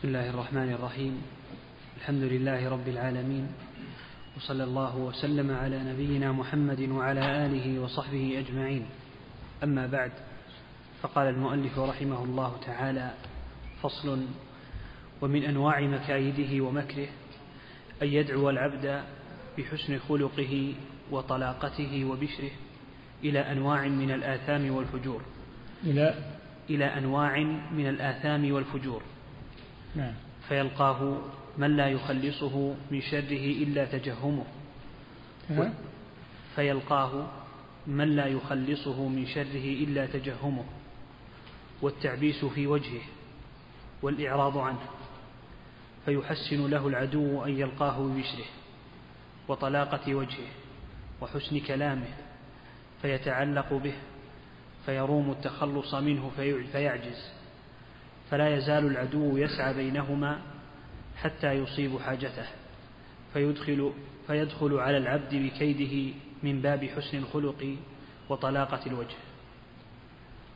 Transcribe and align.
بسم 0.00 0.08
الله 0.08 0.30
الرحمن 0.30 0.72
الرحيم. 0.72 1.22
الحمد 2.00 2.22
لله 2.22 2.68
رب 2.68 2.88
العالمين. 2.88 3.46
وصلى 4.36 4.64
الله 4.64 4.96
وسلم 4.96 5.50
على 5.50 5.92
نبينا 5.92 6.32
محمد 6.32 6.80
وعلى 6.80 7.46
آله 7.46 7.80
وصحبه 7.80 8.38
أجمعين. 8.38 8.86
أما 9.64 9.86
بعد 9.86 10.12
فقال 11.02 11.28
المؤلف 11.28 11.78
رحمه 11.78 12.24
الله 12.24 12.56
تعالى 12.66 13.10
فصل 13.82 14.24
ومن 15.20 15.44
أنواع 15.44 15.80
مكايده 15.80 16.64
ومكره 16.64 17.08
أن 18.02 18.08
يدعو 18.08 18.50
العبد 18.50 19.04
بحسن 19.58 19.98
خلقه 19.98 20.74
وطلاقته 21.10 22.04
وبشره 22.04 22.50
إلى 23.24 23.38
أنواع 23.38 23.88
من 23.88 24.10
الآثام 24.10 24.70
والفجور. 24.70 25.20
إلى 25.84 26.14
إلى 26.70 26.84
أنواع 26.84 27.38
من 27.72 27.88
الآثام 27.88 28.52
والفجور. 28.52 29.02
نعم. 29.96 30.14
فيلقاه 30.48 31.18
من 31.58 31.76
لا 31.76 31.88
يخلصه 31.88 32.74
من 32.90 33.00
شره 33.00 33.44
إلا 33.62 33.84
تجهمه؟ 33.84 34.44
فيلقاه 36.56 37.26
من 37.86 38.16
لا 38.16 38.26
يخلصه 38.26 39.08
من 39.08 39.26
شره 39.26 39.64
إلا 39.84 40.06
تجهمه. 40.06 40.64
والتعبيس 41.82 42.44
في 42.44 42.66
وجهه 42.66 43.02
والإعراض 44.02 44.58
عنه. 44.58 44.86
فيحسن 46.06 46.66
له 46.70 46.88
العدو 46.88 47.44
أن 47.44 47.50
يلقاه 47.60 47.98
ببشره 47.98 48.44
وطلاقة 49.48 50.14
وجهه 50.14 50.48
وحسن 51.20 51.60
كلامه 51.60 52.08
فيتعلق 53.02 53.72
به 53.72 53.92
فيروم 54.86 55.30
التخلص 55.30 55.94
منه 55.94 56.30
في- 56.36 56.64
فيعجز. 56.64 57.32
فلا 58.30 58.56
يزال 58.56 58.86
العدو 58.86 59.36
يسعى 59.36 59.74
بينهما 59.74 60.40
حتى 61.16 61.52
يصيب 61.52 61.98
حاجته 61.98 62.46
فيدخل 63.32 63.92
فيدخل 64.26 64.74
على 64.74 64.96
العبد 64.96 65.34
بكيده 65.34 66.14
من 66.42 66.60
باب 66.60 66.84
حسن 66.84 67.18
الخلق 67.18 67.76
وطلاقة 68.28 68.86
الوجه. 68.86 69.16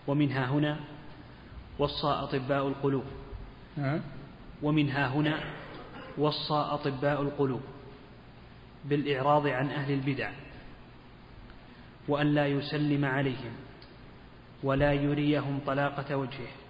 ومنها 0.07 0.47
هنا 0.47 0.81
وصى 1.79 2.07
أطباء 2.07 2.69
القلوب. 2.69 3.05
ها؟ 3.79 4.01
ومنها 4.63 5.09
هنا 5.09 5.41
وصى 6.19 6.55
أطباء 6.55 7.23
القلوب 7.23 7.63
بالإعراض 8.85 9.47
عن 9.47 9.71
أهل 9.71 9.93
البدع 9.93 10.31
وأن 12.09 12.35
لا 12.35 12.47
يسلم 12.47 13.05
عليهم 13.05 13.53
ولا 14.63 14.93
يريهم 14.93 15.61
طلاقة 15.67 16.17
وجهه. 16.17 16.64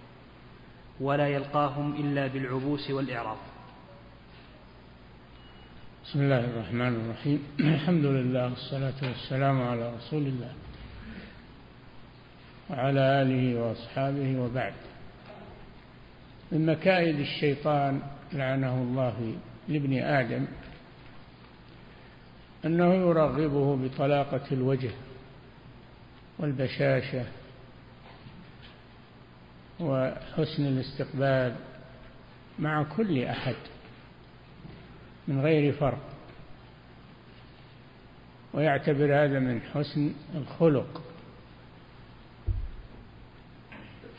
ولا 0.99 1.27
يلقاهم 1.27 1.95
إلا 1.95 2.27
بالعبوس 2.27 2.91
والإعراض. 2.91 3.37
بسم 6.05 6.21
الله 6.21 6.39
الرحمن 6.39 6.95
الرحيم. 6.95 7.43
الحمد 7.59 8.05
لله 8.05 8.43
والصلاة 8.49 8.99
والسلام 9.03 9.61
على 9.61 9.93
رسول 9.95 10.21
الله 10.21 10.53
وعلى 12.69 13.21
آله 13.21 13.61
وأصحابه 13.61 14.39
وبعد. 14.39 14.73
من 16.51 16.65
مكائد 16.65 17.19
الشيطان 17.19 18.01
لعنه 18.33 18.73
الله 18.73 19.35
لابن 19.67 19.93
آدم 19.93 20.45
أنه 22.65 22.93
يرغبه 22.93 23.75
بطلاقة 23.75 24.41
الوجه 24.51 24.91
والبشاشة 26.39 27.25
وحسن 29.79 30.65
الاستقبال 30.65 31.55
مع 32.59 32.83
كل 32.83 33.23
أحد 33.23 33.55
من 35.27 35.41
غير 35.41 35.73
فرق. 35.73 36.09
ويعتبر 38.53 39.23
هذا 39.23 39.39
من 39.39 39.61
حسن 39.61 40.13
الخلق. 40.35 41.03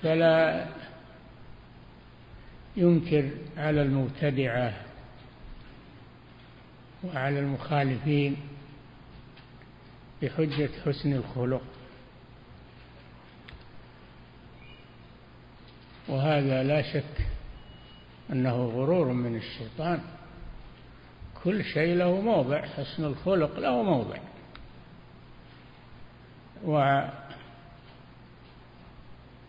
فلا 0.02 0.66
ينكر 2.76 3.30
على 3.56 3.82
المبتدعة 3.82 4.84
وعلى 7.04 7.38
المخالفين 7.38 8.36
بحجة 10.22 10.70
حسن 10.86 11.12
الخلق. 11.12 11.75
وهذا 16.08 16.62
لا 16.62 16.82
شك 16.82 17.26
أنه 18.32 18.64
غرور 18.64 19.12
من 19.12 19.36
الشيطان. 19.36 20.00
كل 21.44 21.64
شيء 21.64 21.94
له 21.94 22.20
موضع 22.20 22.66
حسن 22.66 23.04
الخلق 23.04 23.58
له 23.58 23.82
موضع. 23.82 24.18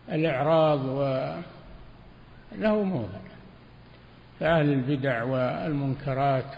والإعراض 0.08 0.80
له 2.52 2.84
موضع. 2.84 3.20
فأهل 4.40 4.70
البدع 4.70 5.24
والمنكرات 5.24 6.54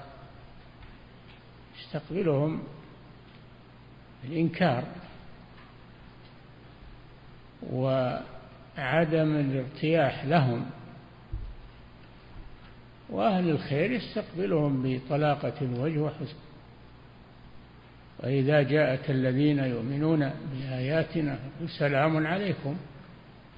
يستقبلهم 1.79 2.63
الإنكار 4.23 4.83
وعدم 8.77 9.35
الارتياح 9.35 10.25
لهم. 10.25 10.65
وأهل 13.09 13.49
الخير 13.49 13.91
يستقبلهم 13.91 14.83
بطلاقة 14.83 15.53
الوجه 15.61 15.99
وحسن. 15.99 16.35
وإذا 18.23 18.61
جاءك 18.61 19.09
الذين 19.11 19.59
يؤمنون 19.59 20.31
بآياتنا 20.53 21.39
سلام 21.79 22.27
عليكم 22.27 22.75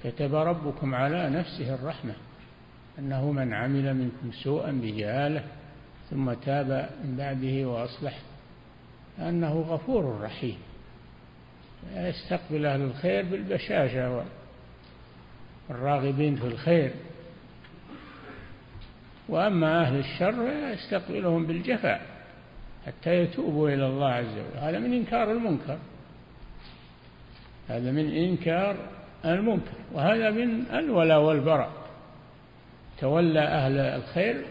كتب 0.04 0.34
ربكم 0.34 0.94
على 0.94 1.30
نفسه 1.30 1.74
الرحمة 1.74 2.14
أنه 2.98 3.32
من 3.32 3.54
عمل 3.54 3.94
منكم 3.94 4.32
سوءا 4.42 4.70
بجهالة 4.70 5.44
ثم 6.10 6.32
تاب 6.32 6.90
من 7.04 7.16
بعده 7.16 7.68
وأصلح 7.68 8.18
أنه 9.18 9.60
غفور 9.60 10.20
رحيم. 10.20 10.58
يستقبل 11.96 12.66
أهل 12.66 12.80
الخير 12.80 13.24
بالبشاشة 13.24 14.24
والراغبين 15.68 16.36
في 16.36 16.46
الخير. 16.46 16.90
وأما 19.28 19.82
أهل 19.82 19.98
الشر 19.98 20.48
يستقبلهم 20.72 21.46
بالجفاء 21.46 22.06
حتى 22.86 23.14
يتوبوا 23.14 23.68
إلى 23.68 23.86
الله 23.86 24.08
عز 24.08 24.32
وجل. 24.32 24.58
هذا 24.58 24.78
من 24.78 24.92
إنكار 24.92 25.32
المنكر. 25.32 25.78
هذا 27.68 27.90
من 27.92 28.10
إنكار 28.10 28.76
المنكر. 29.24 29.76
وهذا 29.92 30.30
من 30.30 30.66
الولاء 30.66 31.20
والبراء. 31.20 31.72
تولى 32.98 33.40
أهل 33.40 33.78
الخير 33.78 34.44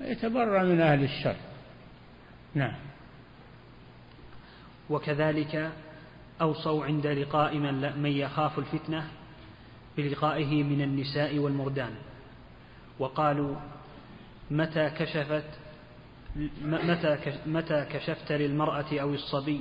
يتبرأ 0.00 0.62
من 0.62 0.80
أهل 0.80 1.04
الشر. 1.04 1.36
نعم. 2.54 2.74
وكذلك 4.90 5.72
أوصوا 6.40 6.84
عند 6.84 7.06
لقاء 7.06 7.54
من 7.96 8.06
يخاف 8.06 8.58
الفتنة 8.58 9.08
بلقائه 9.96 10.62
من 10.62 10.82
النساء 10.82 11.38
والمردان. 11.38 11.94
وقالوا 12.98 13.56
متى 14.50 14.90
كشفت 14.90 15.44
متى 16.64 17.18
متى 17.46 17.86
كشفت 17.90 18.32
للمرأة 18.32 19.00
أو 19.00 19.14
الصبي 19.14 19.60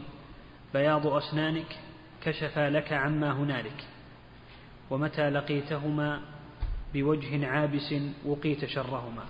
بياض 0.74 1.08
أسنانك 1.08 1.78
كشف 2.24 2.60
لك 2.60 2.94
عما 2.94 3.32
هنالك. 3.32 3.84
ومتى 4.90 5.30
لقيتهما 5.30 6.22
بوجه 6.94 7.48
عابس 7.48 7.96
وقيت 8.26 8.66
شرهما. 8.66 9.24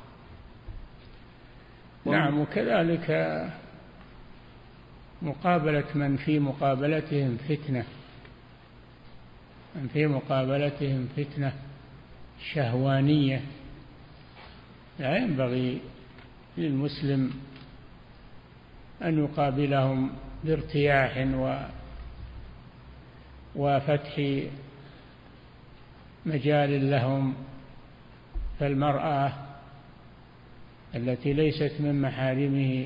نعم 2.05 2.39
وكذلك 2.39 3.07
مقابلة 5.21 5.85
من 5.95 6.17
في 6.17 6.39
مقابلتهم 6.39 7.37
فتنة. 7.37 7.85
من 9.75 9.87
في 9.93 10.07
مقابلتهم 10.07 11.07
فتنة 11.17 11.53
شهوانية. 12.53 13.41
لا 14.99 15.17
ينبغي 15.17 15.81
للمسلم 16.57 17.33
أن 19.03 19.23
يقابلهم 19.23 20.11
بارتياح 20.43 21.27
و 21.33 21.55
وفتح 23.55 24.41
مجال 26.25 26.91
لهم 26.91 27.35
فالمرأة 28.59 29.33
التي 30.95 31.33
ليست 31.33 31.75
من 31.79 32.01
محارمه 32.01 32.85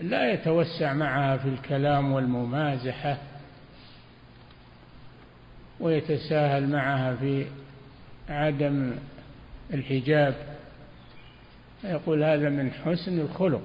لا 0.00 0.32
يتوسع 0.32 0.92
معها 0.92 1.36
في 1.36 1.48
الكلام 1.48 2.12
والممازحة. 2.12 3.18
ويتساهل 5.80 6.68
معها 6.68 7.14
في 7.16 7.46
عدم 8.28 8.94
الحجاب. 9.74 10.34
يقول 11.84 12.24
هذا 12.24 12.48
من 12.48 12.70
حسن 12.70 13.20
الخلق. 13.20 13.62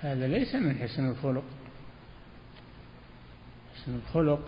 هذا 0.00 0.28
ليس 0.28 0.54
من 0.54 0.78
حسن 0.78 1.10
الخلق. 1.10 1.44
حسن 3.74 3.94
الخلق 3.94 4.40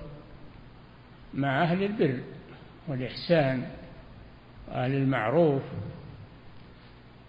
مع 1.34 1.62
أهل 1.62 1.82
البر 1.82 2.20
والإحسان 2.88 3.66
وأهل 4.68 4.94
المعروف. 4.94 5.62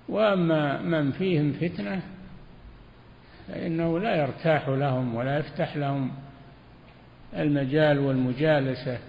وأما 0.10 0.82
من 0.82 1.12
فيهم 1.12 1.54
فتنة 1.54 2.02
فإنه 3.48 4.00
لا 4.00 4.16
يرتاح 4.16 4.70
لهم 4.70 5.16
ولا 5.16 5.38
يفتح 5.38 5.78
لهم 5.78 6.12
المجال 7.38 8.00
والمجالسة 8.00 9.00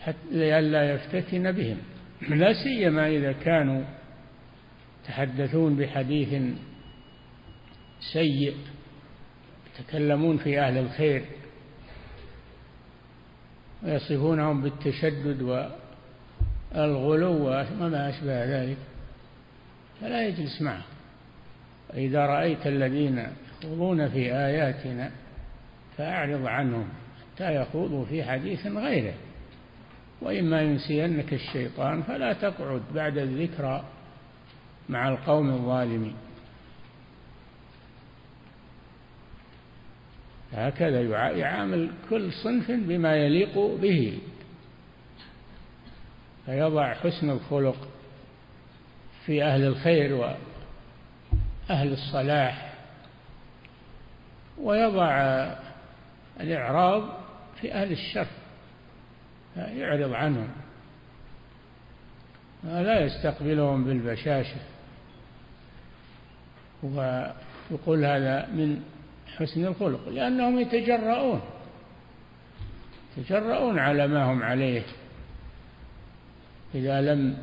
حتى 0.00 0.16
لئلا 0.30 0.94
يفتتن 0.94 1.52
بهم. 1.52 1.76
لا 2.28 2.52
سيما 2.52 3.08
إذا 3.08 3.32
كانوا 3.32 3.84
يتحدثون 5.04 5.76
بحديث 5.76 6.42
سيء 8.12 8.56
يتكلمون 9.78 10.36
في 10.38 10.60
أهل 10.60 10.78
الخير 10.78 11.24
ويصفونهم 13.82 14.62
بالتشدد 14.62 15.42
والغلو 16.74 17.46
وما 17.80 18.08
أشبه 18.08 18.44
ذلك 18.44 18.76
فلا 20.00 20.26
يجلس 20.28 20.62
معه 20.62 20.82
إذا 21.94 22.26
رأيت 22.26 22.66
الذين 22.66 23.26
يخوضون 23.62 24.08
في 24.08 24.34
آياتنا 24.34 25.10
فأعرض 25.98 26.46
عنهم 26.46 26.88
حتى 27.34 27.54
يخوضوا 27.54 28.04
في 28.04 28.24
حديث 28.24 28.66
غيره. 28.66 29.14
وإما 30.20 30.62
ينسينك 30.62 31.32
الشيطان 31.32 32.02
فلا 32.02 32.32
تقعد 32.32 32.82
بعد 32.94 33.18
الذكرى 33.18 33.84
مع 34.88 35.08
القوم 35.08 35.50
الظالمين. 35.50 36.14
هكذا 40.52 41.02
يعامل 41.38 41.90
كل 42.10 42.32
صنف 42.32 42.70
بما 42.70 43.16
يليق 43.16 43.58
به. 43.58 44.18
فيضع 46.46 46.94
حسن 46.94 47.30
الخلق 47.30 47.88
في 49.26 49.44
أهل 49.44 49.64
الخير 49.64 50.14
وأهل 50.14 51.92
الصلاح. 51.92 52.72
ويضع 54.58 55.46
الإعراض 56.40 57.02
في 57.60 57.72
أهل 57.74 57.92
الشر 57.92 58.26
يعرض 59.56 60.12
عنهم. 60.12 60.48
لا 62.64 63.00
يستقبلهم 63.00 63.84
بالبشاشة. 63.84 64.60
ويقول 66.82 68.04
هذا 68.04 68.46
من 68.46 68.82
حسن 69.36 69.66
الخلق 69.66 70.08
لأنهم 70.08 70.58
يتجرؤون 70.58 71.40
يتجرؤون 73.16 73.78
على 73.78 74.08
ما 74.08 74.24
هم 74.24 74.42
عليه. 74.42 74.82
إذا 76.74 77.00
لم 77.00 77.38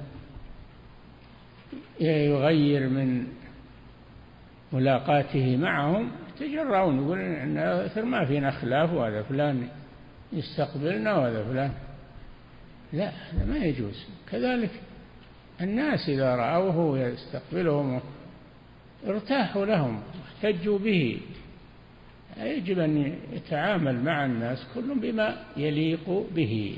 يغير 1.99 2.89
من 2.89 3.27
ملاقاته 4.73 5.57
معهم 5.57 6.11
يتجرؤون 6.41 7.03
يقول 7.03 7.19
إن 7.19 8.05
ما 8.05 8.25
فينا 8.25 8.51
خلاف 8.51 8.93
وهذا 8.93 9.23
فلان 9.23 9.67
يستقبلنا 10.33 11.17
وهذا 11.17 11.43
فلان. 11.43 11.71
لا 12.93 13.09
هذا 13.09 13.45
ما 13.45 13.57
يجوز. 13.57 14.05
كذلك 14.31 14.71
الناس 15.61 16.09
إذا 16.09 16.35
رأوه 16.35 16.99
يستقبلهم 16.99 18.01
ارتاحوا 19.07 19.65
لهم 19.65 20.01
واحتجوا 20.21 20.79
به. 20.79 21.19
يجب 22.37 22.79
أن 22.79 23.15
يتعامل 23.31 24.03
مع 24.03 24.25
الناس 24.25 24.67
كل 24.75 24.99
بما 24.99 25.45
يليق 25.57 26.25
به. 26.35 26.77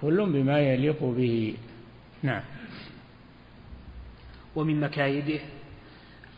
كل 0.00 0.32
بما 0.32 0.60
يليق 0.60 1.04
به. 1.04 1.54
نعم. 2.22 2.42
ومن 4.56 4.80
مكايده 4.80 5.40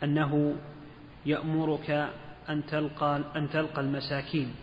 أنه 0.05 0.56
يأمرك 1.26 1.91
أن 2.49 2.67
تلقى 2.67 3.20
أن 3.37 3.50
تلقى 3.50 3.81
المساكين 3.81 4.55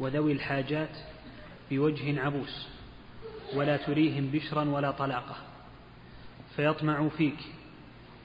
وذوي 0.00 0.32
الحاجات 0.32 0.96
بوجه 1.70 2.20
عبوس 2.20 2.68
ولا 3.54 3.76
تريهم 3.76 4.30
بشرا 4.30 4.64
ولا 4.64 4.90
طلاقة 4.90 5.36
فيطمع 6.56 7.08
فيك 7.08 7.38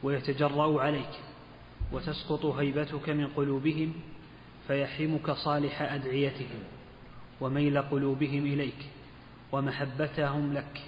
ويتجرأ 0.03 0.81
عليك 0.81 1.09
وتسقط 1.91 2.45
هيبتك 2.45 3.09
من 3.09 3.27
قلوبهم 3.27 3.93
فيحرمك 4.67 5.31
صالح 5.31 5.81
أدعيتهم 5.81 6.59
وميل 7.41 7.81
قلوبهم 7.81 8.45
إليك 8.45 8.85
ومحبتهم 9.51 10.53
لك 10.53 10.81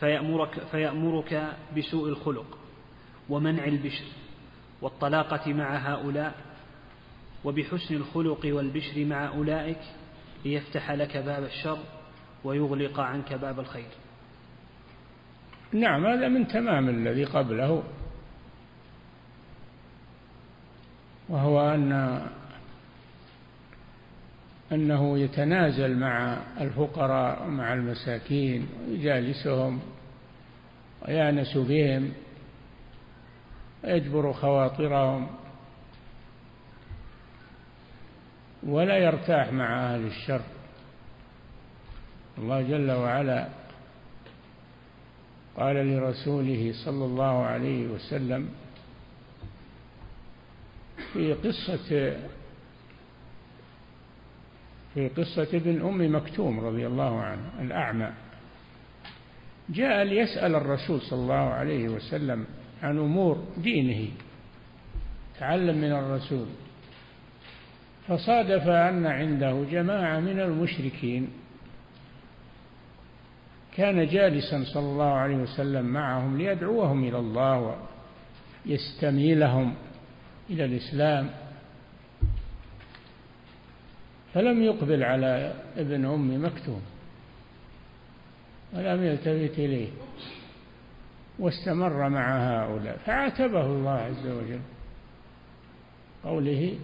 فيأمرك, 0.00 0.66
فيأمرك 0.70 1.56
بسوء 1.76 2.08
الخلق 2.08 2.58
ومنع 3.28 3.64
البشر. 3.64 4.04
والطلاقة 4.84 5.52
مع 5.52 5.76
هؤلاء 5.76 6.34
وبحسن 7.44 7.94
الخلق 7.94 8.40
والبشر 8.44 9.04
مع 9.04 9.28
أولئك 9.28 9.80
ليفتح 10.44 10.90
لك 10.90 11.16
باب 11.16 11.44
الشر 11.44 11.78
ويغلق 12.44 13.00
عنك 13.00 13.32
باب 13.32 13.60
الخير. 13.60 13.88
نعم 15.72 16.06
هذا 16.06 16.28
من 16.28 16.48
تمام 16.48 16.88
الذي 16.88 17.24
قبله. 17.24 17.82
وهو 21.28 21.74
أن 21.74 22.20
أنه 24.72 25.18
يتنازل 25.18 25.98
مع 25.98 26.38
الفقراء 26.60 27.46
ومع 27.46 27.74
المساكين 27.74 28.68
ويجالسهم 28.88 29.80
ويأنس 31.02 31.56
بهم. 31.56 32.12
ويجبر 33.84 34.32
خواطرهم 34.32 35.26
ولا 38.62 38.98
يرتاح 38.98 39.52
مع 39.52 39.94
أهل 39.94 40.06
الشر. 40.06 40.40
الله 42.38 42.62
جل 42.62 42.90
وعلا 42.90 43.48
قال 45.56 45.76
لرسوله 45.76 46.72
صلى 46.84 47.04
الله 47.04 47.44
عليه 47.44 47.86
وسلم 47.86 48.48
في 51.12 51.32
قصة 51.32 52.16
في 54.94 55.08
قصة 55.08 55.48
ابن 55.54 55.86
أم 55.86 56.14
مكتوم 56.16 56.60
رضي 56.60 56.86
الله 56.86 57.20
عنه 57.20 57.50
الأعمى 57.60 58.10
جاء 59.68 60.04
ليسأل 60.04 60.54
الرسول 60.54 61.00
صلى 61.00 61.18
الله 61.18 61.34
عليه 61.50 61.88
وسلم 61.88 62.46
عن 62.84 62.98
أمور 62.98 63.44
دينه 63.56 64.08
تعلم 65.40 65.78
من 65.78 65.92
الرسول. 65.92 66.46
فصادف 68.08 68.68
أن 68.68 69.06
عنده 69.06 69.64
جماعة 69.70 70.20
من 70.20 70.40
المشركين. 70.40 71.28
كان 73.76 74.06
جالسا 74.06 74.64
صلى 74.64 74.84
الله 74.84 75.12
عليه 75.12 75.36
وسلم 75.36 75.84
معهم 75.84 76.38
ليدعوهم 76.38 77.04
إلى 77.04 77.18
الله 77.18 77.76
ويستميلهم 78.66 79.74
إلى 80.50 80.64
الإسلام. 80.64 81.30
فلم 84.34 84.62
يقبل 84.62 85.02
على 85.02 85.54
ابن 85.76 86.04
أم 86.04 86.44
مكتوم 86.44 86.82
ولم 88.72 89.02
يلتفت 89.02 89.58
إليه. 89.58 89.88
واستمر 91.38 92.08
مع 92.08 92.36
هؤلاء. 92.38 92.96
فعاتبه 92.96 93.66
الله 93.66 93.90
عز 93.90 94.26
وجل. 94.26 94.60
قوله 96.24 96.78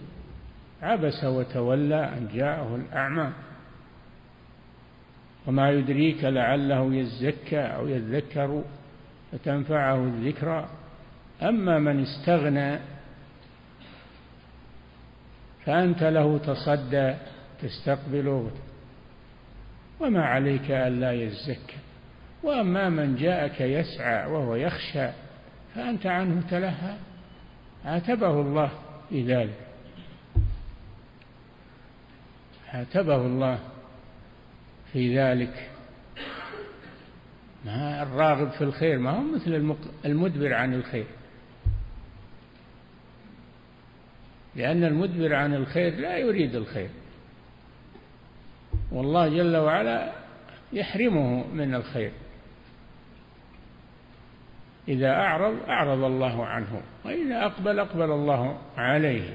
عبس 0.81 1.23
وتولى 1.23 2.03
أن 2.17 2.29
جاءه 2.33 2.75
الأعمى. 2.75 3.31
وما 5.47 5.69
يدريك 5.69 6.23
لعله 6.23 6.95
يزكى 6.95 7.59
أو 7.59 7.87
يذكر 7.87 8.63
فتنفعه 9.31 9.95
الذكرى. 9.95 10.69
أما 11.41 11.79
من 11.79 12.01
استغنى 12.01 12.79
فأنت 15.65 16.03
له 16.03 16.37
تصدى 16.37 17.15
تستقبله. 17.61 18.51
وما 19.99 20.25
عليك 20.25 20.71
ألا 20.71 21.11
يزكى. 21.11 21.77
وأما 22.43 22.89
من 22.89 23.15
جاءك 23.15 23.61
يسعى 23.61 24.31
وهو 24.31 24.55
يخشى 24.55 25.09
فأنت 25.75 26.05
عنه 26.05 26.41
تلهى. 26.49 26.95
عاتبه 27.85 28.41
الله 28.41 28.71
في 29.09 29.23
ذلك. 29.23 29.57
عاتبه 32.73 33.15
الله 33.15 33.59
في 34.93 35.19
ذلك. 35.19 35.69
ما 37.65 38.03
الراغب 38.03 38.49
في 38.49 38.63
الخير 38.63 38.97
ما 38.97 39.11
هو 39.11 39.21
مثل 39.21 39.75
المدبر 40.05 40.53
عن 40.53 40.73
الخير. 40.73 41.05
لأن 44.55 44.83
المدبر 44.83 45.35
عن 45.35 45.53
الخير 45.53 45.95
لا 45.95 46.17
يريد 46.17 46.55
الخير. 46.55 46.89
والله 48.91 49.27
جل 49.27 49.57
وعلا 49.57 50.11
يحرمه 50.73 51.47
من 51.47 51.75
الخير. 51.75 52.11
إذا 54.87 55.11
أعرض 55.11 55.69
أعرض 55.69 56.03
الله 56.03 56.45
عنه 56.45 56.81
وإذا 57.05 57.45
أقبل 57.45 57.79
أقبل 57.79 58.11
الله 58.11 58.57
عليه. 58.77 59.33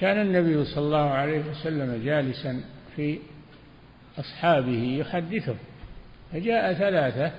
كان 0.00 0.20
النبي 0.20 0.64
صلى 0.64 0.84
الله 0.84 1.10
عليه 1.10 1.50
وسلم 1.50 2.04
جالسا 2.04 2.60
في 2.96 3.18
أصحابه 4.18 4.96
يحدثهم 5.00 5.56
فجاء 6.32 6.74
ثلاثة. 6.74 7.32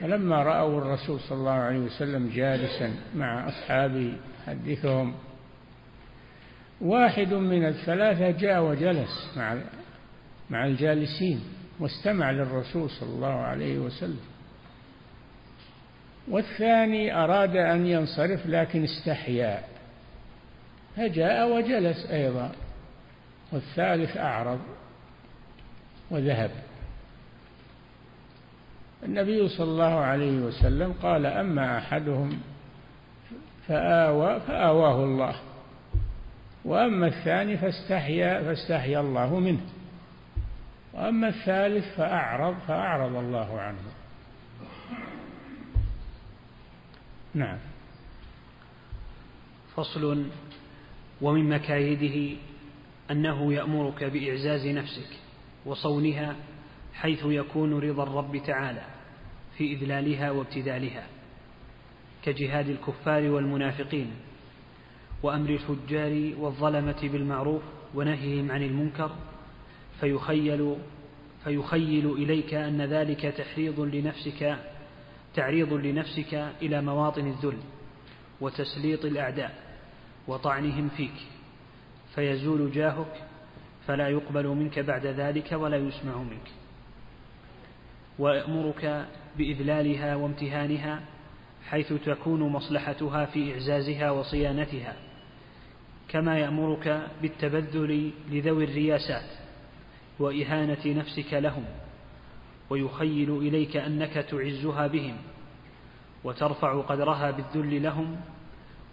فلما 0.00 0.42
رأوا 0.42 0.78
الرسول 0.78 1.20
صلى 1.20 1.38
الله 1.38 1.50
عليه 1.50 1.78
وسلم 1.78 2.30
جالسا 2.34 2.94
مع 3.14 3.48
أصحابه 3.48 4.12
يحدثهم 4.46 5.14
واحد 6.80 7.34
من 7.34 7.66
الثلاثة 7.66 8.30
جاء 8.30 8.62
وجلس 8.62 9.32
مع 9.36 9.56
مع 10.50 10.66
الجالسين. 10.66 11.53
واستمع 11.80 12.30
للرسول 12.30 12.90
صلى 12.90 13.08
الله 13.08 13.34
عليه 13.34 13.78
وسلم. 13.78 14.20
والثاني 16.28 17.14
أراد 17.24 17.56
أن 17.56 17.86
ينصرف 17.86 18.46
لكن 18.46 18.84
استحيا. 18.84 19.62
فجاء 20.96 21.56
وجلس 21.56 22.06
أيضا. 22.06 22.52
والثالث 23.52 24.16
أعرض 24.16 24.60
وذهب. 26.10 26.50
النبي 29.04 29.48
صلى 29.48 29.70
الله 29.70 29.94
عليه 30.00 30.38
وسلم 30.38 30.92
قال 31.02 31.26
أما 31.26 31.78
أحدهم 31.78 32.38
فآوى 33.68 34.40
فآواه 34.40 35.04
الله. 35.04 35.34
وأما 36.64 37.06
الثاني 37.06 37.56
فاستحيا 37.56 38.42
فاستحيا 38.42 39.00
الله 39.00 39.38
منه. 39.38 39.60
وأما 40.94 41.28
الثالث 41.28 41.96
فأعرض 41.96 42.54
فأعرض 42.68 43.16
الله 43.16 43.60
عنه. 43.60 43.78
نعم. 47.34 47.58
فصل 49.76 50.26
ومن 51.20 51.48
مكايده 51.48 52.36
أنه 53.10 53.52
يأمرك 53.52 54.04
بإعزاز 54.04 54.66
نفسك 54.66 55.08
وصونها 55.66 56.36
حيث 56.94 57.20
يكون 57.24 57.78
رضا 57.78 58.02
الرب 58.02 58.42
تعالى 58.46 58.82
في 59.58 59.72
إذلالها 59.72 60.30
وابتذالها 60.30 61.06
كجهاد 62.22 62.68
الكفار 62.68 63.30
والمنافقين 63.30 64.10
وأمر 65.22 65.50
الفجار 65.50 66.32
والظلمة 66.38 67.00
بالمعروف 67.02 67.62
ونهيهم 67.94 68.50
عن 68.50 68.62
المنكر 68.62 69.10
فيخيل 70.00 70.76
فيخيل 71.44 72.12
إليك 72.12 72.54
أن 72.54 72.82
ذلك 72.82 73.20
تحريض 73.20 73.80
لنفسك 73.80 74.56
تعريض 75.34 75.72
لنفسك 75.72 76.34
إلى 76.62 76.82
مواطن 76.82 77.26
الذل 77.26 77.58
وتسليط 78.40 79.04
الأعداء 79.04 79.54
وطعنهم 80.28 80.88
فيك. 80.88 81.14
فيزول 82.14 82.72
جاهك 82.72 83.26
فلا 83.86 84.08
يقبل 84.08 84.46
منك 84.46 84.78
بعد 84.78 85.06
ذلك 85.06 85.52
ولا 85.52 85.76
يسمع 85.76 86.16
منك. 86.16 86.48
ويأمرك 88.18 89.06
بإذلالها 89.38 90.16
وامتهانها 90.16 91.00
حيث 91.68 91.92
تكون 91.92 92.40
مصلحتها 92.40 93.24
في 93.24 93.52
إعزازها 93.52 94.10
وصيانتها 94.10 94.96
كما 96.08 96.38
يأمرك 96.38 97.08
بالتبذل 97.22 98.10
لذوي 98.30 98.64
الرياسات. 98.64 99.43
وإهانة 100.18 100.86
نفسك 100.86 101.34
لهم 101.34 101.64
ويخيل 102.70 103.38
إليك 103.38 103.76
أنك 103.76 104.12
تعزها 104.12 104.86
بهم 104.86 105.16
وترفع 106.24 106.80
قدرها 106.80 107.30
بالذل 107.30 107.82
لهم 107.82 108.16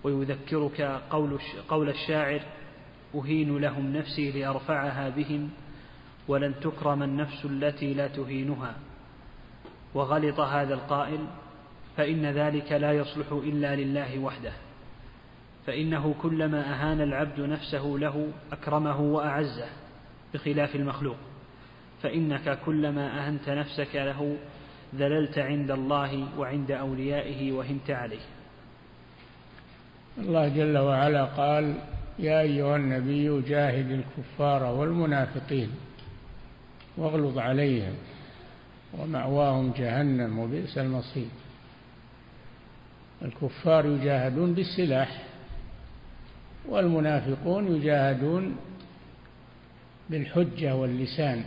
ويذكرك 0.03 0.81
قول 1.09 1.39
قول 1.69 1.89
الشاعر 1.89 2.41
أهين 3.15 3.57
لهم 3.57 3.93
نفسي 3.97 4.31
لأرفعها 4.31 5.09
بهم 5.09 5.49
ولن 6.27 6.53
تكرم 6.61 7.03
النفس 7.03 7.45
التي 7.45 7.93
لا 7.93 8.07
تهينها. 8.07 8.75
وغلط 9.93 10.39
هذا 10.39 10.73
القائل 10.73 11.19
فإن 11.97 12.25
ذلك 12.25 12.71
لا 12.71 12.91
يصلح 12.91 13.31
إلا 13.31 13.75
لله 13.75 14.19
وحده 14.19 14.53
فإنه 15.65 16.15
كلما 16.21 16.73
أهان 16.73 17.01
العبد 17.01 17.39
نفسه 17.39 17.95
له 17.99 18.31
أكرمه 18.51 19.01
وأعزه. 19.01 19.80
بخلاف 20.33 20.75
المخلوق. 20.75 21.17
فإنك 22.03 22.59
كلما 22.65 23.27
أهنت 23.27 23.49
نفسك 23.49 23.95
له 23.95 24.37
ذللت 24.95 25.37
عند 25.37 25.71
الله 25.71 26.39
وعند 26.39 26.71
أوليائه 26.71 27.51
وهنت 27.51 27.91
عليه. 27.91 28.25
الله 30.17 30.47
جل 30.47 30.77
وعلا 30.77 31.25
قال 31.25 31.75
يا 32.19 32.41
أيها 32.41 32.75
النبي 32.75 33.41
جاهد 33.41 33.91
الكفار 33.91 34.63
والمنافقين 34.63 35.69
واغلظ 36.97 37.37
عليهم 37.37 37.93
ومأواهم 38.99 39.71
جهنم 39.71 40.39
وبئس 40.39 40.77
المصير. 40.77 41.27
الكفار 43.21 43.85
يجاهدون 43.85 44.53
بالسلاح 44.53 45.23
والمنافقون 46.69 47.75
يجاهدون 47.75 48.55
بالحجة 50.11 50.75
واللسان. 50.75 51.43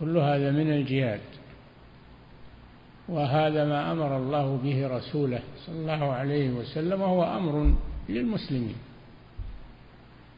كل 0.00 0.16
هذا 0.16 0.50
من 0.50 0.72
الجهاد. 0.72 1.20
وهذا 3.08 3.64
ما 3.64 3.92
أمر 3.92 4.16
الله 4.16 4.56
به 4.56 4.86
رسوله 4.86 5.42
صلى 5.66 5.74
الله 5.74 6.12
عليه 6.12 6.50
وسلم 6.50 7.00
وهو 7.00 7.36
أمر 7.36 7.76
للمسلمين. 8.08 8.76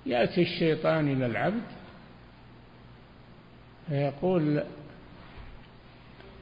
يأتي 0.07 0.43
الشيطان 0.43 1.12
إلى 1.12 1.26
العبد 1.26 1.62
فيقول 3.88 4.62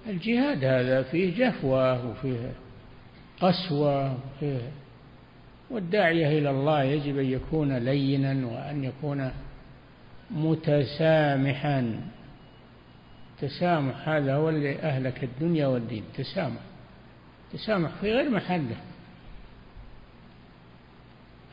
الجهاد 0.07 0.65
هذا 0.65 1.03
فيه 1.03 1.49
جفوة 1.49 2.11
وفيه 2.11 2.53
قسوة 3.41 4.13
وفيه 4.13 4.71
والداعيه 5.75 6.39
إلى 6.39 6.51
الله 6.51 6.83
يجب 6.83 7.19
أن 7.19 7.25
يكون 7.25 7.77
لينا 7.77 8.47
وأن 8.47 8.85
يكون 8.85 9.31
متسامحا. 10.31 12.01
التسامح 13.35 14.09
هذا 14.09 14.35
هو 14.35 14.49
اللي 14.49 14.79
أهلك 14.79 15.25
الدنيا 15.25 15.67
والدين. 15.67 16.05
تسامح. 16.17 16.61
تسامح 17.53 17.91
في 18.01 18.13
غير 18.13 18.31
محله 18.31 18.77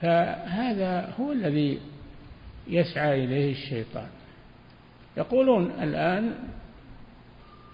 فهذا 0.02 1.14
هو 1.20 1.32
الذي 1.32 1.80
يسعى 2.68 3.24
إليه 3.24 3.52
الشيطان. 3.52 4.08
يقولون 5.18 5.72
الآن 5.72 6.34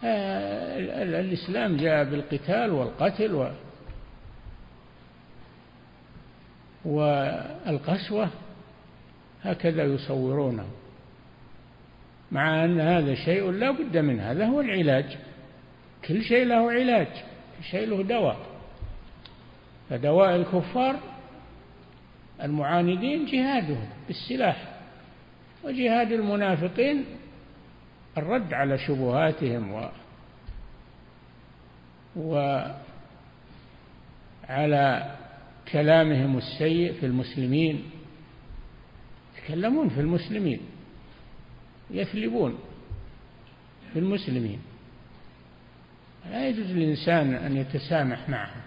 آه، 0.03 0.77
الإسلام 1.03 1.77
جاء 1.77 2.03
بالقتال 2.03 2.71
والقتل 2.71 3.35
و 3.35 3.49
والقسوة 6.87 8.29
هكذا 9.43 9.83
يصورونه 9.83 10.65
مع 12.31 12.65
أن 12.65 12.79
هذا 12.79 13.15
شيء 13.15 13.51
لا 13.51 13.71
بد 13.71 13.97
منه 13.97 14.31
هذا 14.31 14.45
هو 14.45 14.61
العلاج. 14.61 15.17
كل 16.07 16.21
شيء 16.23 16.45
له 16.45 16.71
علاج 16.71 17.07
كل 17.57 17.63
شيء 17.63 17.87
له 17.87 18.03
دواء. 18.03 18.37
فدواء 19.89 20.35
الكفار 20.35 20.95
المعاندين 22.43 23.25
جهادهم 23.25 23.89
بالسلاح 24.07 24.77
وجهاد 25.63 26.11
المنافقين 26.11 27.05
الرد 28.17 28.53
على 28.53 28.77
شبهاتهم 28.77 29.73
و 29.73 29.89
وعلى 34.49 35.11
كلامهم 35.71 36.37
السيء 36.37 36.93
في 36.93 37.05
المسلمين. 37.05 37.83
يتكلمون 39.37 39.89
في 39.89 40.01
المسلمين. 40.01 40.59
يثلبون 41.91 42.59
في 43.93 43.99
المسلمين. 43.99 44.59
لا 46.31 46.47
يجوز 46.47 46.65
للإنسان 46.65 47.33
أن 47.33 47.57
يتسامح 47.57 48.29
معهم. 48.29 48.61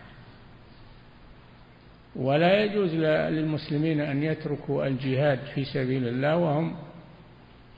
ولا 2.17 2.65
يجوز 2.65 2.95
للمسلمين 2.95 4.01
أن 4.01 4.23
يتركوا 4.23 4.87
الجهاد 4.87 5.39
في 5.55 5.65
سبيل 5.65 6.09
الله 6.09 6.37
وهم 6.37 6.77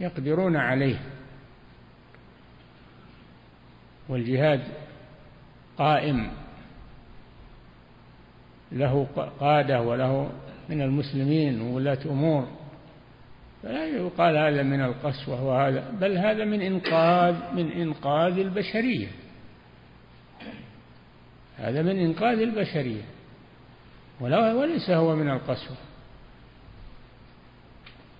يقدرون 0.00 0.56
عليه. 0.56 1.00
والجهاد 4.08 4.62
قائم. 5.78 6.41
له 8.72 9.06
قادة 9.40 9.82
وله 9.82 10.30
من 10.68 10.82
المسلمين 10.82 11.60
وولاة 11.60 11.98
أمور. 12.06 12.48
فلا 13.62 13.86
يقال 13.86 14.36
هذا 14.36 14.62
من 14.62 14.80
القسوة 14.80 15.44
وهذا 15.44 15.90
بل 16.00 16.18
هذا 16.18 16.44
من 16.44 16.62
إنقاذ 16.62 17.34
من 17.54 17.72
إنقاذ 17.72 18.38
البشرية. 18.38 19.08
هذا 21.56 21.82
من 21.82 21.98
إنقاذ 21.98 22.38
البشرية. 22.38 23.02
وليس 24.20 24.90
هو 24.90 25.16
من 25.16 25.30
القسوة 25.30 25.76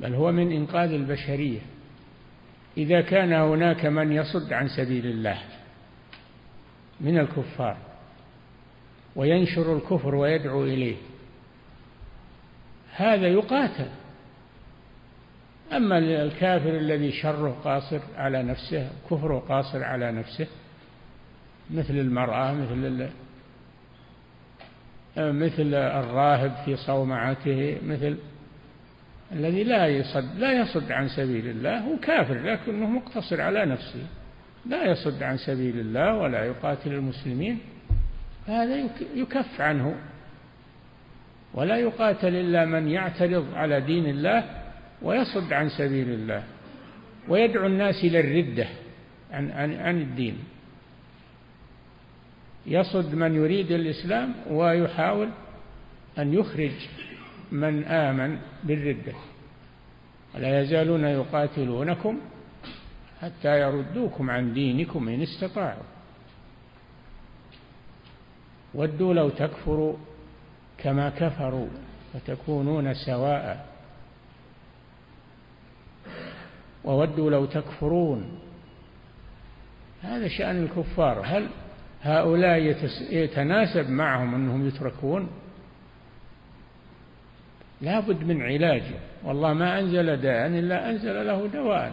بل 0.01 0.15
هو 0.15 0.33
من 0.33 0.53
إنقاذ 0.53 0.93
البشرية. 0.93 1.61
إذا 2.77 3.01
كان 3.01 3.33
هناك 3.33 3.87
من 3.87 4.13
يصد 4.13 4.53
عن 4.53 4.69
سبيل 4.69 5.07
الله 5.07 5.39
من 7.01 7.19
الكفار 7.19 7.77
وينشر 9.17 9.77
الكفر 9.77 10.15
ويدعو 10.15 10.65
إليه. 10.65 10.97
هذا 12.97 13.29
يقاتل. 13.29 13.89
أما 15.73 15.99
الكافر 15.99 16.77
الذي 16.77 17.13
شره 17.13 17.57
قاصر 17.65 18.01
على 18.17 18.43
نفسه 18.43 18.91
كفره 19.11 19.39
قاصر 19.39 19.85
على 19.85 20.13
نفسه 20.13 20.47
مثل 21.71 21.95
المرأة 21.95 22.53
مثل 22.53 23.09
مثل 25.17 25.75
الراهب 25.75 26.53
في 26.65 26.77
صومعته 26.77 27.79
مثل 27.87 28.17
الذي 29.33 29.65
لا 29.65 29.87
يصد 29.87 30.39
لا 30.39 30.53
يصد 30.53 30.93
عن 30.93 31.09
سبيل 31.09 31.49
الله 31.49 31.79
هو 31.79 31.97
كافر 31.97 32.39
لكنه 32.39 32.87
مقتصر 32.87 33.41
على 33.41 33.67
نفسه. 33.67 34.07
لا 34.67 34.85
يصد 34.85 35.23
عن 35.23 35.37
سبيل 35.37 35.81
الله 35.81 36.17
ولا 36.17 36.45
يقاتل 36.45 36.93
المسلمين. 36.93 37.59
هذا 38.47 38.89
يكف 39.15 39.61
عنه. 39.61 39.95
ولا 41.55 41.77
يقاتل 41.77 42.35
إلا 42.35 42.65
من 42.65 42.89
يعترض 42.89 43.55
على 43.55 43.81
دين 43.81 44.07
الله 44.07 44.45
ويصد 45.03 45.53
عن 45.53 45.69
سبيل 45.69 46.09
الله. 46.11 46.45
ويدعو 47.29 47.67
الناس 47.67 48.05
إلى 48.05 48.21
الردة 48.21 48.67
عن, 49.33 49.51
عن, 49.51 49.75
عن 49.75 50.01
الدين. 50.01 50.39
يصد 52.67 53.15
من 53.15 53.35
يريد 53.35 53.73
الإسلام 53.73 54.35
ويحاول 54.51 55.29
أن 56.19 56.35
يخرج 56.35 56.73
من 57.53 57.85
آمن 57.85 58.39
بالردة. 58.65 59.13
ولا 60.35 60.61
يزالون 60.61 61.05
يقاتلونكم 61.05 62.21
حتى 63.21 63.61
يردوكم 63.61 64.31
عن 64.31 64.53
دينكم 64.53 65.09
إن 65.09 65.23
استطاعوا. 65.23 65.92
ودوا 68.75 69.15
لو 69.15 69.29
تكفروا 69.29 69.97
كما 70.79 71.11
كفروا 71.11 71.69
فتكونون 72.13 72.95
سواء. 72.95 73.67
وودوا 76.85 77.31
لو 77.31 77.45
تكفرون. 77.45 78.39
هذا 80.03 80.29
شأن 80.29 80.63
الكفار. 80.63 81.23
هل 81.25 81.49
هؤلاء 82.03 82.77
يتناسب 83.11 83.91
معهم 83.91 84.35
أنهم 84.35 84.69
يتركون؟ 84.69 85.29
لا 87.81 88.01
بد 88.01 88.25
من 88.25 88.43
علاج. 88.43 88.83
والله 89.25 89.53
ما 89.53 89.81
أنزل 89.81 90.17
داء 90.17 90.47
إلا 90.47 90.91
أنزل 90.91 91.27
له 91.27 91.47
دواء. 91.47 91.93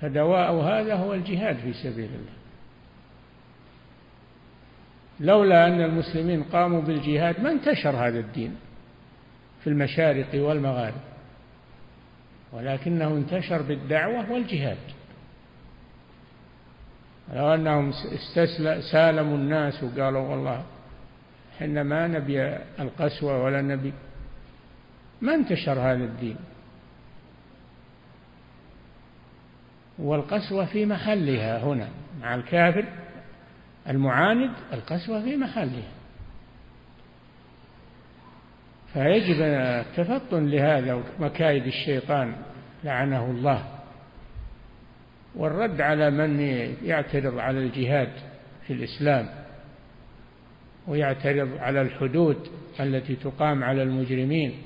فدواء 0.00 0.52
هذا 0.52 0.94
هو 0.94 1.14
الجهاد 1.14 1.56
في 1.56 1.72
سبيل 1.72 2.10
الله. 2.10 2.39
لولا 5.20 5.66
أن 5.66 5.80
المسلمين 5.80 6.42
قاموا 6.42 6.80
بالجهاد 6.82 7.40
ما 7.40 7.50
انتشر 7.50 7.90
هذا 7.90 8.18
الدين 8.18 8.56
في 9.60 9.66
المشارق 9.70 10.28
والمغارب 10.34 11.00
ولكنه 12.52 13.08
انتشر 13.08 13.62
بالدعوة 13.62 14.32
والجهاد. 14.32 14.78
لو 17.34 17.54
أنهم 17.54 17.92
سالموا 18.92 19.36
الناس 19.36 19.82
وقالوا 19.82 20.20
والله 20.20 20.64
إحنا 21.56 21.82
ما 21.82 22.06
نبي 22.06 22.56
القسوة 22.80 23.42
ولا 23.42 23.62
نبي 23.62 23.92
ما 25.20 25.34
انتشر 25.34 25.72
هذا 25.72 26.04
الدين. 26.04 26.36
والقسوة 29.98 30.64
في 30.64 30.86
محلها 30.86 31.64
هنا 31.64 31.88
مع 32.20 32.34
الكافر 32.34 32.84
المعاند 33.90 34.50
القسوة 34.72 35.22
في 35.22 35.36
محلها 35.36 35.90
فيجب 38.92 39.42
التفطن 39.42 40.46
لهذا 40.46 40.94
ومكايد 40.94 41.66
الشيطان 41.66 42.36
لعنه 42.84 43.30
الله. 43.30 43.80
والرد 45.34 45.80
على 45.80 46.10
من 46.10 46.40
يعترض 46.84 47.38
على 47.38 47.58
الجهاد 47.58 48.12
في 48.66 48.72
الإسلام 48.72 49.28
ويعترض 50.86 51.56
على 51.58 51.82
الحدود 51.82 52.48
التي 52.80 53.16
تقام 53.16 53.64
على 53.64 53.82
المجرمين. 53.82 54.62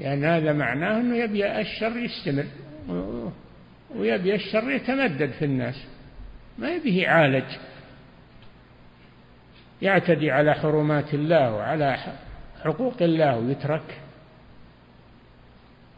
لأن 0.00 0.24
هذا 0.24 0.52
معناه 0.52 1.00
أنه 1.00 1.16
يبي 1.16 1.60
الشر 1.60 1.96
يستمر. 1.96 2.46
ويبي 3.94 4.34
الشر 4.34 4.70
يتمدد 4.70 5.30
في 5.30 5.44
الناس. 5.44 5.86
ما 6.58 6.70
يبيه 6.70 7.02
يعالج. 7.02 7.44
يعتدي 9.82 10.30
على 10.30 10.54
حرمات 10.54 11.14
الله 11.14 11.54
وعلى 11.54 11.98
حقوق 12.64 13.02
الله 13.02 13.38
ويترك. 13.38 14.00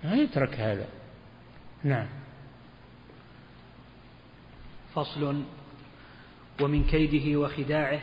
ما 0.04 0.14
يترك 0.14 0.60
هذا. 0.60 0.86
نعم. 1.84 2.06
فصل. 4.94 5.42
ومن 6.60 6.84
كيده 6.84 7.40
وخداعه 7.40 8.00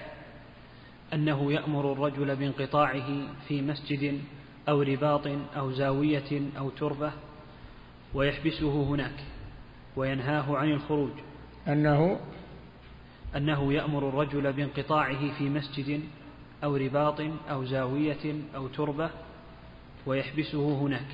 أنه 1.13 1.53
يأمر 1.53 1.91
الرجل 1.91 2.35
بانقطاعه 2.35 3.27
في 3.47 3.61
مسجد 3.61 4.21
أو 4.69 4.81
رباط 4.81 5.27
أو 5.57 5.71
زاوية 5.71 6.41
أو 6.57 6.69
تربة 6.69 7.11
ويحبسه 8.13 8.83
هناك. 8.83 9.34
وينهاه 9.95 10.57
عن 10.57 10.71
الخروج. 10.71 11.11
أنه 11.67 12.19
أنه 13.35 13.73
يأمر 13.73 14.09
الرجل 14.09 14.53
بانقطاعه 14.53 15.37
في 15.37 15.49
مسجد 15.49 16.01
أو 16.63 16.75
رباط 16.75 17.21
أو 17.49 17.65
زاوية 17.65 18.35
أو 18.55 18.67
تربة 18.67 19.09
ويحبسه 20.05 20.81
هناك 20.81 21.07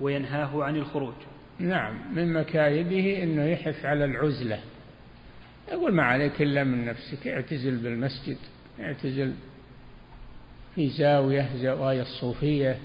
وينهاه 0.00 0.64
عن 0.64 0.76
الخروج. 0.76 1.14
نعم 1.58 2.14
من 2.14 2.32
مكايده 2.32 3.22
أنه 3.22 3.44
يحث 3.44 3.84
على 3.84 4.04
العزلة. 4.04 4.60
يقول 5.72 5.94
ما 5.94 6.02
عليك 6.02 6.42
إلا 6.42 6.64
من 6.64 6.84
نفسك 6.84 7.26
اعتزل 7.26 7.76
بالمسجد 7.76 8.36
اعتزل 8.80 9.34
في 10.74 10.88
زاوية 10.88 11.56
زوايا 11.56 12.02
الصوفية 12.02 12.78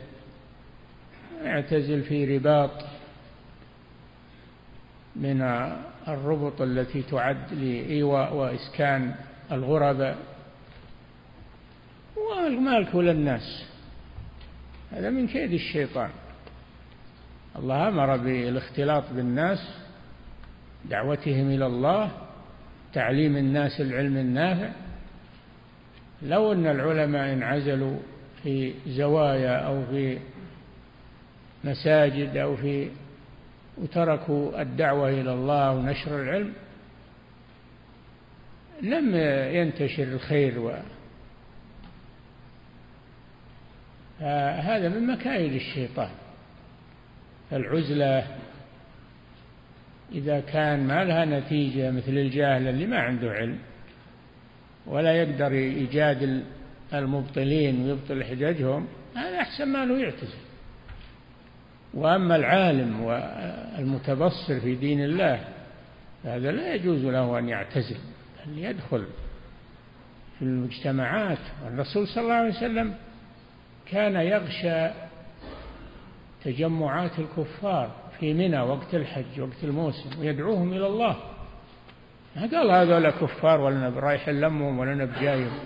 اعتزل 1.45 2.03
في 2.03 2.37
رباط. 2.37 2.90
من 5.15 5.41
الربط 6.07 6.61
التي 6.61 7.01
تعد 7.01 7.53
لإيواء 7.53 8.33
وإسكان 8.33 9.15
الغرباء 9.51 10.17
والمال 12.15 12.91
كل 12.91 13.09
الناس. 13.09 13.65
هذا 14.91 15.09
من 15.09 15.27
كيد 15.27 15.53
الشيطان. 15.53 16.09
الله 17.55 17.87
أمر 17.87 18.17
بالاختلاط 18.17 19.03
بالناس 19.11 19.69
دعوتهم 20.89 21.49
إلى 21.49 21.65
الله 21.65 22.11
تعليم 22.93 23.37
الناس 23.37 23.81
العلم 23.81 24.17
النافع. 24.17 24.69
لو 26.21 26.51
أن 26.51 26.67
العلماء 26.67 27.33
انعزلوا 27.33 27.97
في 28.43 28.73
زوايا 28.87 29.57
أو 29.57 29.85
في 29.85 30.17
مساجد 31.63 32.37
أو 32.37 32.55
في 32.55 32.89
وتركوا 33.77 34.61
الدعوة 34.61 35.09
إلى 35.09 35.33
الله 35.33 35.71
ونشر 35.71 36.21
العلم 36.21 36.53
لم 38.81 39.15
ينتشر 39.55 40.03
الخير 40.03 40.59
و 40.59 40.71
هذا 44.61 44.89
من 44.89 45.07
مكايد 45.07 45.53
الشيطان. 45.53 46.09
العزلة 47.53 48.27
إذا 50.11 50.39
كان 50.39 50.87
ما 50.87 51.03
لها 51.03 51.25
نتيجة 51.25 51.91
مثل 51.91 52.11
الجاهل 52.11 52.67
اللي 52.67 52.85
ما 52.85 52.99
عنده 52.99 53.31
علم 53.31 53.59
ولا 54.85 55.13
يقدر 55.13 55.53
يجادل 55.53 56.43
المبطلين 56.93 57.81
ويبطل 57.81 58.23
حججهم 58.23 58.87
هذا 59.15 59.39
أحسن 59.39 59.67
ما 59.67 59.85
له 59.85 59.97
يعتزل. 59.99 60.50
وأما 61.93 62.35
العالم 62.35 63.01
والمتبصر 63.01 64.59
في 64.59 64.75
دين 64.75 65.03
الله 65.03 65.47
هذا 66.25 66.51
لا 66.51 66.73
يجوز 66.73 67.05
له 67.05 67.39
أن 67.39 67.49
يعتزل 67.49 67.97
بل 68.45 68.59
يدخل 68.59 69.05
في 70.39 70.45
المجتمعات. 70.45 71.37
والرسول 71.65 72.07
صلى 72.07 72.23
الله 72.23 72.33
عليه 72.33 72.49
وسلم 72.49 72.95
كان 73.85 74.15
يغشى 74.15 74.89
تجمعات 76.43 77.11
الكفار 77.19 77.91
في 78.19 78.33
منى 78.33 78.61
وقت 78.61 78.95
الحج 78.95 79.39
وقت 79.39 79.63
الموسم 79.63 80.19
ويدعوهم 80.19 80.73
إلى 80.73 80.87
الله. 80.87 81.17
ما 82.35 82.41
قال 82.41 82.71
هذول 82.71 83.09
كفار 83.09 83.61
ولا 83.61 83.89
رايح 83.89 84.29
لمهم 84.29 84.79
ولا 84.79 85.05
بجايهم 85.05 85.59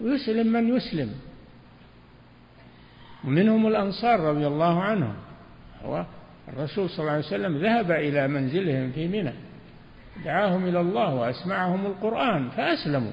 ويسلم 0.00 0.46
من 0.46 0.76
يسلم. 0.76 1.14
ومنهم 3.24 3.66
الأنصار 3.66 4.20
رضي 4.20 4.46
الله 4.46 4.82
عنهم. 4.82 5.14
الرسول 6.48 6.90
صلى 6.90 6.98
الله 7.00 7.12
عليه 7.12 7.26
وسلم 7.26 7.62
ذهب 7.62 7.90
إلى 7.90 8.28
منزلهم 8.28 8.92
في 8.92 9.08
منى. 9.08 9.32
دعاهم 10.24 10.68
إلى 10.68 10.80
الله 10.80 11.14
وأسمعهم 11.14 11.86
القرآن 11.86 12.48
فأسلموا. 12.48 13.12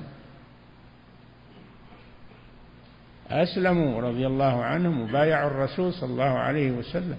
أسلموا 3.29 4.01
رضي 4.01 4.27
الله 4.27 4.63
عنهم 4.63 5.01
وبايعوا 5.01 5.51
الرسول 5.51 5.93
صلى 5.93 6.09
الله 6.09 6.39
عليه 6.39 6.71
وسلم 6.71 7.17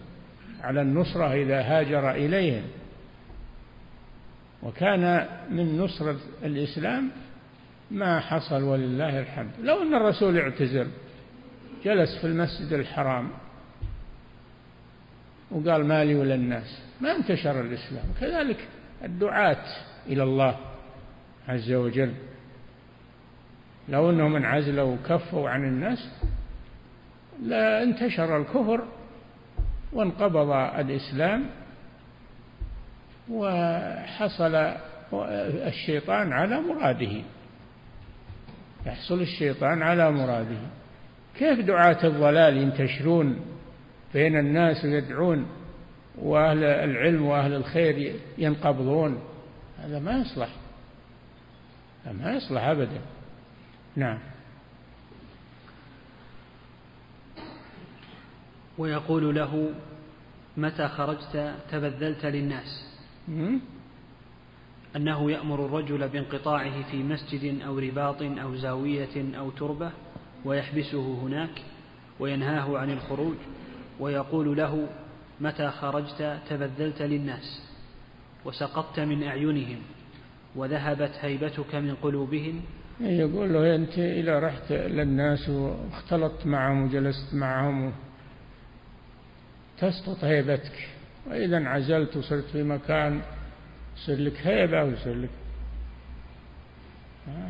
على 0.62 0.83
النصرة 0.83 1.33
إذا 1.33 1.61
هاجر 1.61 2.11
إليهم. 2.11 2.62
وكان 4.62 5.26
من 5.50 5.79
نصرة 5.79 6.16
الإسلام 6.44 7.11
ما 7.90 8.20
حصل 8.20 8.62
ولله 8.62 9.20
الحمد. 9.20 9.50
لو 9.62 9.83
أن 9.83 9.94
الرسول 9.94 10.38
اعتزل 10.38 10.87
جلس 11.85 12.19
في 12.21 12.27
المسجد 12.27 12.73
الحرام 12.73 13.31
وقال 15.51 15.87
مالي 15.87 16.14
ولا 16.14 16.35
الناس. 16.35 16.83
ما 17.01 17.16
انتشر 17.16 17.61
الإسلام. 17.61 18.05
كذلك 18.21 18.69
الدعاة 19.05 19.64
إلى 20.07 20.23
الله 20.23 20.57
عز 21.49 21.73
وجل. 21.73 22.14
لو 23.88 24.11
أنهم 24.11 24.37
انعزلوا 24.37 24.95
وكفوا 24.95 25.51
عن 25.51 25.64
الناس 25.64 26.11
لا 27.43 27.83
انتشر 27.83 28.37
الكفر 28.37 28.85
وانقبض 29.93 30.51
الإسلام 30.51 31.47
وحصل 33.31 34.55
الشيطان 35.66 36.33
على 36.33 36.61
مراده. 36.61 37.23
يحصل 38.87 39.21
الشيطان 39.21 39.83
على 39.83 40.11
مراده. 40.11 40.61
كيف 41.38 41.61
دعاة 41.61 42.05
الضلال 42.05 42.57
ينتشرون 42.57 43.40
بين 44.14 44.38
الناس 44.38 44.85
ويدعون 44.85 45.47
وأهل 46.19 46.64
العلم 46.64 47.27
وأهل 47.27 47.53
الخير 47.55 48.14
ينقبضون؟ 48.38 49.21
هذا 49.79 49.99
ما 49.99 50.19
يصلح. 50.19 50.49
ما 52.12 52.33
يصلح 52.33 52.62
أبدا. 52.62 53.01
نعم. 53.97 54.19
ويقول 58.79 59.35
له 59.35 59.71
متى 60.57 60.88
خرجت 60.88 61.55
تبذلت 61.71 62.27
للناس؟ 62.27 62.87
أنه 64.97 65.31
يأمر 65.31 65.66
الرجل 65.66 66.09
بانقطاعه 66.09 66.90
في 66.90 67.03
مسجد 67.03 67.62
أو 67.62 67.79
رباط 67.79 68.23
أو 68.23 68.57
زاوية 68.57 69.38
أو 69.38 69.51
تربة. 69.51 69.90
ويحبسه 70.44 71.22
هناك 71.22 71.62
وينهاه 72.20 72.79
عن 72.79 72.90
الخروج 72.90 73.37
ويقول 74.00 74.57
له 74.57 74.88
متى 75.40 75.70
خرجت 75.70 76.38
تبذلت 76.48 77.03
للناس 77.03 77.62
وسقطت 78.44 79.00
من 79.00 79.22
أعينهم 79.22 79.79
وذهبت 80.57 81.12
هيبتك 81.20 81.74
من 81.74 81.94
قلوبهم 81.94 82.62
يقول 83.00 83.53
له 83.53 83.74
أنت 83.74 83.98
إذا 83.98 84.38
رحت 84.38 84.72
للناس 84.72 85.48
واختلطت 85.48 86.46
معهم 86.46 86.85
وجلست 86.85 87.35
معهم 87.35 87.92
تسقط 89.79 90.24
هيبتك 90.24 90.88
وإذا 91.26 91.57
انعزلت 91.57 92.16
وصرت 92.16 92.44
في 92.44 92.62
مكان 92.62 93.20
يصير 93.96 94.18
لك 94.18 94.46
هيبة 94.46 94.85
ويصير 94.85 95.14
لك. 95.14 95.31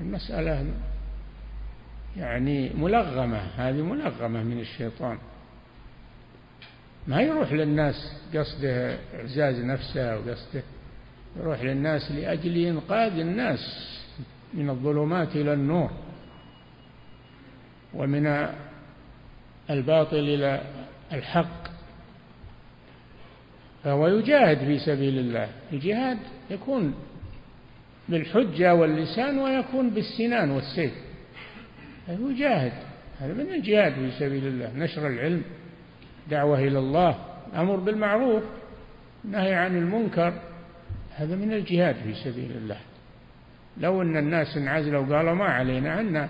المسألة 0.00 0.66
يعني 2.16 2.70
ملغمة 2.74 3.38
هذه 3.38 3.82
ملغمة 3.82 4.42
من 4.42 4.60
الشيطان. 4.60 5.18
ما 7.06 7.20
يروح 7.22 7.52
للناس 7.52 8.12
قصده 8.34 8.98
إعزاز 9.14 9.60
نفسه 9.60 10.16
وقصده 10.16 10.62
يروح 11.40 11.62
للناس 11.62 12.12
لأجل 12.12 12.56
إنقاذ 12.56 13.18
الناس 13.18 13.60
من 14.54 14.70
الظلمات 14.70 15.36
إلى 15.36 15.52
النور 15.52 15.90
ومن 17.94 18.48
الباطل 19.70 20.16
إلى 20.18 20.62
الحق. 21.12 21.70
فهو 23.84 24.06
يجاهد 24.06 24.58
في 24.58 24.78
سبيل 24.78 25.18
الله 25.18 25.48
الجهاد 25.72 26.18
يكون 26.50 26.94
بالحجة 28.08 28.74
واللسان 28.74 29.38
ويكون 29.38 29.90
بالسنان 29.90 30.50
والسيف. 30.50 30.92
يجاهد 32.12 32.72
هذا 33.20 33.32
من 33.32 33.54
الجهاد 33.54 33.92
في 33.92 34.10
سبيل 34.10 34.46
الله 34.46 34.72
نشر 34.76 35.06
العلم 35.06 35.42
دعوة 36.30 36.58
إلى 36.58 36.78
الله 36.78 37.18
أمر 37.56 37.76
بالمعروف 37.76 38.42
نهي 39.24 39.54
عن 39.54 39.76
المنكر. 39.76 40.40
هذا 41.16 41.36
من 41.36 41.52
الجهاد 41.52 41.94
في 41.94 42.14
سبيل 42.14 42.50
الله. 42.50 42.78
لو 43.78 44.02
أن 44.02 44.16
الناس 44.16 44.56
انعزلوا 44.56 45.06
وقالوا 45.06 45.34
ما 45.34 45.44
علينا 45.44 46.00
أن 46.00 46.28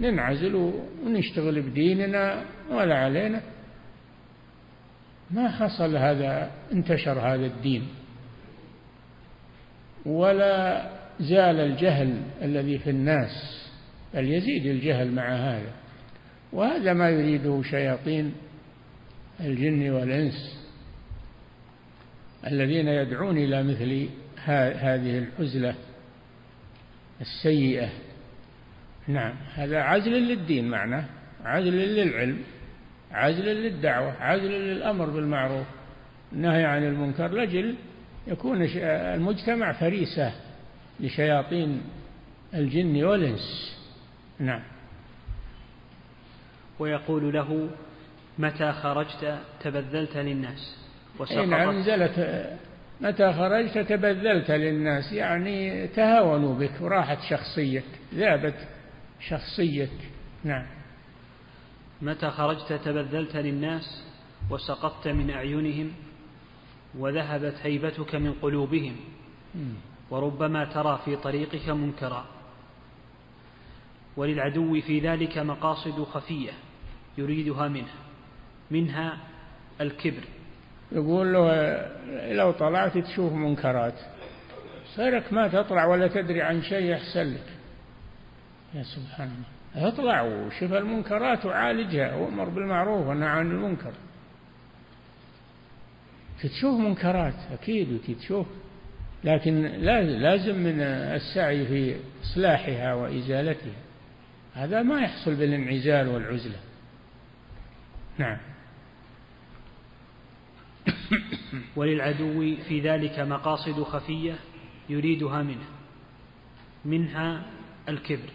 ننعزل 0.00 0.72
ونشتغل 1.04 1.62
بديننا 1.62 2.44
ولا 2.70 2.98
علينا. 2.98 3.40
ما 5.30 5.48
حصل 5.48 5.96
هذا 5.96 6.50
انتشر 6.72 7.20
هذا 7.20 7.46
الدين. 7.46 7.88
ولا 10.06 10.90
زال 11.20 11.60
الجهل 11.60 12.22
الذي 12.42 12.78
في 12.78 12.90
الناس. 12.90 13.65
بل 14.14 14.32
يزيد 14.32 14.66
الجهل 14.66 15.12
مع 15.12 15.28
هذا. 15.28 15.72
وهذا 16.52 16.92
ما 16.92 17.10
يريده 17.10 17.62
شياطين 17.62 18.32
الجن 19.40 19.90
والإنس 19.90 20.66
الذين 22.46 22.88
يدعون 22.88 23.38
إلى 23.38 23.62
مثل 23.62 24.08
هذه 24.44 25.18
العزلة 25.18 25.74
السيئة. 27.20 27.88
نعم 29.08 29.34
هذا 29.54 29.80
عزل 29.80 30.12
للدين 30.12 30.68
معناه 30.68 31.04
عزل 31.44 31.72
للعلم 31.72 32.38
عزل 33.12 33.44
للدعوة 33.44 34.12
عزل 34.22 34.50
للأمر 34.50 35.10
بالمعروف 35.10 35.66
النهي 36.32 36.64
عن 36.64 36.84
المنكر. 36.84 37.32
لجل 37.32 37.74
يكون 38.26 38.62
المجتمع 38.72 39.72
فريسة 39.72 40.32
لشياطين 41.00 41.82
الجن 42.54 43.04
والإنس. 43.04 43.75
نعم. 44.38 44.62
ويقول 46.78 47.32
له 47.32 47.70
متى 48.38 48.72
خرجت 48.72 49.38
تبذلت 49.60 50.16
للناس؟ 50.16 50.76
وسقطت. 51.18 51.38
نعم 51.38 51.78
نزلت 51.78 52.46
متى 53.00 53.32
خرجت 53.32 53.78
تبذلت 53.78 54.50
للناس؟ 54.50 55.12
يعني 55.12 55.88
تهاونوا 55.88 56.54
بك 56.54 56.72
وراحت 56.80 57.18
شخصيتك 57.30 57.98
ذابت 58.14 58.68
شخصيتك. 59.20 60.10
نعم. 60.44 60.66
متى 62.02 62.30
خرجت 62.30 62.72
تبذلت 62.72 63.36
للناس؟ 63.36 64.02
وسقطت 64.50 65.08
من 65.08 65.30
أعينهم 65.30 65.92
وذهبت 66.98 67.54
هيبتك 67.62 68.14
من 68.14 68.32
قلوبهم 68.32 68.96
وربما 70.10 70.64
ترى 70.64 71.00
في 71.04 71.16
طريقك 71.16 71.68
منكرا. 71.68 72.35
وللعدو 74.16 74.80
في 74.80 75.00
ذلك 75.00 75.38
مقاصد 75.38 76.02
خفية 76.04 76.52
يريدها 77.18 77.68
منه 77.68 77.92
منها 78.70 79.18
الكبر. 79.80 80.24
يقول 80.92 81.32
له 81.32 81.76
لو 82.32 82.50
طلعت 82.50 82.98
تشوف 82.98 83.32
منكرات 83.32 83.94
صيرك 84.94 85.32
ما 85.32 85.48
تطلع 85.48 85.84
ولا 85.86 86.08
تدري 86.08 86.42
عن 86.42 86.62
شيء 86.62 86.84
يحسن 86.84 87.34
لك. 87.34 87.46
يا 88.74 88.82
سبحان 88.82 89.28
الله. 89.28 89.88
اطلع 89.88 90.22
وشوف 90.22 90.72
المنكرات 90.72 91.46
وعالجها 91.46 92.14
وأمر 92.14 92.48
بالمعروف 92.48 93.06
ونهى 93.06 93.28
عن 93.28 93.50
المنكر. 93.50 93.92
تشوف 96.42 96.80
منكرات 96.80 97.34
أكيد 97.52 97.92
وتشوف 97.92 98.46
لكن 99.24 99.62
لازم 100.20 100.54
من 100.54 100.80
السعي 100.80 101.66
في 101.66 101.96
إصلاحها 102.22 102.94
وإزالتها. 102.94 103.85
هذا 104.56 104.82
ما 104.82 105.00
يحصل 105.00 105.34
بالانعزال 105.34 106.08
والعزلة. 106.08 106.56
نعم. 108.18 108.38
وللعدو 111.76 112.56
في 112.68 112.80
ذلك 112.80 113.18
مقاصد 113.18 113.82
خفية 113.82 114.34
يريدها 114.88 115.42
منه 115.42 115.66
منها 116.84 117.42
الكبر 117.88 118.30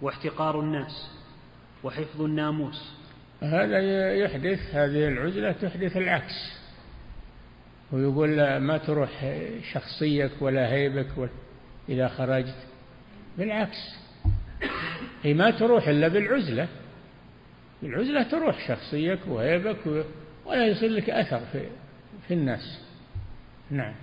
واحتقار 0.00 0.60
الناس 0.60 1.10
وحفظ 1.84 2.22
الناموس. 2.22 2.92
هذا 3.42 4.14
يحدث 4.14 4.74
هذه 4.74 5.08
العزلة 5.08 5.52
تحدث 5.52 5.96
العكس. 5.96 6.56
ويقول 7.92 8.56
ما 8.56 8.78
تروح 8.78 9.40
شخصيك 9.72 10.32
ولا 10.40 10.72
هيبك 10.72 11.30
إذا 11.88 12.08
خرجت. 12.08 12.66
بالعكس. 13.38 14.05
هي 15.22 15.34
ما 15.34 15.50
تروح 15.50 15.88
إلا 15.88 16.08
بالعزلة. 16.08 16.68
بالعزلة 17.82 18.22
تروح 18.22 18.68
شخصيك 18.68 19.18
وهيبك 19.28 20.04
ولا 20.44 20.66
يصير 20.66 20.90
لك 20.90 21.10
أثر 21.10 21.40
في, 21.52 21.66
في 22.28 22.34
الناس. 22.34 22.80
نعم. 23.70 23.94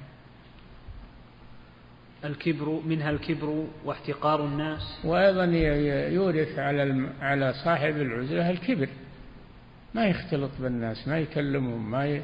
الكبر 2.25 2.81
منها 2.85 3.09
الكبر 3.09 3.67
واحتقار 3.85 4.45
الناس. 4.45 4.99
وأيضا 5.03 5.45
يورث 6.13 6.59
على 6.59 7.09
على 7.21 7.53
صاحب 7.53 7.97
العزلة 7.97 8.49
الكبر. 8.49 8.89
ما 9.93 10.05
يختلط 10.05 10.51
بالناس 10.59 11.07
ما 11.07 11.19
يكلمهم 11.19 11.91
ما 11.91 12.21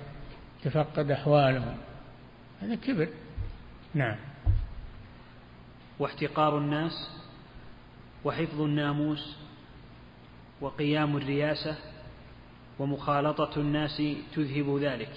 يتفقد 0.66 1.12
أحوالهم. 1.12 1.78
هذا 2.62 2.76
كبر. 2.76 3.08
نعم. 3.94 4.16
واحتقار 6.00 6.58
الناس. 6.58 7.10
وحفظ 8.26 8.62
الناموس 8.62 9.36
وقيام 10.62 11.18
الرياسة 11.18 11.76
ومخالطة 12.80 13.62
الناس 13.62 14.02
تذهب 14.36 14.78
ذلك. 14.78 15.12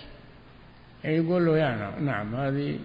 يقول 1.05 1.47
له 1.47 1.59
يا 1.59 2.01
نعم 2.01 2.35
هذه 2.35 2.79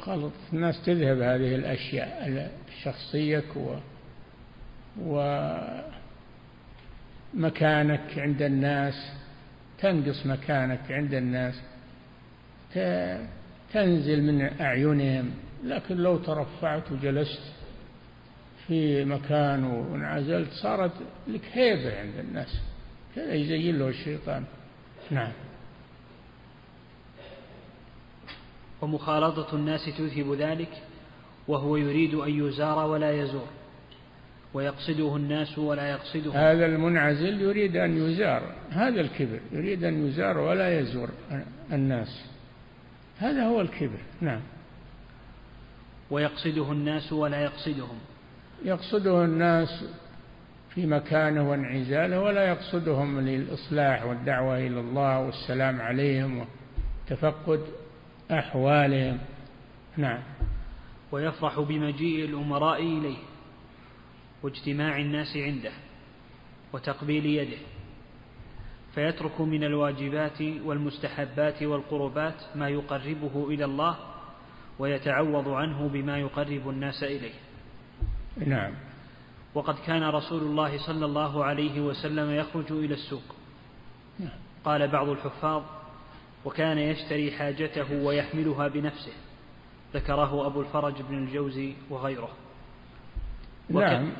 خلط 0.00 0.32
الناس 0.52 0.82
تذهب 0.84 1.20
هذه 1.20 1.54
الأشياء 1.54 2.52
شخصيك 2.82 3.56
و 3.56 3.74
ومكانك 7.34 8.18
عند 8.18 8.42
الناس 8.42 9.12
تنقص 9.78 10.26
مكانك 10.26 10.92
عند 10.92 11.14
الناس 11.14 11.62
تنزل 13.72 14.22
من 14.22 14.60
أعينهم 14.60 15.30
لكن 15.64 15.96
لو 15.96 16.16
ترفعت 16.16 16.92
وجلست 16.92 17.57
في 18.68 19.04
مكان 19.04 19.64
وانعزلت 19.64 20.52
صارت 20.52 20.92
لك 21.28 21.42
هيبة 21.52 22.00
عند 22.00 22.18
الناس 22.18 22.60
كذا 23.16 23.34
يزين 23.34 23.78
له 23.78 23.88
الشيطان. 23.88 24.44
نعم. 25.10 25.32
ومخالطة 28.82 29.56
الناس 29.56 29.80
تذهب 29.98 30.32
ذلك 30.32 30.82
وهو 31.48 31.76
يريد 31.76 32.14
أن 32.14 32.46
يزار 32.46 32.78
ولا 32.78 33.22
يزور 33.22 33.48
ويقصده 34.54 35.16
الناس 35.16 35.58
ولا 35.58 35.90
يقصده. 35.90 36.52
هذا 36.52 36.66
المنعزل 36.66 37.40
يريد 37.40 37.76
أن 37.76 38.10
يزار 38.10 38.54
هذا 38.70 39.00
الكبر 39.00 39.40
يريد 39.52 39.84
أن 39.84 40.08
يزار 40.08 40.38
ولا 40.38 40.80
يزور 40.80 41.10
الناس. 41.72 42.24
هذا 43.18 43.46
هو 43.46 43.60
الكبر. 43.60 44.00
نعم. 44.20 44.40
ويقصده 46.10 46.72
الناس 46.72 47.12
ولا 47.12 47.42
يقصدهم. 47.42 47.98
يقصده 48.64 49.24
الناس 49.24 49.84
في 50.74 50.86
مكانه 50.86 51.50
وانعزاله 51.50 52.20
ولا 52.20 52.48
يقصدهم 52.48 53.20
للإصلاح 53.20 54.04
والدعوة 54.04 54.58
إلى 54.58 54.80
الله 54.80 55.20
والسلام 55.20 55.80
عليهم 55.80 56.46
وتفقد 57.06 57.60
أحوالهم. 58.30 59.18
نعم. 59.96 60.22
ويفرح 61.12 61.60
بمجيء 61.60 62.24
الأمراء 62.24 62.82
إليه 62.82 63.16
واجتماع 64.42 64.98
الناس 64.98 65.36
عنده 65.36 65.72
وتقبيل 66.72 67.26
يده 67.26 67.58
فيترك 68.94 69.40
من 69.40 69.64
الواجبات 69.64 70.42
والمستحبات 70.64 71.62
والقربات 71.62 72.34
ما 72.54 72.68
يقربه 72.68 73.48
إلى 73.48 73.64
الله 73.64 73.96
ويتعوض 74.78 75.48
عنه 75.48 75.88
بما 75.88 76.18
يقرب 76.18 76.68
الناس 76.68 77.02
إليه. 77.02 77.47
نعم. 78.46 78.72
وقد 79.54 79.74
كان 79.86 80.02
رسول 80.02 80.42
الله 80.42 80.86
صلى 80.86 81.06
الله 81.06 81.44
عليه 81.44 81.80
وسلم 81.80 82.30
يخرج 82.30 82.72
إلى 82.72 82.94
السوق. 82.94 83.22
نعم. 84.18 84.38
قال 84.64 84.88
بعض 84.88 85.08
الحفاظ 85.08 85.62
وكان 86.44 86.78
يشتري 86.78 87.32
حاجته 87.32 88.02
ويحملها 88.02 88.68
بنفسه. 88.68 89.12
ذكره 89.94 90.46
أبو 90.46 90.60
الفرج 90.60 90.94
بن 91.02 91.18
الجوزي 91.18 91.72
وغيره. 91.90 92.30
نعم. 93.70 94.12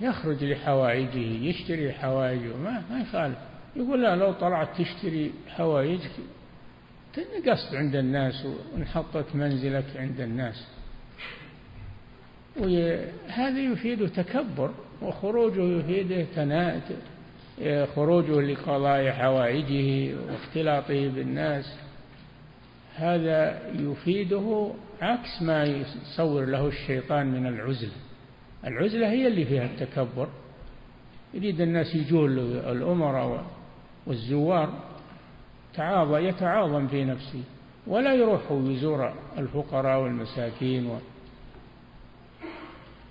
يخرج 0.00 0.44
لحوائجه 0.44 1.18
يشتري 1.18 1.92
حوائجه 1.92 2.56
ما, 2.56 2.82
ما 2.90 3.00
يخالف. 3.00 3.38
يقول 3.76 4.02
لا 4.02 4.16
لو 4.16 4.32
طلعت 4.32 4.80
تشتري 4.80 5.32
حوائجك 5.48 6.10
تنقصت 7.14 7.74
عند 7.74 7.96
الناس 7.96 8.46
وانحطت 8.46 9.34
منزلك 9.34 9.96
عند 9.96 10.20
الناس. 10.20 10.66
وهذا 12.58 13.58
يفيد 13.58 14.08
تكبر 14.08 14.70
وخروجه 15.02 15.62
يفيده 15.62 16.26
تناء 16.34 16.80
خروجه 17.94 18.40
لقضاء 18.40 19.10
حوائجه 19.10 20.14
واختلاطه 20.28 21.08
بالناس. 21.08 21.78
هذا 22.96 23.60
يفيده 23.74 24.70
عكس 25.02 25.42
ما 25.42 25.64
يصور 25.64 26.44
له 26.44 26.66
الشيطان 26.66 27.26
من 27.26 27.46
العزلة. 27.46 27.96
العزلة 28.66 29.10
هي 29.10 29.26
اللي 29.26 29.44
فيها 29.44 29.64
التكبر. 29.64 30.28
يريد 31.34 31.60
الناس 31.60 31.94
يجون 31.94 32.38
الأمراء 32.38 33.44
والزوار. 34.06 34.74
تعاظم 35.74 36.16
يتعاظم 36.16 36.86
في 36.86 37.04
نفسه. 37.04 37.42
ولا 37.86 38.14
يروح 38.14 38.52
ويزور 38.52 39.12
الفقراء 39.38 40.02
والمساكين 40.02 40.86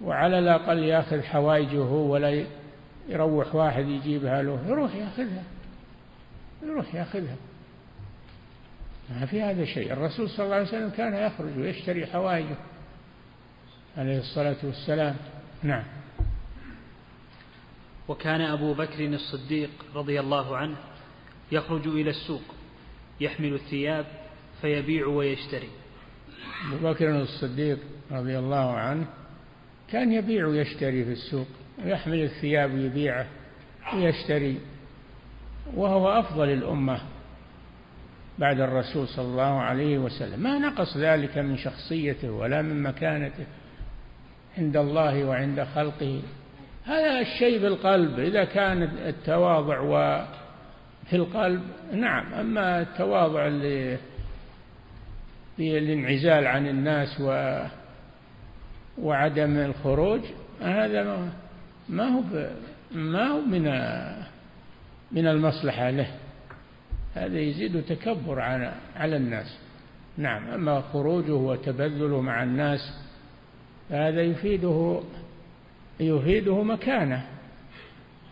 وعلى 0.01 0.39
الأقل 0.39 0.77
يأخذ 0.77 1.21
حوائجه 1.21 1.83
ولا 1.83 2.45
يروح 3.09 3.55
واحد 3.55 3.87
يجيبها 3.87 4.41
له 4.41 4.59
يروح 4.67 4.95
يأخذها. 4.95 5.43
يروح 6.63 6.95
يأخذها. 6.95 7.35
ما 9.09 9.25
في 9.25 9.41
هذا 9.41 9.65
شيء. 9.65 9.93
الرسول 9.93 10.29
صلى 10.29 10.43
الله 10.45 10.55
عليه 10.55 10.67
وسلم 10.67 10.89
كان 10.89 11.13
يخرج 11.13 11.57
ويشتري 11.57 12.05
حوائجه 12.05 12.55
عليه 13.97 14.19
الصلاة 14.19 14.57
والسلام. 14.63 15.15
نعم. 15.63 15.83
وكان 18.07 18.41
أبو 18.41 18.73
بكر 18.73 19.05
الصديق 19.05 19.69
رضي 19.95 20.19
الله 20.19 20.57
عنه 20.57 20.75
يخرج 21.51 21.87
إلى 21.87 22.09
السوق 22.09 22.43
يحمل 23.21 23.53
الثياب 23.53 24.05
فيبيع 24.61 25.07
ويشتري. 25.07 25.69
أبو 26.73 26.89
بكر 26.89 27.21
الصديق 27.21 27.79
رضي 28.11 28.39
الله 28.39 28.71
عنه 28.71 29.07
كان 29.91 30.11
يبيع 30.11 30.45
ويشتري 30.47 31.05
في 31.05 31.11
السوق 31.11 31.47
ويحمل 31.85 32.23
الثياب 32.23 32.73
ويبيعه 32.73 33.25
ويشتري. 33.93 34.59
وهو 35.75 36.19
أفضل 36.19 36.49
الأمة 36.49 36.99
بعد 38.39 38.59
الرسول 38.59 39.07
صلى 39.07 39.25
الله 39.25 39.61
عليه 39.61 39.97
وسلم. 39.97 40.39
ما 40.39 40.59
نقص 40.59 40.97
ذلك 40.97 41.37
من 41.37 41.57
شخصيته 41.57 42.31
ولا 42.31 42.61
من 42.61 42.83
مكانته 42.83 43.45
عند 44.57 44.77
الله 44.77 45.25
وعند 45.25 45.63
خلقه. 45.63 46.21
هذا 46.85 47.19
الشيء 47.19 47.61
بالقلب 47.61 48.19
إذا 48.19 48.43
كان 48.43 48.83
التواضع 48.83 49.79
وفي 49.79 51.13
القلب 51.13 51.63
نعم. 51.93 52.33
أما 52.33 52.81
التواضع 52.81 53.47
اللي 53.47 53.97
الانعزال 55.59 56.47
عن 56.47 56.67
الناس 56.67 57.21
و 57.21 57.57
وعدم 58.97 59.57
الخروج 59.57 60.21
هذا 60.61 61.31
ما 61.89 62.03
هو 62.03 62.21
ما 62.91 63.27
هو 63.27 63.41
من 63.41 63.63
من 65.11 65.27
المصلحة 65.27 65.89
له. 65.89 66.07
هذا 67.13 67.39
يزيد 67.39 67.83
تكبر 67.83 68.39
على 68.39 68.73
على 68.95 69.17
الناس. 69.17 69.59
نعم 70.17 70.49
أما 70.49 70.81
خروجه 70.81 71.33
وتبذله 71.33 72.21
مع 72.21 72.43
الناس 72.43 72.79
فهذا 73.89 74.21
يفيده 74.21 75.01
يفيده 75.99 76.63
مكانة 76.63 77.25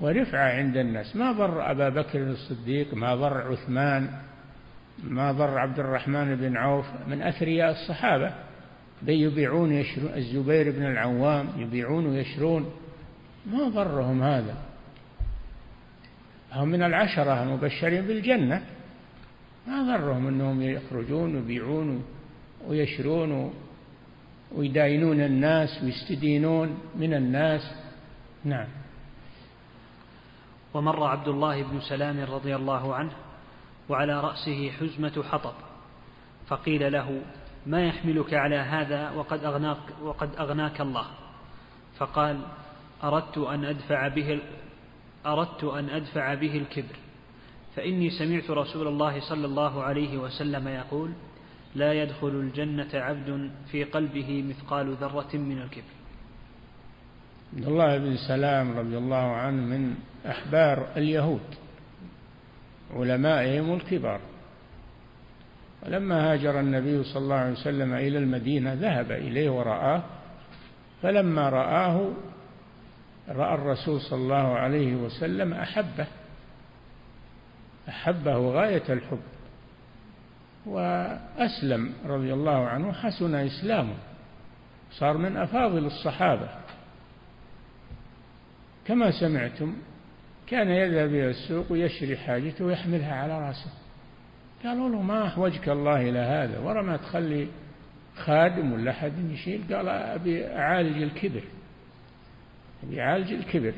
ورفعة 0.02 0.49
عند 0.58 0.78
الناس. 0.78 1.15
ما 1.15 1.32
ضر 1.32 1.71
أبا 1.71 1.89
بكر 1.89 2.23
الصديق 2.23 2.93
ما 2.93 3.15
ضر 3.15 3.52
عثمان 3.52 4.10
ما 5.04 5.32
ضر 5.32 5.58
عبد 5.58 5.80
الرحمن 5.80 6.36
بن 6.36 6.58
عوف 6.58 6.86
من 7.08 7.21
أثرياء 7.21 7.71
الصحابة. 7.71 8.34
يبيعون 9.11 9.71
يشرون 9.71 10.13
الزبير 10.13 10.71
بن 10.71 10.85
العوام 10.85 11.49
يبيعون 11.57 12.05
ويشرون. 12.05 12.71
ما 13.45 13.69
ضرهم 13.69 14.23
هذا. 14.23 14.57
هم 16.53 16.67
من 16.67 16.83
العشرة 16.83 17.43
المبشرين 17.43 18.01
بالجنة. 18.01 18.63
ما 19.67 19.97
ضرهم 19.97 20.27
أنهم 20.27 20.61
يخرجون 20.61 21.35
ويبيعون 21.35 22.03
ويشرون 22.67 23.53
ويداينون 24.55 25.21
الناس 25.21 25.83
ويستدينون 25.83 26.77
من 26.95 27.13
الناس. 27.13 27.61
نعم. 28.45 28.67
ومر 30.73 31.03
عبد 31.03 31.27
الله 31.27 31.63
بن 31.63 31.79
سلام 31.79 32.19
رضي 32.19 32.55
الله 32.55 32.95
عنه 32.95 33.11
وعلى 33.89 34.21
رأسه 34.21 34.71
حزمة 34.71 35.23
حطب 35.23 35.53
فقيل 36.47 36.91
له 36.91 37.21
ما 37.65 37.88
يحملك 37.88 38.34
على 38.34 38.56
هذا 38.56 39.12
وقد 39.12 39.43
أغناك, 39.43 39.78
وقد 40.04 40.30
أغناك 40.39 40.82
الله. 40.82 41.06
فقال 41.97 42.39
أردت 43.04 43.38
أن 43.38 43.65
أدفع 43.65 44.08
به 44.08 44.39
أردت 45.26 45.63
أن 45.63 45.89
أدفع 45.89 46.34
به 46.34 46.58
الكبر. 46.58 46.95
فإني 47.76 48.10
سمعت 48.10 48.49
رسول 48.49 48.88
الله 48.88 49.19
صلى 49.19 49.45
الله 49.45 49.84
عليه 49.84 50.17
وسلم 50.17 50.67
يقول 50.67 51.12
لا 51.76 51.93
يدخل 51.93 52.28
الجنة 52.28 52.89
عبد 52.93 53.52
في 53.71 53.84
قلبه 53.84 54.43
مثقال 54.49 54.93
ذرة 54.93 55.38
من 55.38 55.62
الكبر. 55.62 55.93
عبد 57.54 57.65
الله 57.67 57.97
بن 57.97 58.17
سلام 58.28 58.78
رضي 58.80 58.97
الله 58.97 59.32
عنه 59.36 59.62
من 59.62 59.95
أحبار 60.26 60.88
اليهود 60.97 61.56
علمائهم 62.93 63.73
الكبار. 63.73 64.19
ولما 65.86 66.32
هاجر 66.32 66.60
النبي 66.60 67.04
صلى 67.04 67.24
الله 67.24 67.36
عليه 67.36 67.52
وسلم 67.52 67.93
إلى 67.93 68.17
المدينة 68.17 68.74
ذهب 68.74 69.12
إليه 69.12 69.50
ورآه 69.50 70.04
فلما 71.02 71.50
رآه 71.50 72.12
رأى 73.30 73.56
الرسول 73.56 74.02
صلى 74.02 74.19
الله 74.19 74.58
عليه 74.58 74.96
وسلم 74.96 75.54
أحبه 75.54 76.08
أحبه 77.89 78.38
غاية 78.38 78.84
الحب 78.89 79.22
وأسلم 80.65 81.93
رضي 82.06 82.34
الله 82.34 82.67
عنه 82.67 82.91
حسن 82.93 83.36
إسلامه 83.36 83.96
صار 84.91 85.17
من 85.17 85.38
أفاضل 85.38 85.86
الصحابة. 85.86 86.50
كما 88.88 89.12
سمعتم 89.12 89.76
كان 90.48 90.69
يذهب 90.69 91.10
إلى 91.10 91.30
السوق 91.30 91.72
ويشري 91.72 92.17
حاجته 92.17 92.65
ويحملها 92.65 93.15
على 93.15 93.48
رأسه. 93.48 93.72
قالوا 94.63 94.89
له 94.89 95.02
ما 95.02 95.28
أحوجك 95.28 95.69
الله 95.69 96.10
إلى 96.10 96.19
هذا؟ 96.19 96.60
ورا 96.60 96.82
ما 96.82 96.97
تخلي 96.97 97.47
خادم 98.15 98.73
ولا 98.73 98.91
أحد 98.91 99.13
يشيل؟ 99.32 99.76
قال 99.76 99.89
أبي 99.89 100.47
أعالج 100.47 101.02
الكبر. 101.02 101.43
أبي 102.84 103.02
أعالج 103.02 103.34
الكبر. 103.34 103.73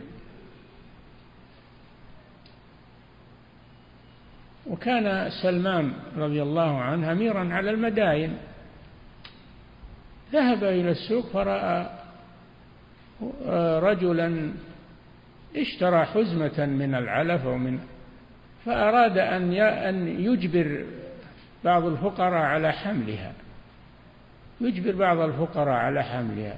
وكان 4.68 5.30
سلمان 5.44 5.94
رضي 6.18 6.42
الله 6.42 6.82
عنه 6.82 7.12
أميرا 7.12 7.54
على 7.54 7.72
المداين. 7.72 8.38
ذهب 10.34 10.64
إلى 10.64 10.92
السوق 10.92 11.26
فرأى 11.26 11.90
رجلا 13.80 14.52
اشترى 15.56 16.06
حزمة 16.06 16.66
من 16.66 16.96
العلف 16.96 17.46
أو 17.46 17.58
من 17.58 17.80
فأراد 18.66 19.18
أن 19.18 19.54
أن 19.54 20.08
يجبر 20.08 20.86
بعض 21.64 21.86
الفقراء 21.86 22.42
على 22.42 22.72
حملها. 22.72 23.34
يجبر 24.62 24.96
بعض 24.96 25.18
الفقراء 25.20 25.76
على 25.76 26.04
حملها. 26.04 26.58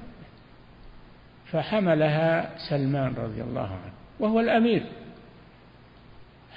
فحملها 1.52 2.50
سلمان 2.70 3.14
رضي 3.14 3.42
الله 3.42 3.68
عنه 3.68 3.94
وهو 4.20 4.40
الأمير. 4.40 4.84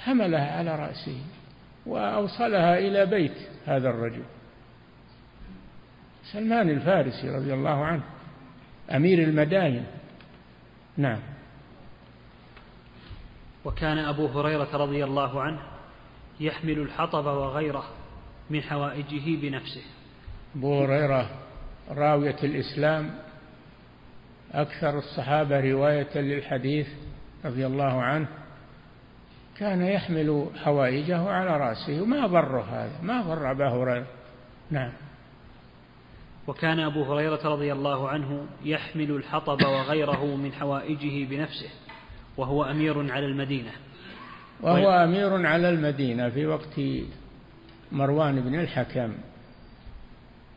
حملها 0.03 0.57
على 0.57 0.75
رأسه 0.75 1.17
وأوصلها 1.85 2.77
إلى 2.77 3.05
بيت 3.05 3.37
هذا 3.65 3.89
الرجل. 3.89 4.23
سلمان 6.33 6.69
الفارسي 6.69 7.29
رضي 7.29 7.53
الله 7.53 7.85
عنه 7.85 8.03
أمير 8.91 9.23
المداين 9.23 9.85
نعم. 10.97 11.19
وكان 13.65 13.97
أبو 13.97 14.27
هريرة 14.27 14.77
رضي 14.77 15.03
الله 15.03 15.41
عنه 15.41 15.59
يحمل 16.39 16.79
الحطب 16.79 17.25
وغيره 17.25 17.83
من 18.49 18.61
حوائجه 18.61 19.41
بنفسه. 19.41 19.83
أبو 20.55 20.83
هريرة 20.83 21.29
راوية 21.89 22.37
الإسلام 22.43 23.15
أكثر 24.53 24.97
الصحابة 24.97 25.71
رواية 25.71 26.17
للحديث 26.17 26.87
رضي 27.45 27.65
الله 27.65 28.01
عنه 28.01 28.27
كان 29.57 29.81
يحمل 29.81 30.45
حوائجه 30.63 31.29
على 31.29 31.57
رأسه 31.57 32.01
وما 32.01 32.27
ضر 32.27 32.59
هذا 32.59 32.99
ما 33.01 33.21
ضر 33.21 33.51
أبا 33.51 33.69
هريرة. 33.69 34.07
نعم. 34.71 34.91
وكان 36.47 36.79
أبو 36.79 37.03
هريرة 37.03 37.47
رضي 37.49 37.73
الله 37.73 38.09
عنه 38.09 38.45
يحمل 38.63 39.11
الحطب 39.11 39.65
وغيره 39.65 40.35
من 40.35 40.53
حوائجه 40.53 41.29
بنفسه. 41.29 41.69
وهو 42.37 42.63
أمير 42.63 43.11
على 43.11 43.25
المدينة. 43.25 43.71
وهو 44.61 44.89
أمير 44.89 45.45
على 45.45 45.69
المدينة 45.69 46.29
في 46.29 46.45
وقت 46.45 46.79
مروان 47.91 48.41
بن 48.41 48.59
الحكم. 48.59 49.13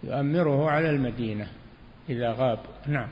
يؤمره 0.04 0.70
على 0.70 0.90
المدينة 0.90 1.48
إذا 2.08 2.32
غاب. 2.32 2.58
نعم. 2.86 3.08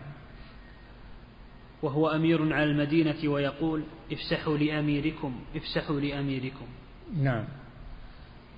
وهو 1.83 2.09
أمير 2.09 2.55
على 2.55 2.64
المدينة 2.70 3.31
ويقول 3.31 3.83
افسحوا 4.12 4.57
لأميركم 4.59 5.40
افسحوا 5.57 6.01
لأميركم. 6.01 6.66
نعم. 7.16 7.44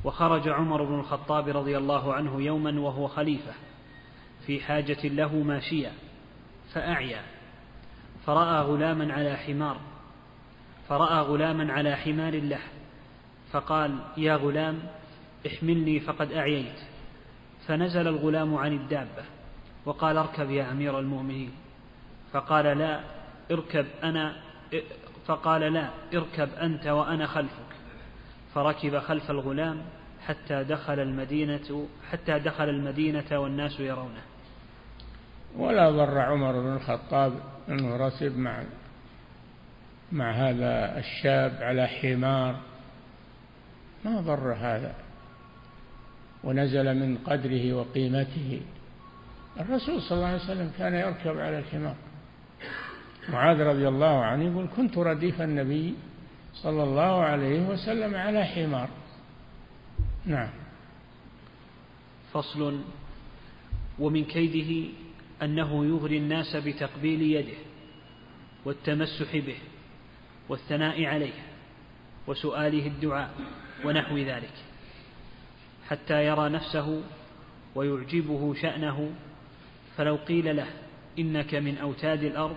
وخرج 0.04 0.48
عمر 0.48 0.84
بن 0.84 0.94
الخطاب 0.94 1.48
رضي 1.48 1.78
الله 1.78 2.14
عنه 2.14 2.42
يوما 2.42 2.80
وهو 2.80 3.08
خليفة 3.08 3.52
في 4.46 4.60
حاجة 4.60 5.06
له 5.06 5.36
ماشية 5.36 5.92
فأعيا 6.72 7.22
فرأى 8.26 8.62
غلاما 8.62 9.12
على 9.12 9.36
حمار. 9.36 9.80
فرأى 10.88 11.20
غلاما 11.20 11.72
على 11.72 11.96
حمار 11.96 12.40
له 12.40 12.60
فقال 13.52 13.98
يا 14.16 14.36
غلام 14.36 14.78
احملني 15.46 16.00
فقد 16.00 16.32
أعييت. 16.32 16.78
فنزل 17.66 18.08
الغلام 18.08 18.54
عن 18.54 18.72
الدابة 18.72 19.24
وقال 19.84 20.16
اركب 20.16 20.50
يا 20.50 20.70
أمير 20.72 20.98
المؤمنين. 20.98 21.50
فقال 22.32 22.78
لا 22.78 23.00
اركب 23.50 23.86
أنا 24.02 24.36
فقال 25.26 25.72
لا 25.72 25.90
اركب 26.14 26.48
أنت 26.54 26.86
وأنا 26.86 27.26
خلفك. 27.26 27.74
فركب 28.54 28.98
خلف 28.98 29.30
الغلام 29.30 29.82
حتى 30.26 30.64
دخل 30.64 31.00
المدينة 31.00 31.86
حتى 32.10 32.38
دخل 32.38 32.68
المدينة 32.68 33.38
والناس 33.38 33.80
يرونه. 33.80 34.22
ولا 35.56 35.90
ضر 35.90 36.18
عمر 36.18 36.52
بن 36.52 36.76
الخطاب 36.76 37.32
أنه 37.68 37.96
رسب 37.96 38.38
مع 38.38 38.62
مع 40.14 40.30
هذا 40.30 40.98
الشاب 40.98 41.62
على 41.62 41.86
حمار. 41.86 42.60
ما 44.04 44.20
ضر 44.20 44.52
هذا. 44.52 44.94
ونزل 46.44 46.94
من 46.94 47.18
قدره 47.18 47.72
وقيمته. 47.72 48.60
الرسول 49.60 50.02
صلى 50.02 50.16
الله 50.16 50.28
عليه 50.28 50.44
وسلم 50.44 50.72
كان 50.78 50.94
يركب 50.94 51.38
على 51.38 51.58
الحمار. 51.58 51.96
معاذ 53.28 53.60
رضي 53.60 53.88
الله 53.88 54.24
عنه 54.24 54.44
يقول 54.44 54.68
كنت 54.76 54.98
رديف 54.98 55.42
النبي 55.42 55.94
صلى 56.54 56.82
الله 56.82 57.22
عليه 57.22 57.60
وسلم 57.68 58.14
على 58.14 58.44
حمار. 58.44 58.88
نعم. 60.26 60.50
فصل. 62.32 62.80
ومن 63.98 64.24
كيده 64.24 64.88
أنه 65.42 65.86
يغري 65.86 66.18
الناس 66.18 66.56
بتقبيل 66.56 67.22
يده 67.22 67.58
والتمسح 68.64 69.36
به. 69.36 69.58
والثناء 70.48 71.04
عليه 71.04 71.32
وسؤاله 72.26 72.86
الدعاء 72.86 73.30
ونحو 73.84 74.18
ذلك 74.18 74.54
حتى 75.88 76.26
يرى 76.26 76.48
نفسه 76.48 77.02
ويعجبه 77.74 78.54
شأنه 78.54 79.10
فلو 79.96 80.16
قيل 80.16 80.56
له 80.56 80.66
إنك 81.18 81.54
من 81.54 81.78
أوتاد 81.78 82.22
الأرض 82.22 82.56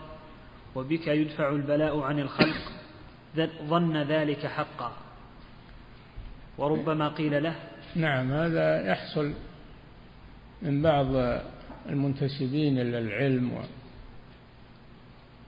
وبك 0.75 1.07
يدفع 1.07 1.49
البلاء 1.49 1.99
عن 1.99 2.19
الخلق 2.19 2.71
ظن 3.67 3.97
ذلك 3.97 4.45
حقا. 4.45 4.93
وربما 6.57 7.09
قيل 7.09 7.43
له 7.43 7.55
نعم 7.95 8.31
هذا 8.31 8.88
يحصل 8.91 9.33
من 10.61 10.81
بعض 10.81 11.05
المنتسبين 11.89 12.79
إلى 12.79 12.99
العلم 12.99 13.51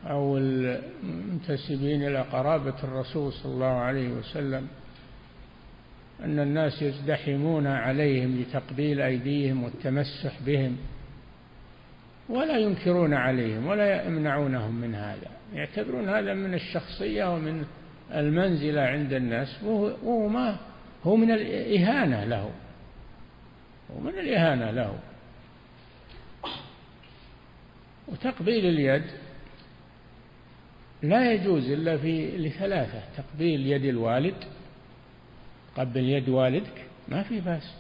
أو 0.08 0.38
المنتسبين 0.38 2.08
إلى 2.08 2.22
قرابة 2.22 2.84
الرسول 2.84 3.34
صلى 3.34 3.52
الله 3.54 3.66
عليه 3.66 4.10
وسلم 4.10 4.68
أن 6.24 6.40
الناس 6.40 6.82
يزدحمون 6.82 7.68
عليهم 7.68 8.42
لتقبيل 8.42 9.02
أيديهم 9.02 9.64
والتمسح 9.64 10.42
بهم 10.46 10.78
ولا 12.30 12.58
ينكرون 12.58 13.14
عليهم 13.14 13.68
ولا 13.68 14.06
يمنعونهم 14.06 14.76
من 14.76 14.96
هذا. 14.96 15.32
يعتبرون 15.54 16.10
هذا 16.10 16.34
من 16.34 16.54
الشخصية 16.54 17.34
ومن 17.34 17.66
المنزلة 18.14 18.82
عند 18.82 19.14
الناس 19.14 19.64
وهو 19.64 20.28
ما 20.28 20.58
هو 21.04 21.16
من 21.16 21.32
الإهانة 21.32 22.24
له. 22.24 22.52
هو 23.92 24.00
من 24.00 24.20
الإهانة 24.20 24.72
له. 24.72 25.00
وتقبيل 28.08 28.66
اليد 28.66 29.04
لا 31.04 31.34
يجوز 31.34 31.70
إلا 31.70 31.98
في 31.98 32.38
لثلاثة 32.38 33.02
تقبيل 33.18 33.68
يد 33.68 33.86
الوالد 33.86 34.36
تقبل 35.76 36.10
يد 36.10 36.30
والدك 36.30 36.86
ما 37.08 37.24
في 37.24 37.40
بأس. 37.40 37.74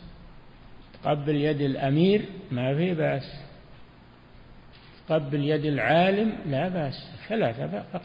تقبل 1.04 1.36
يد 1.36 1.62
الأمير 1.62 2.26
ما 2.52 2.76
في 2.76 2.94
بأس. 2.94 3.42
تقبل 5.08 5.44
يد 5.44 5.66
العالم 5.66 6.34
لا 6.46 6.68
بأس. 6.68 7.12
ثلاثة 7.30 7.84
فقط. 7.94 8.02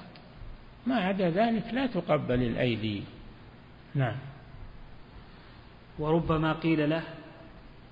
ما 0.87 0.97
عدا 0.97 1.31
ذلك 1.31 1.75
لا 1.75 1.87
تقبل 1.87 2.43
الأيدي. 2.43 3.03
نعم. 3.95 4.17
وربما 5.99 6.53
قيل 6.53 6.91
له 6.91 7.03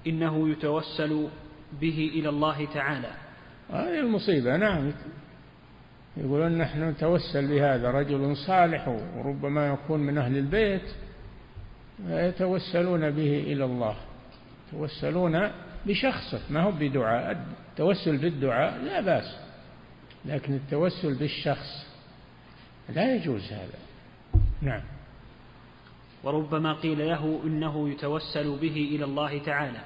إنه 0.07 0.49
يتوسل 0.49 1.29
به 1.81 2.11
إلى 2.14 2.29
الله 2.29 2.64
تعالى. 2.75 3.11
هذه 3.70 4.01
المصيبة 4.01 4.57
نعم. 4.57 4.93
يقولون 6.16 6.58
نحن 6.58 6.88
نتوسل 6.88 7.48
بهذا 7.48 7.90
رجل 7.90 8.36
صالح 8.36 8.88
وربما 8.88 9.66
يكون 9.66 10.00
من 10.00 10.18
أهل 10.18 10.36
البيت 10.36 10.94
يتوسلون 12.06 13.10
به 13.10 13.38
إلى 13.38 13.64
الله. 13.64 13.96
يتوسلون 14.68 15.50
بشخصه 15.86 16.40
ما 16.50 16.62
هو 16.62 16.72
بدعاء 16.72 17.46
التوسل 17.70 18.16
بالدعاء 18.16 18.78
لا 18.78 19.00
بأس 19.00 19.36
لكن 20.24 20.54
التوسل 20.54 21.14
بالشخص 21.14 21.86
لا 22.88 23.14
يجوز 23.14 23.52
هذا. 23.52 23.78
نعم. 24.62 24.82
وربما 26.24 26.72
قيل 26.72 27.08
له 27.08 27.40
إنه 27.44 27.90
يتوسل 27.90 28.58
به 28.58 28.90
إلى 28.94 29.04
الله 29.04 29.38
تعالى 29.38 29.84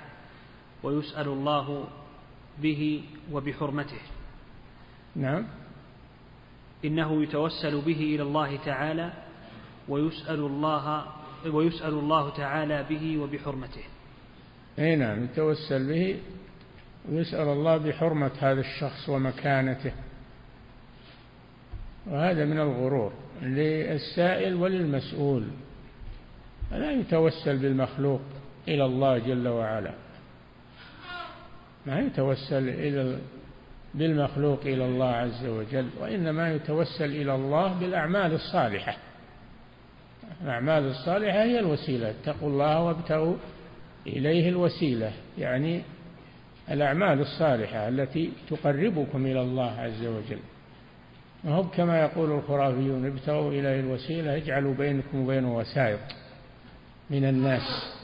ويسأل 0.82 1.28
الله 1.28 1.84
به 2.62 3.04
وبحرمته. 3.32 4.00
نعم. 5.16 5.46
إنه 6.84 7.22
يتوسل 7.22 7.80
به 7.80 8.00
إلى 8.00 8.22
الله 8.22 8.56
تعالى 8.56 9.12
ويسأل 9.88 10.40
الله 10.40 11.06
ويسأل 11.46 11.94
الله 11.94 12.30
تعالى 12.30 12.86
به 12.90 13.18
وبحرمته. 13.18 13.84
أي 14.78 14.96
نعم 14.96 15.24
يتوسل 15.24 15.88
به 15.88 16.20
ويسأل 17.08 17.48
الله 17.48 17.76
بحرمة 17.76 18.30
هذا 18.38 18.60
الشخص 18.60 19.08
ومكانته. 19.08 19.92
وهذا 22.06 22.44
من 22.44 22.58
الغرور 22.58 23.12
للسائل 23.42 24.54
وللمسؤول. 24.54 25.48
لا 26.72 26.92
يتوسل 26.92 27.56
بالمخلوق 27.56 28.20
إلى 28.68 28.84
الله 28.84 29.18
جل 29.18 29.48
وعلا؟ 29.48 29.94
ما 31.86 32.00
يتوسل 32.00 32.68
إلى 32.68 33.18
بالمخلوق 33.94 34.60
إلى 34.60 34.84
الله 34.84 35.10
عز 35.10 35.46
وجل 35.46 35.88
وإنما 36.00 36.52
يتوسل 36.52 37.04
إلى 37.04 37.34
الله 37.34 37.72
بالأعمال 37.72 38.32
الصالحة. 38.32 38.96
الأعمال 40.42 40.84
الصالحة 40.84 41.42
هي 41.42 41.58
الوسيلة 41.58 42.10
اتقوا 42.10 42.48
الله 42.48 42.82
وابتغوا 42.82 43.36
إليه 44.06 44.48
الوسيلة. 44.48 45.12
يعني 45.38 45.82
الأعمال 46.70 47.20
الصالحة 47.20 47.88
التي 47.88 48.32
تقربكم 48.50 49.26
إلى 49.26 49.40
الله 49.40 49.70
عز 49.70 50.04
وجل. 50.04 50.40
وهو 51.44 51.64
كما 51.64 52.00
يقول 52.00 52.32
الخرافيون 52.32 53.06
ابتغوا 53.06 53.50
إليه 53.50 53.80
الوسيلة 53.80 54.36
اجعلوا 54.36 54.74
بينكم 54.74 55.24
وبينه 55.24 55.56
وسائط 55.56 56.00
من 57.10 57.24
الناس. 57.24 57.96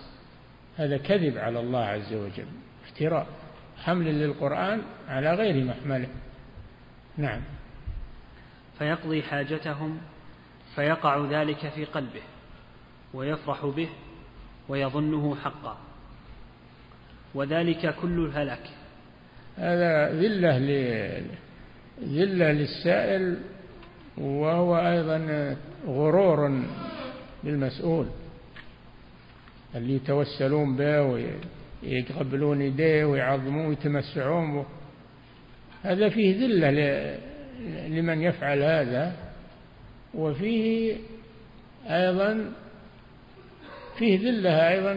هذا 0.77 0.97
كذب 0.97 1.39
على 1.39 1.61
الله 1.61 1.85
عز 1.85 2.15
وجل 2.15 2.47
افتراء. 2.85 3.27
حمل 3.85 4.07
للقرآن 4.07 4.83
على 5.09 5.35
غير 5.35 5.65
محمله. 5.65 6.09
نعم. 7.17 7.41
فيقضي 8.79 9.23
حاجتهم 9.23 9.99
فيقع 10.75 11.27
ذلك 11.31 11.69
في 11.69 11.85
قلبه 11.85 12.23
ويفرح 13.15 13.67
به 13.67 13.89
ويظنه 14.69 15.37
حقا. 15.45 15.77
وذلك 17.35 17.95
كل 17.95 18.25
الهلاك. 18.25 18.71
هذا 19.57 20.13
ذلة 20.13 20.59
ذلة 22.03 22.53
للسائل 22.53 23.39
وهو 24.19 24.77
أيضا 24.77 25.57
غرور 25.87 26.63
بالمسؤول 27.45 28.07
اللي 29.75 29.95
يتوسلون 29.95 30.77
به 30.77 31.31
ويقبلون 31.83 32.63
يديه 32.63 33.05
ويعظمون 33.05 33.67
ويتمسعون 33.67 34.55
به. 34.55 34.67
هذا 35.83 36.09
فيه 36.09 36.41
ذلة 36.41 36.71
لمن 37.89 38.23
يفعل 38.23 38.63
هذا. 38.63 39.17
وفيه 40.15 40.97
أيضا 41.87 42.53
فيه 43.99 44.19
ذلة 44.19 44.69
أيضا 44.69 44.95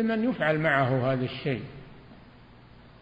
لمن 0.00 0.30
يفعل 0.30 0.58
معه 0.58 1.12
هذا 1.12 1.24
الشيء. 1.24 1.62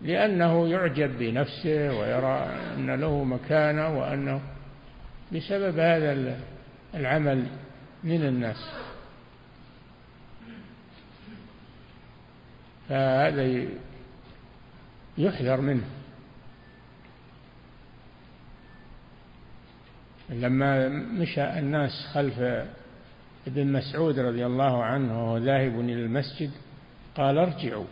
لأنه 0.02 0.68
يعجب 0.68 1.18
بنفسه 1.18 1.98
ويرى 1.98 2.48
أن 2.76 3.00
له 3.00 3.24
مكانة 3.24 3.98
وأنه 3.98 4.40
بسبب 5.32 5.78
هذا 5.78 6.36
العمل 6.94 7.46
من 8.04 8.22
الناس. 8.22 8.70
فهذا 12.88 13.64
يحذر 15.18 15.60
منه. 15.60 15.84
لما 20.30 20.88
مشى 20.88 21.58
الناس 21.58 21.90
خلف 22.12 22.38
ابن 23.46 23.72
مسعود 23.72 24.18
رضي 24.18 24.46
الله 24.46 24.84
عنه 24.84 25.24
وهو 25.24 25.38
ذاهب 25.38 25.80
إلى 25.80 25.92
المسجد 25.92 26.50
قال 27.16 27.38
ارجعوا 27.38 27.84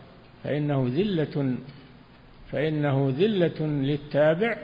فإنه 0.43 0.87
ذلة 0.87 1.55
فإنه 2.51 3.13
ذلة 3.17 3.61
للتابع 3.67 4.57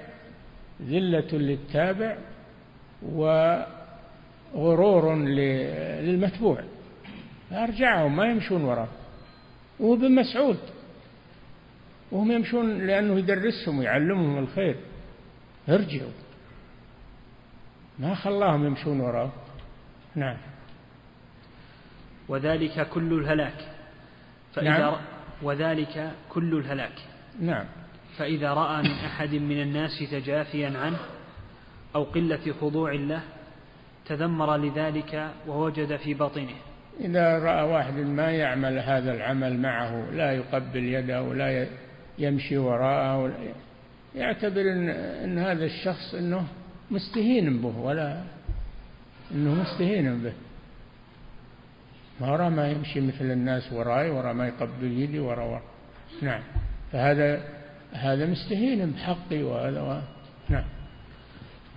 ذلة 0.82 1.34
للتابع 1.34 2.18
وغرور 4.54 5.16
للمتبوع. 5.16 6.64
فأرجعهم 7.50 8.16
ما 8.16 8.26
يمشون 8.26 8.64
وراه 8.64 8.88
وهو 9.80 9.94
ابن 9.94 10.12
مسعود. 10.12 10.60
وهم 12.12 12.32
يمشون 12.32 12.88
لأنه 12.88 13.20
يدرسهم 13.20 13.80
ويعلمهم 13.80 14.38
الخير. 14.38 14.76
ارجعوا. 15.70 16.12
ما 18.00 18.16
خلاهم 18.16 18.66
يمشون 18.66 19.00
وراه 19.00 19.32
نعم. 20.16 20.38
وذلك 22.28 22.88
كل 22.90 23.14
الهلاك. 23.14 23.74
فإذا 24.54 24.70
نعم. 24.70 24.96
وذلك 25.42 26.12
كل 26.30 26.58
الهلاك. 26.58 26.96
نعم. 27.42 27.66
فإذا 28.18 28.54
رأى 28.54 28.84
من 28.84 28.92
أحد 28.92 29.34
من 29.34 29.62
الناس 29.62 30.00
تجافيا 30.12 30.78
عنه 30.78 31.00
أو 31.96 32.04
قلة 32.04 32.54
خضوع 32.62 32.94
له 32.94 33.22
تذمر 34.06 34.58
لذلك 34.58 35.32
ووجد 35.48 35.96
في 35.96 36.14
باطنه 36.14 36.56
إذا 37.00 37.40
رأى 37.40 37.64
واحد 37.64 37.94
ما 37.94 38.32
يعمل 38.32 38.80
هذا 38.80 39.14
العمل 39.14 39.60
معه 39.60 40.12
لا 40.12 40.32
يقبل 40.32 40.84
يده 40.84 41.24
ولا 41.24 41.68
يمشي 42.20 42.58
وراءه 42.58 43.32
يعتبر 44.16 44.62
إن, 44.62 44.90
إن 44.90 45.38
هذا 45.38 45.66
الشخص 45.66 46.16
أنه 46.16 46.48
مستهين 46.92 47.62
به 47.62 47.78
ولا 47.78 48.24
أنه 49.32 49.54
مستهين 49.62 50.24
به. 50.24 50.34
ما 52.22 52.36
رأى 52.36 52.50
ما 52.50 52.72
يمشي 52.72 53.02
مثل 53.02 53.32
الناس 53.32 53.74
وراي 53.74 54.10
ورا 54.10 54.34
ما 54.34 54.48
يقبل 54.48 54.92
يدي 55.02 55.20
ورا 55.20 55.44
ورا. 55.44 55.62
نعم. 56.22 56.42
فهذا 56.92 57.42
هذا 57.94 58.26
مستهين 58.26 58.92
بحقي 58.92 59.44
وهذا 59.44 59.82
و... 59.82 60.02
نعم. 60.50 60.66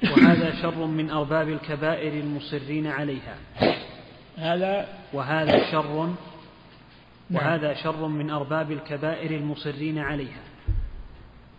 وهذا 0.03 0.62
شر 0.62 0.87
من 0.87 1.11
أرباب 1.11 1.49
الكبائر 1.49 2.12
المصرين 2.12 2.87
عليها. 2.87 3.37
هذا 4.37 4.89
وهذا 5.12 5.70
شر 5.70 5.97
نعم. 5.97 6.16
وهذا 7.30 7.74
شر 7.74 8.07
من 8.07 8.30
أرباب 8.30 8.72
الكبائر 8.72 9.30
المصرين 9.30 9.99
عليها. 9.99 10.43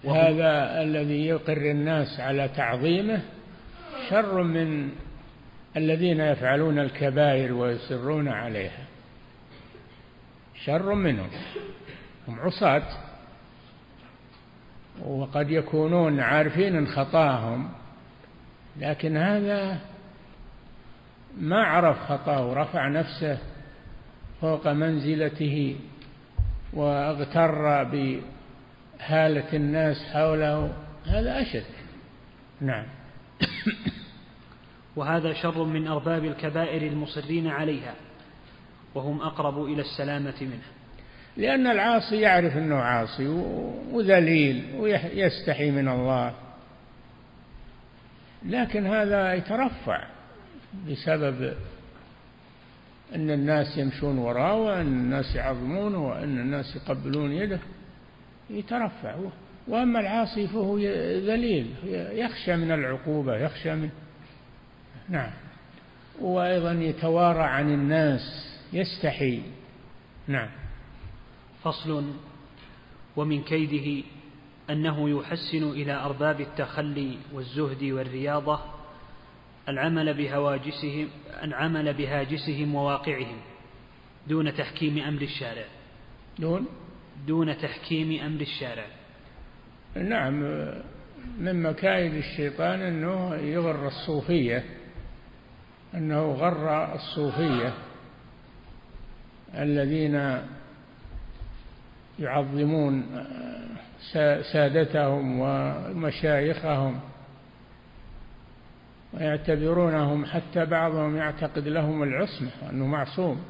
هذا 0.05 0.81
الذي 0.81 1.25
يقر 1.25 1.57
الناس 1.57 2.19
على 2.19 2.47
تعظيمه 2.47 3.21
شر 4.09 4.43
من 4.43 4.91
الذين 5.77 6.19
يفعلون 6.19 6.79
الكبائر 6.79 7.53
ويصرون 7.53 8.27
عليها. 8.27 8.85
شر 10.65 10.93
منهم. 10.93 11.29
هم 12.27 12.39
عصاة. 12.39 12.87
وقد 15.05 15.51
يكونون 15.51 16.19
عارفين 16.19 16.87
خطاهم. 16.87 17.69
لكن 18.79 19.17
هذا 19.17 19.92
ما 21.37 21.63
عرف 21.63 21.99
خطاه 21.99 22.47
ورفع 22.47 22.87
نفسه 22.87 23.37
فوق 24.41 24.67
منزلته 24.67 25.75
واغتر 26.73 27.83
بهالة 27.83 29.53
الناس 29.53 29.97
حوله. 30.13 30.73
هذا 31.05 31.41
أشد. 31.41 31.63
نعم. 32.61 32.85
وهذا 34.95 35.33
شر 35.33 35.63
من 35.63 35.87
أرباب 35.87 36.25
الكبائر 36.25 36.81
المصرين 36.81 37.47
عليها 37.47 37.93
وهم 38.95 39.21
أقرب 39.21 39.65
إلى 39.65 39.81
السلامة 39.81 40.33
منه. 40.41 40.63
لأن 41.37 41.67
العاصي 41.67 42.21
يعرف 42.21 42.57
أنه 42.57 42.75
عاصي 42.75 43.27
وذليل 43.91 44.75
ويستحي 44.77 45.71
من 45.71 45.87
الله. 45.87 46.33
لكن 48.45 48.87
هذا 48.87 49.33
يترفع. 49.33 50.12
بسبب 50.89 51.53
أن 53.15 53.29
الناس 53.31 53.77
يمشون 53.77 54.17
وراه 54.17 54.55
وأن 54.55 54.87
الناس 54.87 55.35
يعظمونه 55.35 56.07
وأن 56.07 56.39
الناس 56.39 56.75
يقبلون 56.75 57.31
يده 57.31 57.59
يترفع. 58.49 59.15
وأما 59.67 59.99
العاصي 59.99 60.47
فهو 60.47 60.77
ذليل 60.77 61.67
يخشى 62.13 62.55
من 62.55 62.71
العقوبة 62.71 63.37
يخشى 63.37 63.75
من 63.75 63.89
نعم. 65.09 65.31
وأيضا 66.21 66.71
يتوارى 66.71 67.43
عن 67.43 67.73
الناس 67.73 68.55
يستحي. 68.73 69.41
نعم. 70.27 70.49
فصل. 71.63 72.13
ومن 73.15 73.43
كيده 73.43 74.03
أنه 74.69 75.09
يحسن 75.09 75.63
إلى 75.63 75.93
أرباب 75.93 76.41
التخلي 76.41 77.17
والزهد 77.33 77.83
والرياضة 77.83 78.72
العمل 79.69 80.13
بهواجسهم 80.13 81.07
العمل 81.43 81.93
بهاجسهم 81.93 82.75
وواقعهم 82.75 83.37
دون 84.27 84.53
تحكيم 84.53 84.97
أمر 84.97 85.21
الشارع. 85.21 85.65
دون؟ 86.39 86.67
دون 87.27 87.57
تحكيم 87.57 88.23
أمر 88.25 88.41
الشارع. 88.41 88.85
نعم 89.95 90.33
من 91.39 91.63
مكايد 91.63 92.13
الشيطان 92.13 92.81
أنه 92.81 93.35
يغر 93.35 93.87
الصوفية 93.87 94.63
أنه 95.93 96.31
غر 96.31 96.95
الصوفية 96.95 97.73
الذين 99.55 100.41
يعظمون 102.19 103.25
سادتهم 104.53 105.39
ومشايخهم. 105.39 106.99
ويعتبرونهم 109.13 110.25
حتى 110.25 110.65
بعضهم 110.65 111.17
يعتقد 111.17 111.67
لهم 111.67 112.03
العصمة 112.03 112.49
أنه 112.69 112.85
معصوم. 112.85 113.43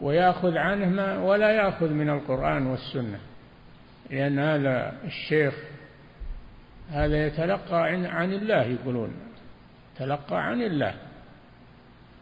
ويأخذ 0.00 0.56
عنه 0.56 0.88
ما 0.88 1.18
ولا 1.18 1.50
يأخذ 1.50 1.90
من 1.92 2.10
القرآن 2.10 2.66
والسنة 2.66 3.18
لأن 4.10 4.38
هذا 4.38 4.92
الشيخ 5.04 5.54
هذا 6.90 7.26
يتلقى 7.26 7.82
عن 7.92 8.32
الله 8.32 8.62
يقولون 8.62 9.12
تلقى 9.96 10.46
عن 10.46 10.62
الله 10.62 10.94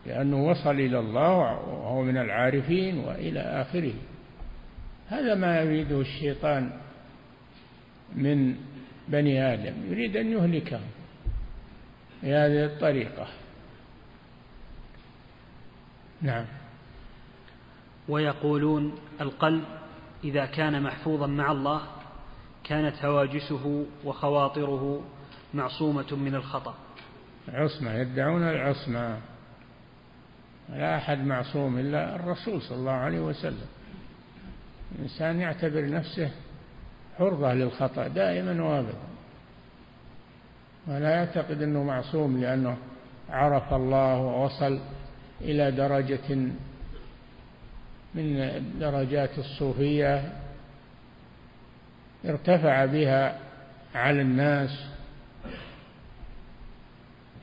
لأنه 0.07 0.49
وصل 0.49 0.75
إلى 0.75 0.99
الله 0.99 1.37
وهو 1.69 2.03
من 2.03 2.17
العارفين 2.17 2.99
وإلى 2.99 3.41
آخره. 3.41 3.95
هذا 5.09 5.35
ما 5.35 5.61
يريده 5.61 6.01
الشيطان 6.01 6.71
من 8.15 8.55
بني 9.09 9.55
آدم 9.55 9.75
يريد 9.91 10.17
أن 10.17 10.33
يهلكهم. 10.33 10.81
بهذه 12.23 12.65
الطريقة. 12.65 13.27
نعم. 16.23 16.45
ويقولون 18.09 18.99
القلب 19.21 19.65
إذا 20.25 20.47
كان 20.47 20.83
محفوظا 20.83 21.27
مع 21.27 21.53
الله 21.53 21.83
كانت 22.65 23.05
هواجسه 23.05 23.87
وخواطره 24.05 25.05
معصومة 25.55 26.15
من 26.15 26.35
الخطأ. 26.35 26.75
عصمة 27.49 27.95
يدعون 27.95 28.43
العصمة. 28.43 29.21
لا 30.69 30.97
أحد 30.97 31.19
معصوم 31.19 31.79
إلا 31.79 32.17
الرسول 32.17 32.63
صلى 32.63 32.79
الله 32.79 32.93
عليه 32.93 33.21
وسلم. 33.21 33.67
الإنسان 34.95 35.41
يعتبر 35.41 35.91
نفسه 35.91 36.31
حرة 37.19 37.53
للخطأ 37.53 38.09
دائما 38.09 38.63
وابدا 38.63 39.08
ولا 40.89 41.11
يعتقد 41.11 41.63
أنه 41.63 41.83
معصوم 41.83 42.41
لأنه 42.41 42.77
عرف 43.31 43.75
الله 43.75 44.19
ووصل 44.19 44.81
إلى 45.41 45.71
درجة 45.71 46.37
من 48.15 48.51
درجات 48.81 49.39
الصوفية 49.39 50.33
ارتفع 52.25 52.85
بها 52.85 53.39
على 53.95 54.21
الناس. 54.23 54.85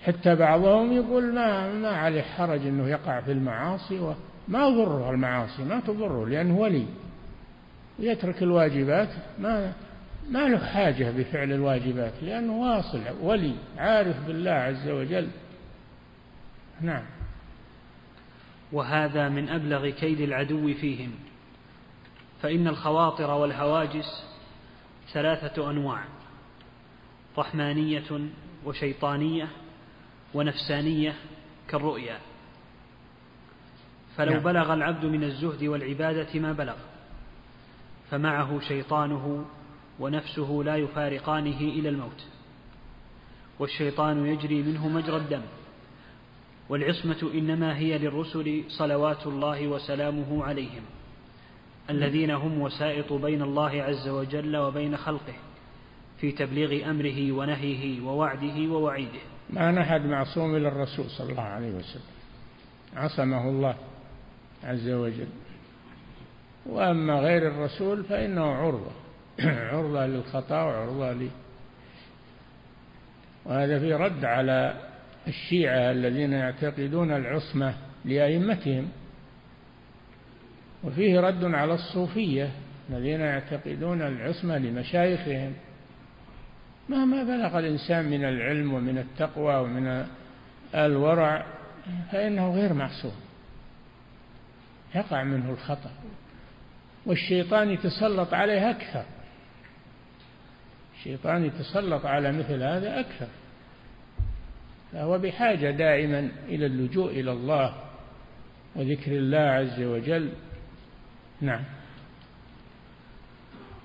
حتى 0.03 0.35
بعضهم 0.35 0.93
يقول 0.93 1.33
ما 1.33 1.73
ما 1.73 1.89
عليه 1.89 2.21
حرج 2.21 2.67
أنه 2.67 2.87
يقع 2.87 3.21
في 3.21 3.31
المعاصي 3.31 3.99
وما 3.99 4.69
ضره 4.69 5.09
المعاصي 5.09 5.63
ما 5.63 5.79
تضره 5.79 6.25
لأنه 6.25 6.57
ولي. 6.57 6.85
يترك 7.99 8.43
الواجبات 8.43 9.09
ما 9.39 9.73
ما 10.29 10.47
له 10.47 10.65
حاجة 10.65 11.11
بفعل 11.11 11.51
الواجبات 11.51 12.13
لأنه 12.21 12.53
واصل 12.53 13.01
ولي 13.21 13.55
عارف 13.77 14.25
بالله 14.27 14.51
عز 14.51 14.89
وجل. 14.89 15.27
نعم. 16.81 17.05
وهذا 18.71 19.29
من 19.29 19.49
أبلغ 19.49 19.89
كيد 19.89 20.21
العدو 20.21 20.73
فيهم. 20.73 21.11
فإن 22.41 22.67
الخواطر 22.67 23.31
والهواجس 23.31 24.23
ثلاثة 25.13 25.71
أنواع 25.71 26.03
رحمانية 27.37 28.29
وشيطانية 28.65 29.47
ونفسانية 30.33 31.13
كالرؤيا. 31.69 32.17
فلو 34.17 34.33
نعم. 34.33 34.43
بلغ 34.43 34.73
العبد 34.73 35.05
من 35.05 35.23
الزهد 35.23 35.63
والعبادة 35.63 36.39
ما 36.39 36.53
بلغ 36.53 36.75
فمعه 38.11 38.59
شيطانه 38.59 39.45
ونفسه 39.99 40.61
لا 40.65 40.75
يفارقانه 40.75 41.59
إلى 41.59 41.89
الموت. 41.89 42.25
والشيطان 43.59 44.25
يجري 44.25 44.63
منه 44.63 44.87
مجرى 44.87 45.17
الدم. 45.17 45.41
والعصمة 46.69 47.31
إنما 47.33 47.77
هي 47.77 47.97
للرسل 47.97 48.63
صلوات 48.67 49.27
الله 49.27 49.67
وسلامه 49.67 50.43
عليهم 50.43 50.83
الذين 51.89 52.31
هم 52.31 52.61
وسائط 52.61 53.13
بين 53.13 53.41
الله 53.41 53.83
عز 53.83 54.07
وجل 54.07 54.57
وبين 54.57 54.97
خلقه 54.97 55.33
في 56.17 56.31
تبليغ 56.31 56.89
أمره 56.89 57.31
ونهيه 57.31 58.01
ووعده 58.01 58.71
ووعيده. 58.71 59.19
ما 59.49 59.81
أحد 59.81 60.05
معصوم 60.05 60.55
إلا 60.55 60.67
الرسول 60.67 61.05
صلى 61.09 61.31
الله 61.31 61.43
عليه 61.43 61.71
وسلم. 61.71 62.01
عصمه 62.95 63.49
الله 63.49 63.75
عز 64.63 64.89
وجل. 64.89 65.27
وأما 66.65 67.19
غير 67.19 67.47
الرسول 67.47 68.03
فإنه 68.03 68.45
عرضة. 68.45 68.91
عرضة 69.71 70.05
للخطأ 70.05 70.63
وعرضة 70.63 71.11
ل. 71.13 71.29
وهذا 73.45 73.79
في 73.79 73.93
رد 73.93 74.25
على 74.25 74.73
الشيعة 75.27 75.91
الذين 75.91 76.33
يعتقدون 76.33 77.11
العصمة 77.11 77.73
لأئمتهم. 78.05 78.89
وفيه 80.83 81.19
رد 81.19 81.43
على 81.43 81.73
الصوفية 81.73 82.51
الذين 82.89 83.21
يعتقدون 83.21 84.01
العصمة 84.01 84.57
لمشايخهم. 84.57 85.53
مهما 86.89 87.23
بلغ 87.23 87.59
الإنسان 87.59 88.05
من 88.05 88.25
العلم 88.25 88.73
ومن 88.73 88.97
التقوى 88.97 89.55
ومن 89.55 90.05
الورع 90.75 91.45
فإنه 92.11 92.55
غير 92.55 92.73
معصوم. 92.73 93.15
يقع 94.95 95.23
منه 95.23 95.49
الخطأ. 95.49 95.91
والشيطان 97.05 97.69
يتسلط 97.69 98.33
عليه 98.33 98.69
أكثر. 98.69 99.05
الشيطان 101.05 101.45
يتسلط 101.45 102.05
على 102.05 102.31
مثل 102.31 102.63
هذا 102.63 102.99
أكثر. 102.99 103.27
فهو 104.91 105.17
بحاجة 105.17 105.71
دائما 105.71 106.29
إلى 106.47 106.65
اللجوء 106.65 107.11
إلى 107.11 107.31
الله 107.31 107.75
وذكر 108.75 109.11
الله 109.11 109.37
عز 109.37 109.81
وجل. 109.81 110.29
نعم. 111.41 111.63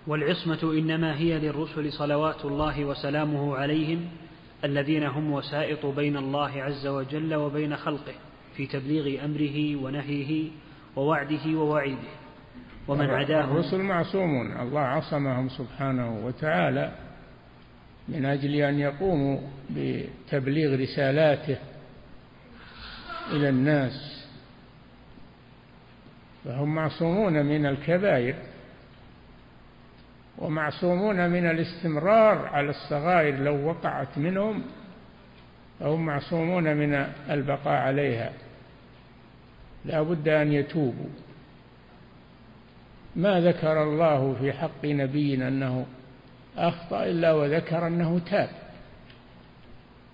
والعصمة 0.07 0.63
إنما 0.63 1.19
هي 1.19 1.39
للرسل 1.39 1.93
صلوات 1.93 2.45
الله 2.45 2.85
وسلامه 2.85 3.57
عليهم 3.57 4.09
الذين 4.65 5.03
هم 5.03 5.33
وسائط 5.33 5.87
بين 5.87 6.17
الله 6.17 6.63
عز 6.63 6.87
وجل 6.87 7.35
وبين 7.35 7.77
خلقه 7.77 8.15
في 8.57 8.67
تبليغ 8.67 9.25
أمره 9.25 9.77
ونهيه 9.77 10.51
ووعده 10.97 11.47
ووعيده. 11.47 12.11
ومن 12.89 13.11
عداه 13.11 13.45
الرسل 13.45 13.79
معصومون. 13.79 14.61
الله 14.61 14.81
عصمهم 14.81 15.49
سبحانه 15.49 16.27
وتعالى. 16.27 17.10
من 18.11 18.25
أجل 18.25 18.55
أن 18.55 18.79
يقوموا 18.79 19.39
بتبليغ 19.71 20.81
رسالاته 20.81 21.57
إلى 23.33 23.49
الناس. 23.49 24.27
فهم 26.45 26.75
معصومون 26.75 27.47
من 27.47 27.67
الكبائر 27.67 28.35
ومعصومون 30.39 31.31
من 31.31 31.51
الاستمرار 31.51 32.47
على 32.47 32.71
الصغائر 32.71 33.37
لو 33.37 33.69
وقعت 33.69 34.19
منهم 34.19 34.63
فهم 35.81 36.07
معصومون 36.07 36.77
من 36.77 36.95
البقاء 37.31 37.83
عليها. 37.83 38.33
لا 39.85 40.03
بد 40.03 40.29
أن 40.29 40.53
يتوبوا. 40.53 41.11
ما 43.17 43.41
ذكر 43.41 43.83
الله 43.83 44.37
في 44.41 44.53
حق 44.53 44.85
نبي 44.85 45.35
أنه 45.35 45.87
أخطأ 46.69 47.05
إلا 47.05 47.33
وذكر 47.33 47.87
أنه 47.87 48.19
تاب. 48.31 48.49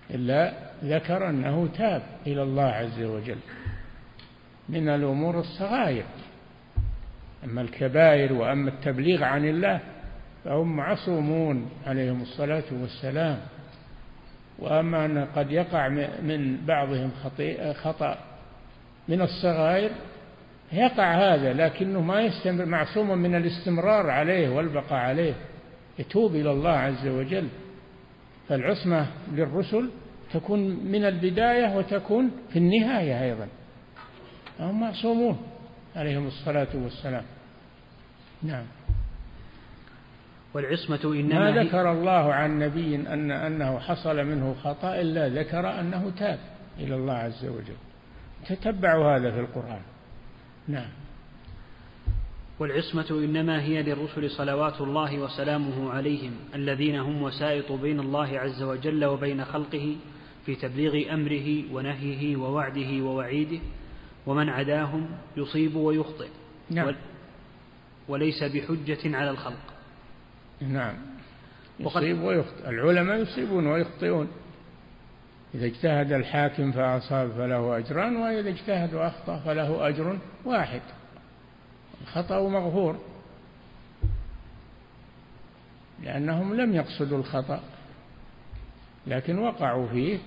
إلا 0.09 0.53
ذكر 0.83 1.29
أنه 1.29 1.69
تاب 1.77 2.01
إلى 2.27 2.43
الله 2.43 2.63
عز 2.63 3.01
وجل. 3.01 3.37
من 4.69 4.89
الأمور 4.89 5.39
الصغائر. 5.39 6.03
أما 7.43 7.61
الكبائر 7.61 8.33
وأما 8.33 8.69
التبليغ 8.69 9.23
عن 9.23 9.45
الله 9.45 9.79
فهم 10.43 10.75
معصومون 10.75 11.69
عليهم 11.87 12.21
الصلاة 12.21 12.63
والسلام. 12.71 13.37
وأما 14.59 15.05
أن 15.05 15.27
قد 15.35 15.51
يقع 15.51 15.87
من 16.21 16.65
بعضهم 16.65 17.11
خطأ 17.73 18.17
من 19.07 19.21
الصغائر 19.21 19.91
يقع 20.73 21.13
هذا 21.13 21.53
لكنه 21.53 22.01
ما 22.01 22.21
يستمر 22.21 22.65
معصوم 22.65 23.17
من 23.17 23.35
الاستمرار 23.35 24.09
عليه 24.09 24.49
والبقاء 24.49 24.99
عليه. 24.99 25.33
يتوب 25.99 26.35
إلى 26.35 26.51
الله 26.51 26.69
عز 26.69 27.07
وجل. 27.07 27.47
فالعصمة 28.49 29.07
للرسل 29.31 29.89
تكون 30.33 30.59
من 30.85 31.05
البداية 31.05 31.77
وتكون 31.77 32.31
في 32.49 32.59
النهاية 32.59 33.23
أيضا. 33.23 33.47
هم 34.59 34.79
معصومون 34.79 35.37
عليهم 35.95 36.27
الصلاة 36.27 36.67
والسلام. 36.73 37.23
نعم. 38.43 38.65
والعصمة 40.53 40.99
إنما 41.05 41.51
ما 41.51 41.63
ذكر 41.63 41.91
الله 41.91 42.33
عن 42.33 42.59
نبي 42.59 42.95
أن 42.95 43.31
أنه 43.31 43.79
حصل 43.79 44.23
منه 44.23 44.55
خطأ 44.63 45.01
إلا 45.01 45.29
ذكر 45.29 45.79
أنه 45.79 46.11
تاب 46.19 46.39
إلى 46.79 46.95
الله 46.95 47.13
عز 47.13 47.45
وجل. 47.45 47.77
تتبعوا 48.47 49.15
هذا 49.17 49.31
في 49.31 49.39
القرآن. 49.39 49.81
نعم. 50.67 50.89
والعصمة 52.59 53.05
إنما 53.11 53.61
هي 53.61 53.83
للرسل 53.83 54.29
صلوات 54.29 54.81
الله 54.81 55.19
وسلامه 55.19 55.91
عليهم 55.91 56.31
الذين 56.55 56.95
هم 56.95 57.21
وسائط 57.21 57.71
بين 57.71 57.99
الله 57.99 58.39
عز 58.39 58.63
وجل 58.63 59.05
وبين 59.05 59.45
خلقه 59.45 59.95
في 60.45 60.55
تبليغ 60.55 61.13
أمره 61.13 61.73
ونهيه 61.73 62.37
ووعده 62.37 63.03
ووعيده 63.03 63.59
ومن 64.25 64.49
عداهم 64.49 65.09
يصيب 65.37 65.75
ويخطئ. 65.75 66.27
نعم. 66.69 66.95
وليس 68.07 68.43
بحجة 68.43 69.17
على 69.17 69.29
الخلق. 69.29 69.73
نعم. 70.61 70.95
يصيب 71.79 72.21
ويخطئ. 72.21 72.69
العلماء 72.69 73.17
يصيبون 73.17 73.67
ويخطئون. 73.67 74.27
إذا 75.55 75.65
اجتهد 75.65 76.11
الحاكم 76.11 76.71
فأصاب 76.71 77.31
فله 77.31 77.77
أجران 77.77 78.15
وإذا 78.15 78.49
اجتهد 78.49 78.93
وأخطأ 78.93 79.39
فله 79.39 79.87
أجر 79.87 80.17
واحد. 80.45 80.81
الخطأ 82.01 82.49
مغفور 82.49 82.95
لأنهم 86.03 86.53
لم 86.53 86.75
يقصدوا 86.75 87.17
الخطأ 87.17 87.59
لكن 89.07 89.39
وقعوا 89.39 89.87
فيه. 89.87 90.17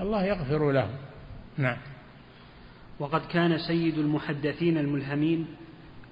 الله 0.00 0.24
يغفر 0.24 0.72
لهم. 0.72 0.96
نعم. 1.58 1.76
وقد 2.98 3.20
كان 3.26 3.58
سيد 3.58 3.98
المحدثين 3.98 4.78
الملهمين 4.78 5.46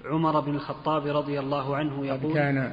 عمر 0.05 0.41
بن 0.41 0.55
الخطاب 0.55 1.07
رضي 1.07 1.41
الله 1.41 1.77
عنه 1.77 2.07
يقول 2.07 2.35
كان 2.35 2.73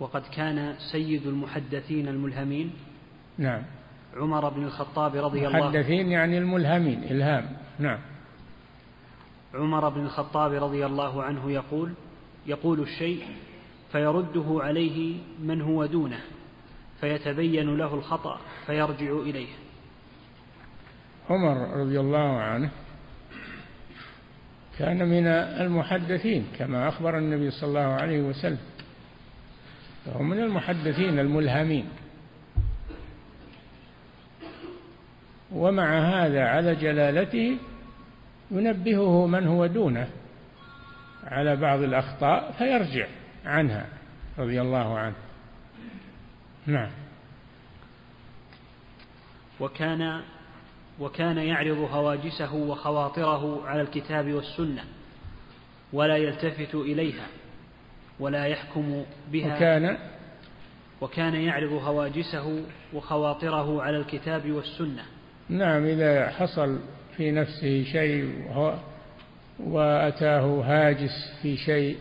وقد 0.00 0.22
كان 0.36 0.74
سيد 0.92 1.26
المحدثين 1.26 2.08
الملهمين 2.08 2.72
نعم. 3.38 3.62
عمر 4.16 4.48
بن 4.48 4.64
الخطاب 4.64 5.16
رضي 5.16 5.46
الله 5.46 5.58
المحدثين 5.58 6.08
يعني 6.08 6.38
الملهمين 6.38 7.04
إلهام. 7.04 7.56
نعم. 7.78 7.98
عمر 9.54 9.88
بن 9.88 10.00
الخطاب 10.00 10.52
رضي 10.52 10.86
الله 10.86 11.22
عنه 11.22 11.50
يقول 11.50 11.92
يقول 12.46 12.80
الشيء 12.80 13.24
فيرده 13.92 14.44
عليه 14.48 15.16
من 15.42 15.60
هو 15.60 15.86
دونه 15.86 16.20
فيتبين 17.00 17.76
له 17.76 17.94
الخطأ 17.94 18.40
فيرجع 18.66 19.12
إليه. 19.12 19.48
عمر 21.30 21.80
رضي 21.80 22.00
الله 22.00 22.40
عنه 22.40 22.70
كان 24.78 25.08
من 25.08 25.26
المحدثين 25.26 26.46
كما 26.58 26.88
أخبر 26.88 27.18
النبي 27.18 27.50
صلى 27.50 27.68
الله 27.68 27.80
عليه 27.80 28.20
وسلم. 28.20 28.58
فهو 30.04 30.22
من 30.22 30.40
المحدثين 30.40 31.18
الملهمين. 31.18 31.88
ومع 35.52 35.98
هذا 35.98 36.44
على 36.44 36.74
جلالته 36.74 37.58
ينبهه 38.50 39.26
من 39.26 39.46
هو 39.46 39.66
دونه. 39.66 40.08
على 41.24 41.56
بعض 41.56 41.82
الأخطاء 41.82 42.52
فيرجع 42.58 43.06
عنها 43.44 43.86
رضي 44.38 44.60
الله 44.60 44.98
عنه. 44.98 45.14
نعم. 46.66 46.90
وكان 49.60 50.20
وكان 51.00 51.38
يعرض 51.38 51.78
هواجسه 51.78 52.54
وخواطره 52.54 53.66
على 53.66 53.80
الكتاب 53.80 54.32
والسنة 54.32 54.84
ولا 55.92 56.16
يلتفت 56.16 56.74
إليها 56.74 57.26
ولا 58.20 58.46
يحكم 58.46 59.04
بها. 59.32 59.56
وكان 59.56 59.98
وكان 61.00 61.34
يعرض 61.34 61.72
هواجسه 61.72 62.64
وخواطره 62.92 63.82
على 63.82 63.96
الكتاب 63.96 64.50
والسنة. 64.50 65.02
نعم 65.48 65.84
إذا 65.84 66.30
حصل 66.30 66.78
في 67.16 67.30
نفسه 67.30 67.84
شيء 67.84 68.44
وأتاه 69.58 70.62
هاجس 70.64 71.32
في 71.42 71.56
شيء 71.56 71.96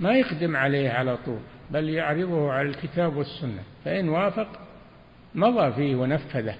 ما 0.00 0.12
يقدم 0.12 0.56
عليه 0.56 0.90
على 0.90 1.16
طول 1.16 1.40
بل 1.70 1.88
يعرضه 1.88 2.52
على 2.52 2.68
الكتاب 2.68 3.16
والسنة 3.16 3.62
فإن 3.84 4.08
وافق 4.08 4.48
مضى 5.34 5.72
فيه 5.72 5.96
ونفذه 5.96 6.54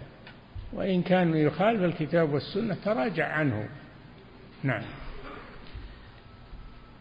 وإن 0.72 1.02
كان 1.02 1.36
يخالف 1.36 1.82
الكتاب 1.82 2.32
والسنة 2.32 2.76
تراجع 2.84 3.26
عنه. 3.26 3.68
نعم. 4.62 4.82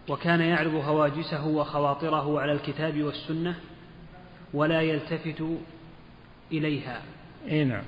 وكان 0.09 0.41
يعرض 0.41 0.73
هواجسه 0.73 1.47
وخواطره 1.47 2.39
على 2.39 2.51
الكتاب 2.51 3.01
والسنة 3.01 3.55
ولا 4.53 4.81
يلتفت 4.81 5.43
إليها. 6.51 7.01
إيه 7.47 7.63
نعم. 7.63 7.83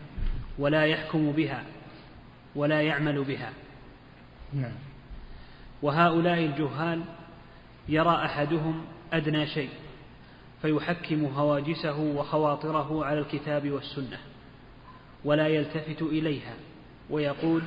ولا 0.60 0.86
يحكم 0.86 1.32
بها. 1.32 1.64
ولا 2.56 2.82
يعمل 2.82 3.24
بها. 3.24 3.54
نعم. 4.54 4.72
وهؤلاء 5.82 6.46
الجهال 6.46 7.02
يرى 7.90 8.16
أحدهم 8.26 8.82
أدنى 9.14 9.48
شيء 9.48 9.70
فيحكم 10.62 11.26
هواجسه 11.26 12.00
وخواطره 12.00 13.06
على 13.06 13.20
الكتاب 13.20 13.72
والسنة 13.72 14.18
ولا 15.26 15.48
يلتفت 15.48 16.02
إليها 16.02 16.54
ويقول 17.10 17.62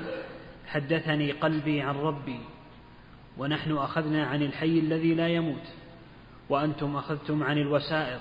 حدثني 0.67 1.33
قلبي 1.33 1.81
عن 1.81 1.95
ربي 1.95 2.41
ونحن 3.39 3.73
أخذنا 3.73 4.27
عن 4.27 4.43
الحي 4.43 4.79
الذي 4.79 5.15
لا 5.15 5.29
يموت 5.29 5.67
وأنتم 6.49 6.97
أخذتم 6.97 7.43
عن 7.43 7.59
الوسائط 7.59 8.21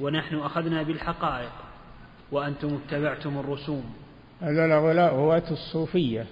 ونحن 0.00 0.36
أخذنا 0.36 0.82
بالحقائق 0.82 1.52
وأنتم 2.32 2.78
اتبعتم 2.84 3.38
الرسوم. 3.38 3.94
هذول 4.42 4.98
هواة 4.98 5.50
الصوفية. 5.50 6.26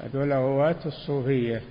هذول 0.00 0.32
هواة 0.32 0.76
الصوفية 0.86 1.62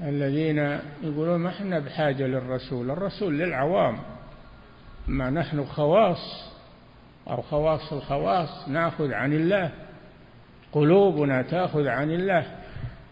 الذين 0.00 0.58
يقولون 1.02 1.36
ما 1.36 1.48
إحنا 1.48 1.78
بحاجة 1.78 2.26
للرسول. 2.26 2.90
الرسول 2.90 3.38
للعوام. 3.38 3.98
ما 5.08 5.30
نحن 5.30 5.64
خواص 5.64 6.52
أو 7.30 7.42
خواص 7.42 7.92
الخواص 7.92 8.68
نأخذ 8.68 9.12
عن 9.12 9.32
الله. 9.32 9.70
قلوبنا 10.72 11.42
تأخذ 11.42 11.86
عن 11.86 12.10
الله. 12.10 12.46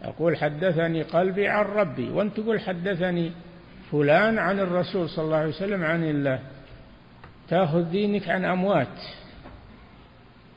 يقول 0.05 0.37
حدثني 0.37 1.03
قلبي 1.03 1.49
عن 1.49 1.65
ربي. 1.65 2.11
وأنت 2.11 2.37
تقول 2.37 2.61
حدثني 2.61 3.33
فلان 3.93 4.39
عن 4.39 4.61
الرسول 4.61 5.09
صلى 5.09 5.25
الله 5.25 5.37
عليه 5.37 5.49
وسلم 5.49 5.85
عن 5.85 6.05
الله. 6.05 6.39
تأخذ 7.49 7.83
دينك 7.83 8.29
عن 8.29 8.45
أموات. 8.45 9.24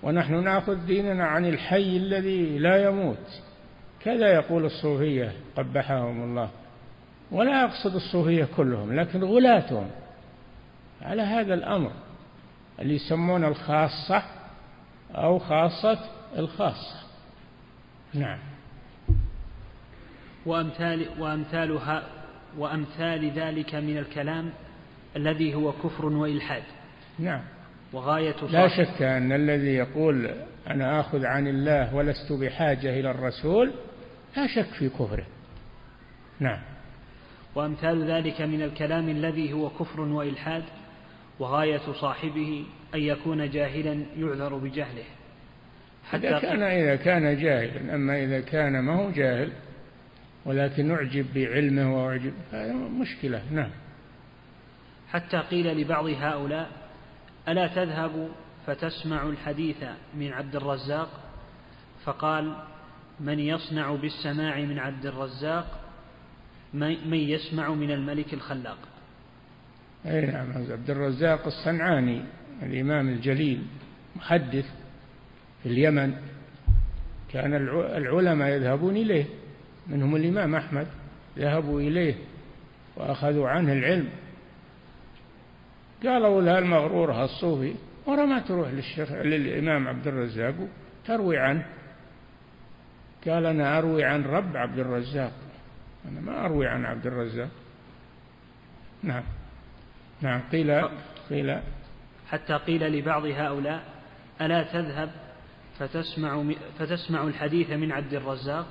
ونحن 0.03 0.43
نأخذ 0.43 0.85
ديننا 0.85 1.25
عن 1.25 1.45
الحي 1.45 1.97
الذي 1.97 2.57
لا 2.57 2.83
يموت. 2.83 3.41
كذا 3.99 4.33
يقول 4.33 4.65
الصوفية 4.65 5.33
قبحهم 5.57 6.23
الله. 6.23 6.49
ولا 7.31 7.63
أقصد 7.63 7.95
الصوفية 7.95 8.47
كلهم 8.57 8.99
لكن 8.99 9.23
غلاتهم 9.23 9.89
على 11.01 11.21
هذا 11.21 11.53
الأمر 11.53 11.91
اللي 12.79 12.95
يسمون 12.95 13.43
الخاصة 13.43 14.23
أو 15.15 15.39
خاصة 15.39 15.99
الخاصة. 16.37 16.95
نعم. 18.13 18.39
وأمثال 20.45 21.05
وأمثالها 21.19 22.03
وأمثال 22.57 23.31
ذلك 23.31 23.75
من 23.75 23.97
الكلام 23.97 24.49
الذي 25.15 25.55
هو 25.55 25.71
كفر 25.71 26.05
وإلحاد. 26.05 26.63
نعم. 27.19 27.41
وغاية 27.93 28.35
لا 28.49 28.67
شك 28.67 29.01
أن 29.01 29.31
الذي 29.31 29.75
يقول 29.75 30.31
أنا 30.67 30.99
آخذ 30.99 31.25
عن 31.25 31.47
الله 31.47 31.95
ولست 31.95 32.31
بحاجة 32.31 32.99
إلى 32.99 33.11
الرسول 33.11 33.71
لا 34.37 34.47
شك 34.47 34.73
في 34.79 34.89
كفره. 34.89 35.25
نعم. 36.39 36.59
وأمثال 37.55 38.11
ذلك 38.11 38.41
من 38.41 38.61
الكلام 38.61 39.09
الذي 39.09 39.53
هو 39.53 39.69
كفر 39.69 40.01
وإلحاد 40.01 40.63
وغاية 41.39 41.93
صاحبه 42.01 42.65
أن 42.95 42.99
يكون 42.99 43.49
جاهلا 43.49 44.05
يعذر 44.17 44.57
بجهله. 44.57 45.03
حتى 46.09 46.29
إذا 46.29 46.39
كان 46.39 46.63
إذا 46.63 46.95
كان 46.95 47.41
جاهلا 47.41 47.95
أما 47.95 48.23
إذا 48.23 48.39
كان 48.39 48.79
ما 48.79 48.95
هو 48.95 49.11
جاهل 49.11 49.51
ولكن 50.45 50.91
أعجب 50.91 51.25
بعلمه 51.35 51.95
وأعجب 51.95 52.33
هذا 52.51 52.73
مشكلة. 52.73 53.41
نعم. 53.51 53.69
حتى 55.09 55.37
قيل 55.37 55.81
لبعض 55.81 56.05
هؤلاء 56.05 56.86
ألا 57.47 57.67
تذهب 57.67 58.29
فتسمع 58.65 59.23
الحديث 59.29 59.83
من 60.17 60.33
عبد 60.33 60.55
الرزاق؟ 60.55 61.09
فقال 62.03 62.55
من 63.19 63.39
يصنع 63.39 63.95
بالسماع 63.95 64.59
من 64.59 64.79
عبد 64.79 65.05
الرزاق 65.05 65.79
من 66.73 67.13
يسمع 67.13 67.69
من 67.69 67.91
الملك 67.91 68.33
الخلاق. 68.33 68.77
أي 70.05 70.25
نعم 70.25 70.51
عبد 70.71 70.89
الرزاق 70.89 71.45
الصنعاني 71.45 72.21
الإمام 72.63 73.09
الجليل 73.09 73.63
محدث 74.15 74.65
في 75.63 75.69
اليمن. 75.69 76.13
كان 77.29 77.53
العلماء 77.97 78.47
يذهبون 78.47 78.97
إليه 78.97 79.25
منهم 79.87 80.15
الإمام 80.15 80.55
أحمد 80.55 80.87
ذهبوا 81.37 81.81
إليه 81.81 82.15
وأخذوا 82.95 83.49
عنه 83.49 83.73
العلم. 83.73 84.09
قالوا 86.03 86.41
له 86.41 86.59
المغرور 86.59 87.23
الصوفي 87.23 87.75
ورا 88.05 88.25
ما 88.25 88.39
تروح 88.39 88.69
للشيخ 88.69 89.11
للإمام 89.11 89.87
عبد 89.87 90.07
الرزاق 90.07 90.55
تروي 91.05 91.37
عنه. 91.37 91.65
قال 93.27 93.45
أنا 93.45 93.77
أروي 93.77 94.03
عن 94.03 94.23
رب 94.23 94.57
عبد 94.57 94.79
الرزاق 94.79 95.31
أنا 96.05 96.21
ما 96.21 96.45
أروي 96.45 96.67
عن 96.67 96.85
عبد 96.85 97.07
الرزاق 97.07 97.49
نعم. 99.03 99.23
نعم 100.21 100.41
قيل 100.51 100.81
قيل. 101.29 101.59
حتى 102.27 102.53
قيل 102.53 102.91
لبعض 102.91 103.25
هؤلاء 103.25 103.83
ألا 104.41 104.63
تذهب 104.63 105.11
فتسمع, 105.79 106.43
فتسمع 106.79 107.23
الحديث 107.23 107.69
من 107.69 107.91
عبد 107.91 108.13
الرزاق 108.13 108.65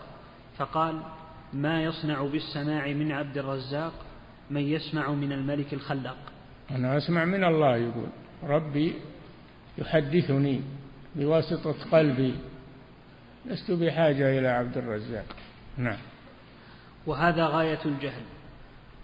فقال 0.58 1.02
ما 1.52 1.82
يصنع 1.82 2.22
بالسماع 2.22 2.86
من 2.86 3.12
عبد 3.12 3.38
الرزاق 3.38 3.92
من 4.50 4.62
يسمع 4.62 5.10
من 5.10 5.32
الملك 5.32 5.72
الخلاق. 5.72 6.35
أنا 6.70 6.96
أسمع 6.96 7.24
من 7.24 7.44
الله 7.44 7.76
يقول 7.76 8.08
ربي 8.42 8.94
يحدثني 9.78 10.60
بواسطة 11.16 11.74
قلبي 11.92 12.34
لست 13.46 13.70
بحاجة 13.70 14.38
إلى 14.38 14.48
عبد 14.48 14.76
الرزاق. 14.76 15.24
نعم. 15.76 15.98
وهذا 17.06 17.46
غاية 17.46 17.84
الجهل. 17.84 18.22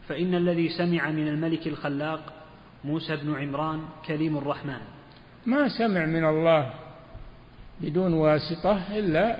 فإن 0.08 0.34
الذي 0.34 0.68
سمع 0.68 1.10
من 1.10 1.28
الملك 1.28 1.66
الخلاق 1.66 2.32
موسى 2.84 3.16
بن 3.16 3.34
عمران 3.34 3.80
كليم 4.06 4.36
الرحمن. 4.36 4.80
ما 5.46 5.68
سمع 5.78 6.06
من 6.06 6.24
الله 6.24 6.74
بدون 7.80 8.12
واسطة 8.14 8.98
إلا 8.98 9.38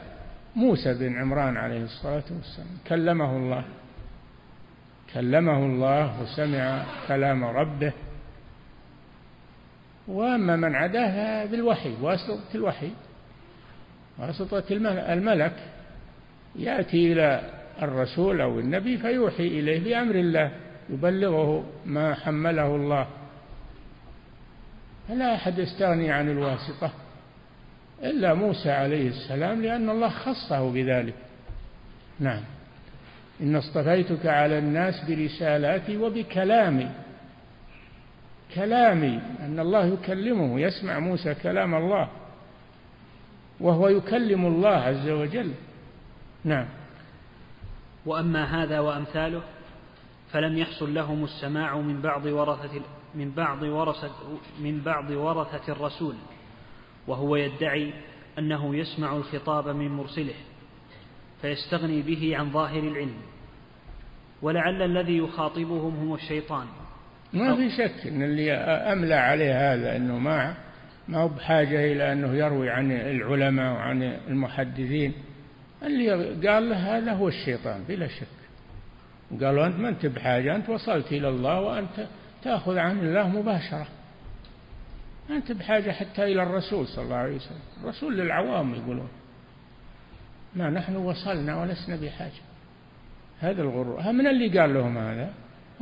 موسى 0.57 0.95
بن 0.95 1.17
عمران 1.17 1.57
عليه 1.57 1.85
الصلاة 1.85 2.25
والسلام. 2.31 2.79
كلمه 2.89 3.37
الله. 3.37 3.65
كلمه 5.15 5.59
الله 5.59 6.23
وسمع 6.23 6.85
كلام 7.09 7.45
ربه. 7.45 7.93
وأما 10.13 10.57
من 10.57 10.75
عداه 10.75 11.45
بالوحي 11.45 11.95
واسطة 12.03 12.41
الوحي 12.55 12.91
واسطة 14.19 14.65
الملك 15.13 15.55
يأتي 16.57 17.13
إلى 17.13 17.41
الرسول 17.83 18.41
أو 18.41 18.59
النبي 18.59 18.99
فيوحي 18.99 19.47
إليه 19.47 19.85
بأمر 19.85 20.15
الله 20.15 20.53
يبلغه 20.91 21.65
ما 21.87 22.15
حمله 22.15 22.77
الله. 22.77 23.07
فلا 25.09 25.35
أحد 25.35 25.59
يستغني 25.59 26.11
عن 26.11 26.31
الواسطة 26.31 26.93
إلا 28.03 28.35
موسى 28.35 28.71
عليه 28.71 29.09
السلام 29.09 29.63
لأن 29.63 29.91
الله 29.91 30.09
خصه 30.09 30.73
بذلك. 30.73 31.15
نعم. 32.21 32.43
إن 33.41 33.57
اصطفيتك 33.57 34.27
على 34.27 34.59
الناس 34.59 35.05
برسالاتي 35.09 35.97
وبكلامي. 35.97 36.91
كلامي 38.55 39.21
أن 39.41 39.61
الله 39.61 39.87
يكلمه 39.87 40.61
يسمع 40.61 40.99
موسى 40.99 41.35
كلام 41.35 41.75
الله 41.75 42.09
وهو 43.61 43.89
يكلم 43.89 44.47
الله 44.47 44.69
عز 44.69 45.09
وجل. 45.09 45.55
نعم. 46.45 46.67
وأما 48.07 48.45
هذا 48.45 48.81
وأمثاله 48.81 49.43
فلم 50.33 50.59
يحصل 50.59 50.95
لهم 50.95 51.25
السماع 51.25 51.77
من 51.77 52.01
بعض 52.01 52.27
ورثة 52.27 52.81
من 53.15 53.31
بعض 53.31 53.63
ورثة 53.63 54.11
من 54.61 54.81
بعض 54.81 55.11
ورثة 55.11 55.73
الرسول 55.73 56.15
وهو 57.07 57.37
يدعي 57.37 57.93
أنه 58.39 58.77
يسمع 58.77 59.17
الخطاب 59.17 59.69
من 59.69 59.89
مرسله 59.89 60.35
فيستغني 61.43 62.03
به 62.03 62.37
عن 62.37 62.51
ظاهر 62.51 62.79
العلم. 62.83 63.17
ولعل 64.43 64.83
الذي 64.83 65.19
يخاطبهم 65.19 66.09
هو 66.09 66.15
الشيطان. 66.15 66.67
ما 67.33 67.57
في 67.57 67.71
شك 67.71 68.07
إن 68.07 68.23
اللي 68.23 68.53
املى 68.93 69.15
عليه 69.15 69.75
هذا 69.75 69.97
إنه 69.97 70.19
ما 70.19 70.55
ما 71.09 71.19
هو 71.19 71.29
بحاجة 71.29 71.93
إلى 71.93 72.13
أنه 72.13 72.35
يروي 72.35 72.71
عن 72.71 72.93
العلماء 72.93 73.73
وعن 73.73 74.03
المحدثين. 74.03 75.13
اللي 75.83 76.11
قال 76.49 76.69
له 76.69 76.77
هذا 76.97 77.13
هو 77.13 77.29
الشيطان 77.29 77.85
بلا 77.89 78.09
شك. 78.09 78.27
قالوا 79.41 79.67
أنت 79.67 79.77
ما 79.77 79.89
أنت 79.89 80.07
بحاجة 80.07 80.57
أنت 80.57 80.69
وصلت 80.69 81.13
إلى 81.13 81.29
الله 81.29 81.61
وأنت 81.61 82.07
تأخذ 82.43 82.79
عن 82.79 82.99
الله 82.99 83.29
مباشرة. 83.29 83.87
ما 85.31 85.37
أنت 85.37 85.53
بحاجة 85.53 85.91
حتى 85.91 86.25
إلى 86.25 86.43
الرسول 86.43 86.87
صلى 86.87 87.05
الله 87.05 87.17
عليه 87.17 87.37
وسلم. 87.37 87.61
الرسول 87.83 88.19
للعوام 88.19 88.75
يقولون. 88.75 89.09
ما 90.57 90.71
نحن 90.71 90.97
وصلنا 90.97 91.61
ولسنا 91.61 91.97
بحاجة. 91.97 92.43
هذا 93.41 93.63
الغرور. 93.63 94.13
من 94.13 94.27
اللي 94.27 94.59
قال 94.59 94.75
لهم 94.75 94.99
هذا؟ 94.99 95.31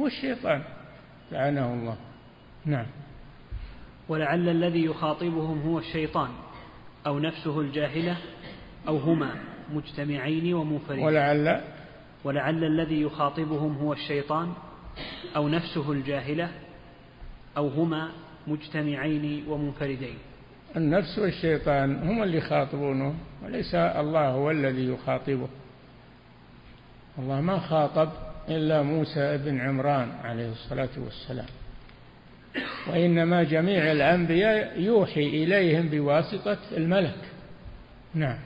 هو 0.01 0.07
الشيطان. 0.07 0.63
لعنه 1.33 1.75
الله. 1.75 1.97
نعم. 2.65 2.87
ولعل 4.09 4.49
الذي 4.49 4.85
يخاطبهم 4.85 5.63
هو 5.63 5.79
الشيطان 5.79 6.31
أو 7.07 7.19
نفسه 7.19 7.61
الجاهلة 7.61 8.17
أو 8.89 8.97
هما 8.97 9.35
مجتمعين 9.73 10.55
ومنفردين 10.55 11.05
ولعل؟ 11.05 11.61
ولعل 12.25 12.65
الذي 12.65 13.01
يخاطبهم 13.03 13.77
هو 13.77 13.93
الشيطان 13.93 14.53
أو 15.37 15.49
نفسه 15.49 15.93
الجاهلة 15.93 16.51
أو 17.57 17.69
هما 17.69 18.11
مجتمعين 18.47 19.45
ومنفردين. 19.49 20.19
النفس 20.77 21.19
والشيطان 21.19 22.09
هم 22.09 22.23
اللي 22.23 22.39
يخاطبونه 22.39 23.15
وليس 23.45 23.75
الله 23.75 24.29
هو 24.29 24.51
الذي 24.51 24.89
يخاطبه. 24.89 25.49
الله 27.19 27.41
ما 27.41 27.59
خاطب 27.59 28.09
إلا 28.51 28.83
موسى 28.83 29.39
بن 29.39 29.61
عمران 29.61 30.13
عليه 30.25 30.53
الصلاة 30.53 30.89
والسلام. 31.05 31.47
وإنما 32.89 33.43
جميع 33.43 33.93
الأنبياء 33.93 34.81
يوحي 34.81 35.21
إليهم 35.21 35.89
بواسطة 35.89 36.59
الملك. 36.77 37.19
نعم. 38.15 38.39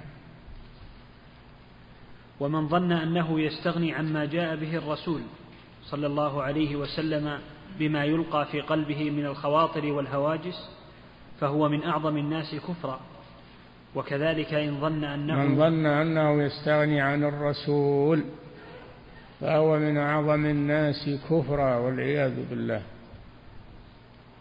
ومن 2.40 2.68
ظن 2.68 2.92
أنه 2.92 3.40
يستغني 3.40 3.94
عما 3.94 4.24
جاء 4.24 4.56
به 4.56 4.76
الرسول 4.76 5.20
صلى 5.84 6.06
الله 6.06 6.42
عليه 6.42 6.76
وسلم 6.76 7.38
بما 7.78 8.04
يلقى 8.04 8.46
في 8.46 8.60
قلبه 8.60 9.10
من 9.10 9.26
الخواطر 9.26 9.92
والهواجس 9.92 10.70
فهو 11.40 11.68
من 11.68 11.82
أعظم 11.82 12.16
الناس 12.16 12.54
كفرا. 12.54 13.00
وكذلك 13.94 14.54
إن 14.54 14.80
ظن 14.80 15.04
أنه 15.04 15.34
من 15.34 15.56
ظن 15.56 15.86
أنه 15.86 16.42
يستغني 16.42 17.00
عن 17.00 17.24
الرسول 17.24 18.24
فهو 19.40 19.78
من 19.78 19.96
أعظم 19.96 20.46
الناس 20.46 21.10
كفرا 21.30 21.76
والعياذ 21.76 22.48
بالله. 22.50 22.82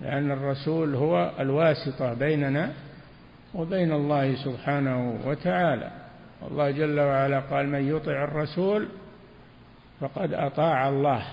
لأن 0.01 0.31
الرسول 0.31 0.95
هو 0.95 1.31
الواسطة 1.39 2.13
بيننا 2.13 2.73
وبين 3.53 3.91
الله 3.91 4.35
سبحانه 4.35 5.19
وتعالى. 5.25 5.91
الله 6.51 6.71
جل 6.71 6.99
وعلا 6.99 7.39
قال 7.39 7.69
من 7.69 7.95
يطع 7.95 8.23
الرسول 8.23 8.87
فقد 9.99 10.33
أطاع 10.33 10.89
الله. 10.89 11.23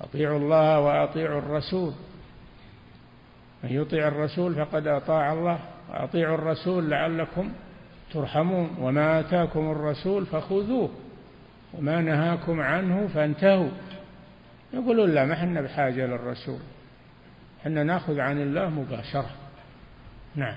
أطيعوا 0.00 0.38
الله 0.38 0.80
وأطيعوا 0.80 1.38
الرسول. 1.38 1.92
من 3.64 3.70
يطع 3.70 4.08
الرسول 4.08 4.54
فقد 4.54 4.86
أطاع 4.86 5.32
الله. 5.32 5.58
وأطيعوا 5.90 6.34
الرسول 6.34 6.90
لعلكم 6.90 7.52
ترحمون. 8.12 8.70
وما 8.80 9.20
آتاكم 9.20 9.70
الرسول 9.70 10.26
فخذوه. 10.26 10.90
وما 11.74 12.00
نهاكم 12.00 12.60
عنه 12.60 13.08
فانتهوا. 13.14 13.70
يقولون 14.72 15.10
لا 15.10 15.24
ما 15.24 15.34
إحنا 15.34 15.60
بحاجة 15.60 16.06
للرسول. 16.06 16.58
إحنا 17.60 17.84
ناخذ 17.84 18.20
عن 18.20 18.42
الله 18.42 18.68
مباشرة. 18.68 19.30
نعم. 20.36 20.56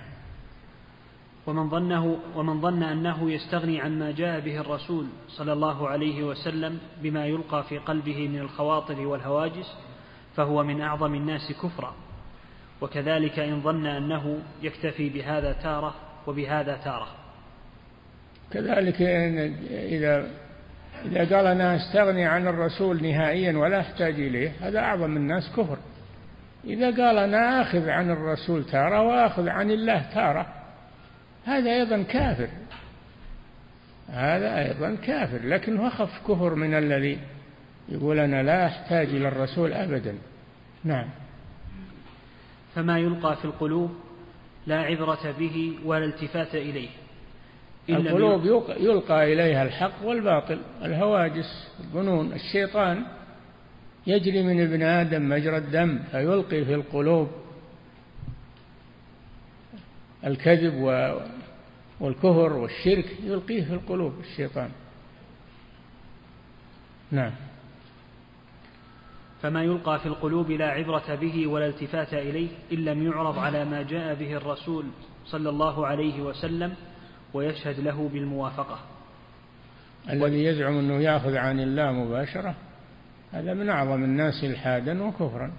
ومن 1.47 1.69
ظنه 1.69 2.17
ومن 2.35 2.61
ظن 2.61 2.83
أنه 2.83 3.31
يستغني 3.31 3.81
عما 3.81 4.11
جاء 4.11 4.39
به 4.39 4.59
الرسول 4.59 5.05
صلى 5.27 5.53
الله 5.53 5.89
عليه 5.89 6.23
وسلم 6.23 6.79
بما 7.01 7.25
يلقى 7.25 7.63
في 7.63 7.77
قلبه 7.77 8.27
من 8.27 8.39
الخواطر 8.39 9.07
والهواجس 9.07 9.75
فهو 10.35 10.63
من 10.63 10.81
أعظم 10.81 11.15
الناس 11.15 11.51
كفرا. 11.63 11.95
وكذلك 12.81 13.39
إن 13.39 13.61
ظن 13.61 13.85
أنه 13.85 14.39
يكتفي 14.61 15.09
بهذا 15.09 15.53
تارة 15.53 15.95
وبهذا 16.27 16.77
تارة. 16.77 17.07
كذلك 18.51 19.01
إن 19.01 19.37
إذا 19.71 20.27
إذا 21.05 21.35
قال 21.37 21.47
أنا 21.47 21.75
أستغني 21.75 22.25
عن 22.25 22.47
الرسول 22.47 23.03
نهائيا 23.03 23.57
ولا 23.57 23.79
أحتاج 23.79 24.13
إليه 24.13 24.51
هذا 24.61 24.79
أعظم 24.79 25.17
الناس 25.17 25.51
كفر. 25.57 25.77
إذا 26.65 26.85
قال 26.85 27.17
أنا 27.17 27.61
آخذ 27.61 27.89
عن 27.89 28.11
الرسول 28.11 28.65
تارة 28.65 29.01
وآخذ 29.01 29.49
عن 29.49 29.71
الله 29.71 30.05
تارة 30.13 30.47
هذا 31.45 31.73
أيضا 31.73 32.03
كافر. 32.03 32.47
هذا 34.09 34.59
أيضا 34.59 34.95
كافر 34.95 35.47
لكنه 35.47 35.87
أخف 35.87 36.21
كفر 36.27 36.55
من 36.55 36.73
الذي 36.73 37.19
يقول 37.89 38.19
أنا 38.19 38.43
لا 38.43 38.67
أحتاج 38.67 39.07
إلى 39.07 39.27
الرسول 39.27 39.73
أبدا. 39.73 40.15
نعم. 40.83 41.09
فما 42.75 42.99
يلقى 42.99 43.35
في 43.35 43.45
القلوب 43.45 43.95
لا 44.67 44.81
عبرة 44.81 45.31
به 45.39 45.79
ولا 45.85 46.05
التفات 46.05 46.55
إليه. 46.55 46.89
القلوب 47.89 48.45
يلقى 48.79 49.33
إليها 49.33 49.63
الحق 49.63 50.05
والباطل 50.05 50.59
الهواجس 50.81 51.67
الظنون 51.79 52.33
الشيطان. 52.33 53.03
يجري 54.07 54.43
من 54.43 54.61
ابن 54.61 54.83
آدم 54.83 55.29
مجرى 55.29 55.57
الدم 55.57 55.99
فيلقي 56.11 56.65
في 56.65 56.73
القلوب 56.73 57.27
الكذب 60.25 60.73
والكفر 61.99 62.53
والشرك 62.53 63.05
يلقيه 63.23 63.63
في 63.63 63.73
القلوب 63.73 64.13
الشيطان. 64.19 64.69
نعم. 67.11 67.31
فما 69.41 69.63
يلقى 69.63 69.99
في 69.99 70.05
القلوب 70.05 70.51
لا 70.51 70.69
عبرة 70.69 71.15
به 71.15 71.47
ولا 71.47 71.67
التفات 71.67 72.13
إليه 72.13 72.47
إن 72.71 72.85
لم 72.85 73.07
يعرض 73.07 73.39
على 73.39 73.65
ما 73.65 73.81
جاء 73.81 74.15
به 74.15 74.37
الرسول 74.37 74.85
صلى 75.25 75.49
الله 75.49 75.87
عليه 75.87 76.21
وسلم 76.21 76.73
ويشهد 77.33 77.79
له 77.79 78.09
بالموافقة. 78.13 78.79
الذي 80.09 80.43
يزعم 80.43 80.77
أنه 80.77 80.93
يأخذ 80.93 81.35
عن 81.35 81.59
الله 81.59 81.91
مباشرة 81.91 82.55
هذا 83.31 83.53
من 83.53 83.69
أعظم 83.69 84.03
الناس 84.03 84.43
إلحادا 84.43 85.03
وكفرا. 85.03 85.51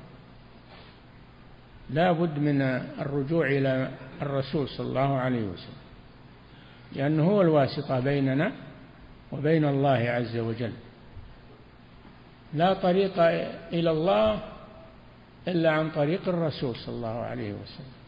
لا 1.91 2.13
بد 2.13 2.39
من 2.39 2.63
الرجوع 3.01 3.47
إلى 3.47 3.91
الرسول 4.23 4.69
صلى 4.69 4.87
الله 4.87 5.19
عليه 5.19 5.43
وسلم 5.43 5.85
لأنه 6.93 7.25
هو 7.25 7.43
الواسطة 7.43 8.01
بيننا 8.01 8.53
وبين 9.33 9.65
الله 9.65 9.99
عز 10.11 10.37
وجل. 10.37 10.73
لا 12.55 12.75
طريق 12.75 13.19
إلى 13.73 13.91
الله 13.91 14.41
إلا 15.49 15.71
عن 15.71 15.91
طريق 15.91 16.29
الرسول 16.29 16.77
صلى 16.77 16.95
الله 16.95 17.19
عليه 17.19 17.53
وسلم. 17.53 18.04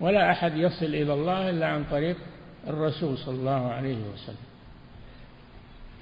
ولا 0.00 0.30
أحد 0.30 0.56
يصل 0.56 0.86
إلى 0.86 1.12
الله 1.14 1.50
إلا 1.50 1.66
عن 1.66 1.84
طريق 1.90 2.16
الرسول 2.66 3.18
صلى 3.18 3.34
الله 3.34 3.72
عليه 3.72 3.98
وسلم. 4.12 4.36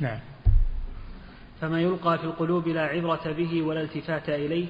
نعم. 0.01 0.19
فما 1.61 1.81
يلقى 1.81 2.19
في 2.19 2.25
القلوب 2.25 2.69
لا 2.69 2.83
عبرة 2.83 3.33
به 3.33 3.63
ولا 3.63 3.81
التفات 3.81 4.29
إليه 4.29 4.67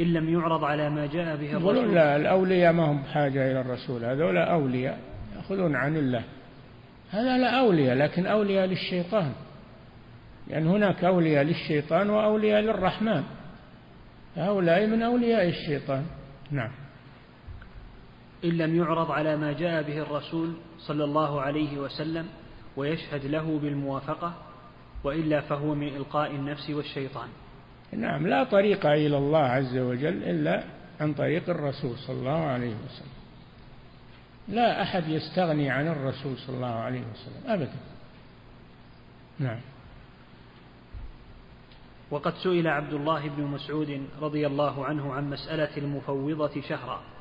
إن 0.00 0.12
لم 0.12 0.28
يعرض 0.28 0.64
على 0.64 0.90
ما 0.90 1.06
جاء 1.06 1.36
به 1.36 1.52
الرسول. 1.52 1.94
لا 1.94 2.16
الأولياء 2.16 2.72
ما 2.72 2.90
هم 2.90 3.02
بحاجة 3.02 3.50
إلى 3.50 3.60
الرسول. 3.60 4.04
هذول 4.04 4.36
أولياء 4.36 4.98
يأخذون 5.36 5.76
عن 5.76 5.96
الله. 5.96 6.22
هذا 7.10 7.38
لا 7.38 7.60
أولياء 7.60 7.96
لكن 7.96 8.26
أولياء 8.26 8.66
للشيطان. 8.66 9.32
لأن 10.48 10.66
هناك 10.66 11.04
أولياء 11.04 11.44
للشيطان 11.44 12.10
وأولياء 12.10 12.60
للرحمن. 12.60 13.22
هؤلاء 14.36 14.86
من 14.86 15.02
أولياء 15.02 15.48
الشيطان. 15.48 16.04
نعم. 16.50 16.70
إن 18.44 18.50
لم 18.50 18.76
يعرض 18.76 19.10
على 19.10 19.36
ما 19.36 19.52
جاء 19.52 19.82
به 19.82 19.98
الرسول 19.98 20.54
صلى 20.78 21.04
الله 21.04 21.40
عليه 21.40 21.78
وسلم 21.78 22.26
ويشهد 22.76 23.26
له 23.26 23.58
بالموافقة 23.58 24.34
وإلا 25.04 25.40
فهو 25.40 25.74
من 25.74 25.88
إلقاء 25.88 26.30
النفس 26.30 26.70
والشيطان. 26.70 27.28
نعم 27.92 28.26
لا 28.26 28.44
طريق 28.44 28.86
إلى 28.86 29.18
الله 29.18 29.38
عز 29.38 29.76
وجل 29.76 30.22
إلا 30.22 30.64
عن 31.00 31.14
طريق 31.14 31.50
الرسول 31.50 31.98
صلى 31.98 32.16
الله 32.16 32.44
عليه 32.44 32.74
وسلم. 32.74 33.12
لا 34.48 34.82
أحد 34.82 35.08
يستغني 35.08 35.70
عن 35.70 35.88
الرسول 35.88 36.36
صلى 36.36 36.56
الله 36.56 36.74
عليه 36.74 37.00
وسلم 37.00 37.50
أبدا. 37.50 37.76
نعم. 39.38 39.60
وقد 42.10 42.34
سئل 42.34 42.68
عبد 42.68 42.92
الله 42.92 43.28
بن 43.28 43.42
مسعود 43.42 44.06
رضي 44.20 44.46
الله 44.46 44.84
عنه 44.84 45.12
عن 45.12 45.30
مسألة 45.30 45.76
المفوضة 45.76 46.60
شهرا. 46.60 47.11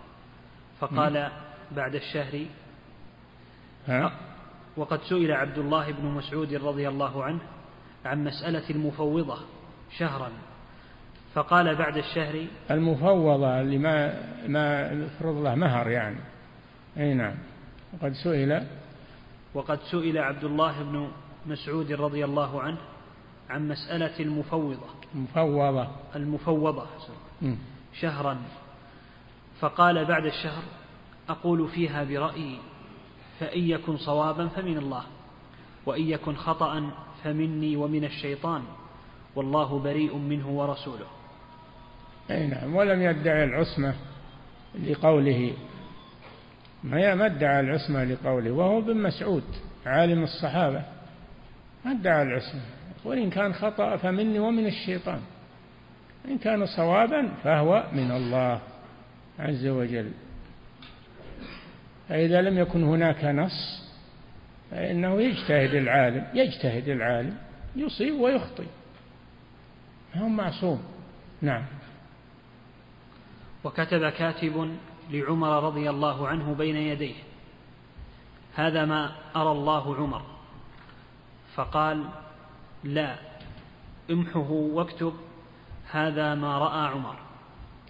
فقال 0.81 1.31
بعد 1.71 1.95
الشهر 1.95 2.45
ها؟ 3.87 4.11
وقد 4.77 4.99
سئل 5.01 5.31
عبد 5.31 5.57
الله 5.57 5.91
بن 5.91 6.05
مسعود 6.05 6.53
رضي 6.53 6.87
الله 6.89 7.23
عنه 7.23 7.39
عن 8.05 8.23
مسألة 8.23 8.69
المفوضة 8.69 9.37
شهرا 9.97 10.31
فقال 11.33 11.75
بعد 11.75 11.97
الشهر 11.97 12.45
المفوضة 12.71 13.61
اللي 13.61 13.77
ما 13.77 14.13
ما 14.47 14.91
يفرض 14.91 15.43
له 15.43 15.55
مهر 15.55 15.89
يعني. 15.89 16.19
أي 16.97 17.13
نعم. 17.13 17.35
وقد 17.93 18.13
سئل 18.13 18.63
وقد 19.53 19.79
سئل 19.91 20.17
عبد 20.17 20.43
الله 20.43 20.83
بن 20.83 21.11
مسعود 21.45 21.91
رضي 21.91 22.25
الله 22.25 22.61
عنه 22.61 22.77
عن 23.49 23.67
مسألة 23.67 24.19
المفوضة. 24.19 24.87
مفوضة 25.15 25.87
المفوضة 26.15 26.85
شهرا. 27.93 28.37
فقال 29.61 30.05
بعد 30.05 30.25
الشهر 30.25 30.63
أقول 31.29 31.67
فيها 31.67 32.03
برأيي 32.03 32.57
فإن 33.39 33.69
يكن 33.69 33.97
صوابا 33.97 34.47
فمن 34.47 34.77
الله 34.77 35.03
وإن 35.85 36.09
يكن 36.09 36.35
خطأ 36.35 36.91
فمني 37.23 37.75
ومن 37.75 38.03
الشيطان 38.03 38.63
والله 39.35 39.79
بريء 39.79 40.15
منه 40.15 40.49
ورسوله. 40.49 41.07
أي 42.31 42.47
نعم 42.47 42.75
ولم 42.75 43.01
يدعي 43.01 43.43
العصمة 43.43 43.95
لقوله 44.83 45.53
ما 46.83 47.25
ادعى 47.25 47.59
العصمة 47.59 48.03
لقوله 48.03 48.51
وهو 48.51 48.79
ابن 48.79 48.97
مسعود 48.97 49.43
عالم 49.85 50.23
الصحابة. 50.23 50.83
ما 51.85 51.91
ادعى 51.91 52.23
العصمة 52.23 52.61
وإن 53.05 53.29
كان 53.29 53.53
خطأ 53.53 53.97
فمني 53.97 54.39
ومن 54.39 54.65
الشيطان 54.65 55.21
إن 56.27 56.37
كان 56.37 56.65
صوابا 56.65 57.31
فهو 57.43 57.83
من 57.93 58.11
الله. 58.11 58.61
عز 59.41 59.67
وجل. 59.67 60.11
فإذا 62.09 62.41
لم 62.41 62.57
يكن 62.57 62.83
هناك 62.83 63.25
نص 63.25 63.81
فإنه 64.71 65.21
يجتهد 65.21 65.73
العالم 65.73 66.27
يجتهد 66.33 66.89
العالم 66.89 67.37
يصيب 67.75 68.13
ويخطئ. 68.13 68.67
هو 70.15 70.27
معصوم. 70.27 70.83
نعم. 71.41 71.65
وكتب 73.63 74.09
كاتب 74.09 74.77
لعمر 75.11 75.63
رضي 75.63 75.89
الله 75.89 76.27
عنه 76.27 76.53
بين 76.53 76.75
يديه 76.75 77.15
هذا 78.55 78.85
ما 78.85 79.11
أرى 79.35 79.51
الله 79.51 79.95
عمر. 79.95 80.21
فقال 81.55 82.05
لا 82.83 83.15
امحه 84.11 84.51
واكتب 84.51 85.13
هذا 85.91 86.35
ما 86.35 86.57
رأى 86.57 86.87
عمر. 86.87 87.15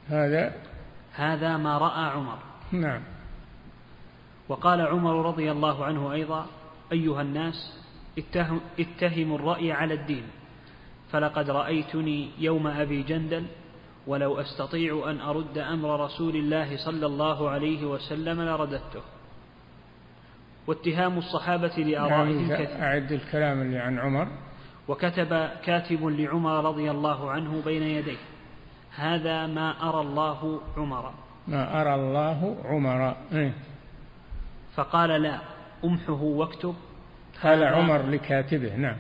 هذا 0.08 0.71
هذا 1.14 1.58
ما 1.58 1.78
رأى 1.78 2.10
عمر. 2.10 2.38
نعم. 2.72 3.02
وقال 4.50 4.82
عمر 4.82 5.26
رضي 5.26 5.52
الله 5.52 5.86
عنه 5.86 6.14
أيضا 6.14 6.46
أيها 6.92 7.22
الناس 7.22 7.80
اتهم 8.18 8.62
اتهموا 8.80 9.38
الرأي 9.38 9.72
على 9.72 9.94
الدين. 9.94 10.24
فلقد 11.12 11.50
رأيتني 11.50 12.30
يوم 12.40 12.68
أبي 12.68 13.04
جندل 13.04 13.46
ولو 14.08 14.40
أستطيع 14.40 15.10
أن 15.10 15.22
أرد 15.22 15.58
أمر 15.58 16.06
رسول 16.06 16.36
الله 16.36 16.78
صلى 16.86 17.06
الله 17.06 17.50
عليه 17.50 17.86
وسلم 17.86 18.42
لرددته. 18.42 19.02
واتهام 20.68 21.18
الصحابة 21.18 21.76
لآرائهم 21.78 22.48
نعم 22.48 22.64
كثير 22.64 22.82
أعد 22.82 23.12
الكلام 23.12 23.62
اللي 23.62 23.78
عن 23.78 24.00
عمر. 24.00 24.28
وكتب 24.88 25.50
كاتب 25.66 26.06
لعمر 26.06 26.66
رضي 26.66 26.92
الله 26.92 27.32
عنه 27.32 27.62
بين 27.66 27.84
يديه. 27.84 28.18
هذا 28.96 29.48
ما 29.48 29.90
أرى 29.90 30.02
الله 30.02 30.62
عمر. 30.78 31.14
ما 31.48 31.82
أرى 31.82 31.96
الله 31.96 32.58
عمر 32.66 33.16
إيه. 33.34 33.54
فقال 34.76 35.10
لا 35.22 35.40
أمحه 35.84 36.22
واكتب. 36.22 36.76
قال 37.44 37.64
عمر 37.64 38.02
لكاتبه 38.02 38.76
نعم. 38.76 38.98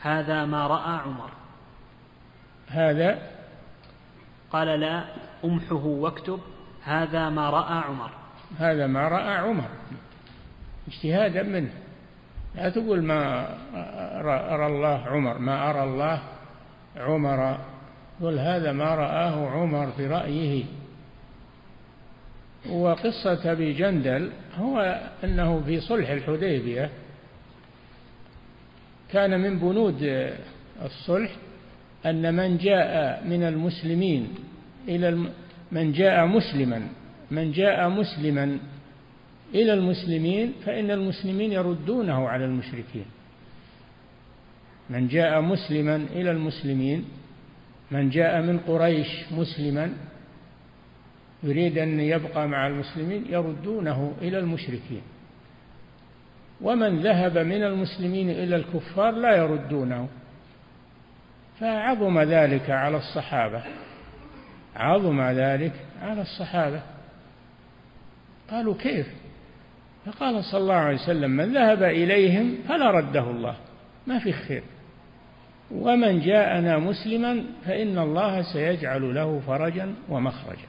هذا 0.00 0.44
ما 0.44 0.66
رأى 0.66 0.98
عمر. 1.00 1.30
هذا؟ 2.68 3.18
قال 4.52 4.80
لا 4.80 5.04
أمحه 5.44 5.86
واكتب. 5.86 6.40
هذا 6.84 7.30
ما 7.30 7.50
رأى 7.50 7.78
عمر. 7.78 8.10
هذا 8.58 8.86
ما 8.86 9.08
رأى 9.08 9.34
عمر. 9.36 9.68
اجتهادا 10.88 11.42
منه. 11.42 11.72
لا 12.54 12.70
تقول 12.70 13.02
ما 13.02 13.48
أرى 14.54 14.66
الله 14.66 15.06
عمر. 15.06 15.38
ما 15.38 15.70
أرى 15.70 15.82
الله 15.84 16.22
عمر. 16.96 17.58
قل 18.22 18.38
هذا 18.38 18.72
ما 18.72 18.94
رآه 18.94 19.50
عمر 19.50 19.92
برأيه 19.98 20.64
وقصة 22.70 23.52
أبي 23.52 23.72
جندل 23.72 24.30
هو 24.56 25.00
أنه 25.24 25.62
في 25.66 25.80
صلح 25.80 26.10
الحديبية 26.10 26.90
كان 29.12 29.40
من 29.40 29.58
بنود 29.58 30.30
الصلح 30.84 31.30
أن 32.06 32.34
من 32.34 32.56
جاء 32.56 33.24
من 33.24 33.42
المسلمين 33.42 34.34
إلى. 34.88 35.28
من 35.74 35.92
جاء 35.92 36.26
مسلما 36.26 36.88
من 37.30 37.52
جاء 37.52 37.88
مسلما 37.88 38.58
إلى 39.54 39.74
المسلمين 39.74 40.52
فإن 40.64 40.90
المسلمين 40.90 41.52
يردونه 41.52 42.28
على 42.28 42.44
المشركين 42.44 43.04
من 44.90 45.08
جاء 45.08 45.40
مسلما 45.40 45.96
إلى 45.96 46.30
المسلمين 46.30 47.04
من 47.90 48.10
جاء 48.10 48.42
من 48.42 48.58
قريش 48.58 49.32
مسلما 49.32 49.92
يريد 51.42 51.78
أن 51.78 52.00
يبقى 52.00 52.48
مع 52.48 52.66
المسلمين 52.66 53.26
يردونه 53.28 54.12
إلى 54.22 54.38
المشركين. 54.38 55.02
ومن 56.60 57.00
ذهب 57.00 57.38
من 57.38 57.62
المسلمين 57.62 58.30
إلى 58.30 58.56
الكفار 58.56 59.10
لا 59.10 59.36
يردونه. 59.36 60.08
فعظم 61.60 62.20
ذلك 62.20 62.70
على 62.70 62.96
الصحابة. 62.96 63.62
عظم 64.76 65.22
ذلك 65.22 65.72
على 66.02 66.22
الصحابة. 66.22 66.82
قالوا 68.50 68.74
كيف؟ 68.74 69.06
فقال 70.06 70.44
صلى 70.44 70.60
الله 70.60 70.74
عليه 70.74 71.02
وسلم 71.02 71.30
من 71.30 71.54
ذهب 71.54 71.82
إليهم 71.82 72.54
فلا 72.68 72.90
رده 72.90 73.30
الله. 73.30 73.56
ما 74.06 74.18
في 74.18 74.32
خير. 74.32 74.62
ومن 75.70 76.20
جاءنا 76.20 76.78
مسلما 76.78 77.44
فإن 77.64 77.98
الله 77.98 78.42
سيجعل 78.42 79.14
له 79.14 79.40
فرجا 79.46 79.94
ومخرجا. 80.08 80.68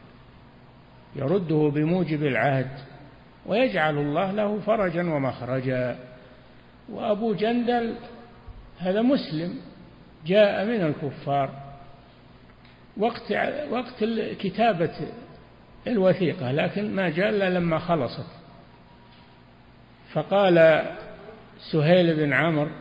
يرده 1.16 1.72
بموجب 1.76 2.24
العهد 2.24 2.72
ويجعل 3.46 3.98
الله 3.98 4.32
له 4.32 4.60
فرجا 4.60 5.02
ومخرجا. 5.02 6.00
وأبو 6.89 7.34
جندل 7.34 7.96
هذا 8.80 9.02
مسلم 9.02 9.54
جاء 10.26 10.66
من 10.66 10.82
الكفار. 10.82 11.50
وقت 12.98 13.32
وقت 13.72 14.04
كتابة 14.39 14.93
الوثيقة 15.88 16.52
لكن 16.52 16.96
ما 16.96 17.10
جاء 17.10 17.30
إلا 17.30 17.50
لما 17.50 17.80
خلصت. 17.80 18.28
فقال 20.14 20.86
سهيل 21.72 22.16
بن 22.16 22.34
عمرو 22.34 22.72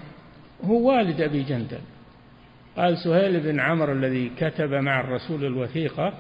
هو 0.65 0.89
والد 0.89 1.21
أبي 1.21 1.43
جندل. 1.43 1.81
قال 2.77 2.99
سهيل 2.99 3.41
بن 3.41 3.61
عمرو 3.61 3.93
الذي 3.93 4.31
كتب 4.39 4.75
مع 4.75 5.01
الرسول 5.01 5.45
الوثيقة 5.45 6.13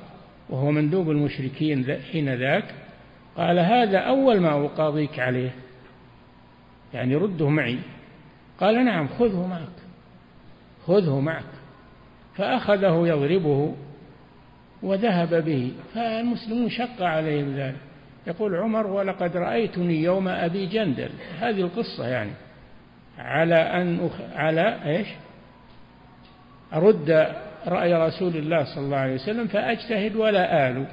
وهو 0.50 0.70
مندوب 0.70 1.10
المشركين 1.10 1.96
حين 2.12 2.34
ذاك 2.34 2.74
قال 3.36 3.58
هذا 3.58 3.98
أول 3.98 4.40
ما 4.40 4.66
أقاضيك 4.66 5.18
عليه 5.18 5.50
يعني 6.94 7.14
رده 7.14 7.48
معي. 7.48 7.78
قال 8.60 8.84
نعم 8.84 9.08
خذه 9.08 9.46
معك 9.46 9.68
خذه 10.86 11.20
معك. 11.20 11.44
فأخذه 12.34 13.06
يضربه 13.06 13.74
وذهب 14.82 15.44
به 15.44 15.72
فالمسلمون 15.94 16.70
شق 16.70 17.02
عليهم 17.02 17.56
ذلك. 17.56 17.76
يقول 18.26 18.56
عمر 18.56 18.86
ولقد 18.86 19.36
رأيتني 19.36 20.02
يوم 20.02 20.28
أبي 20.28 20.66
جندل. 20.66 21.10
هذه 21.38 21.60
القصة 21.60 22.06
يعني 22.06 22.30
على 23.18 23.54
أن 23.54 24.06
أخ... 24.06 24.36
على 24.36 24.78
إيش؟ 24.84 25.08
أرد 26.74 27.34
رأي 27.66 27.94
رسول 27.94 28.36
الله 28.36 28.64
صلى 28.64 28.84
الله 28.84 28.96
عليه 28.96 29.14
وسلم 29.14 29.46
فأجتهد 29.46 30.16
ولا 30.16 30.68
آل. 30.68 30.86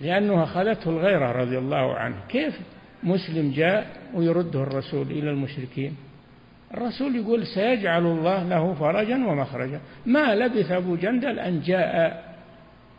لأنه 0.00 0.44
أخذته 0.44 0.90
الغيرة 0.90 1.32
رضي 1.32 1.58
الله 1.58 1.94
عنه. 1.94 2.16
كيف 2.28 2.60
مسلم 3.02 3.50
جاء 3.50 3.86
ويرده 4.14 4.62
الرسول 4.62 5.06
إلى 5.10 5.30
المشركين؟ 5.30 5.96
الرسول 6.74 7.16
يقول 7.16 7.46
سيجعل 7.46 8.06
الله 8.06 8.42
له 8.42 8.74
فرجا 8.74 9.14
ومخرجا. 9.14 9.80
ما 10.06 10.34
لبث 10.34 10.70
أبو 10.70 10.96
جندل 10.96 11.38
أن 11.38 11.60
جاء 11.60 12.24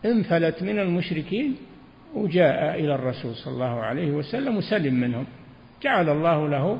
انفلت 0.05 0.63
من 0.63 0.79
المشركين 0.79 1.55
وجاء 2.13 2.79
إلى 2.79 2.95
الرسول 2.95 3.35
صلى 3.35 3.53
الله 3.53 3.79
عليه 3.79 4.11
وسلم 4.11 4.57
وسلم 4.57 4.93
منهم. 4.93 5.25
جعل 5.83 6.09
الله 6.09 6.49
له 6.49 6.79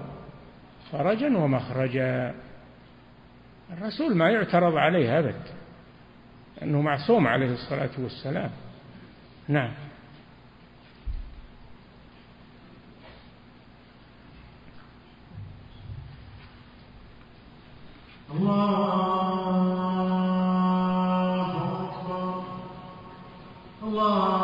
فرجا 0.91 1.38
ومخرجا. 1.38 2.34
الرسول 3.72 4.15
ما 4.15 4.30
يعترض 4.32 4.76
عليه 4.76 5.19
أبد 5.19 5.41
أنه 6.63 6.82
معصوم 6.82 7.28
عليه 7.28 7.53
الصلاة 7.53 7.89
والسلام. 7.99 8.51
نعم. 9.47 9.74
الله 20.72 21.51
أكبر. 21.84 22.43
الله 23.84 24.41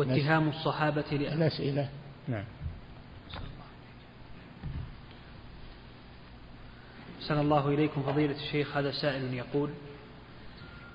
واتهام 0.00 0.48
الصحابة 0.48 1.04
لأهل 1.10 1.42
الأسئلة 1.42 1.88
نعم. 2.28 2.44
أحسن 7.22 7.38
الله 7.38 7.68
إليكم 7.68 8.02
فضيلة 8.02 8.36
الشيخ 8.36 8.76
هذا 8.76 8.90
سائل 8.90 9.34
يقول 9.34 9.70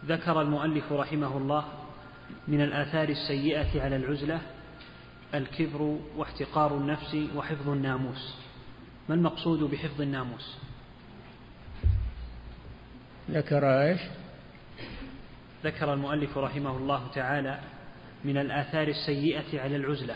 ذكر 0.05 0.41
المؤلف 0.41 0.91
رحمه 0.91 1.37
الله 1.37 1.65
من 2.47 2.61
الآثار 2.61 3.09
السيئة 3.09 3.81
على 3.81 3.95
العزلة 3.95 4.41
الكبر 5.33 5.97
واحتقار 6.17 6.77
النفس 6.77 7.17
وحفظ 7.35 7.69
الناموس. 7.69 8.35
ما 9.09 9.15
المقصود 9.15 9.59
بحفظ 9.59 10.01
الناموس؟ 10.01 10.57
ذكر 13.31 13.81
إيش؟ 13.81 14.01
ذكر 15.63 15.93
المؤلف 15.93 16.37
رحمه 16.37 16.77
الله 16.77 17.07
تعالى 17.07 17.59
من 18.25 18.37
الآثار 18.37 18.87
السيئة 18.87 19.61
على 19.61 19.75
العزلة 19.75 20.15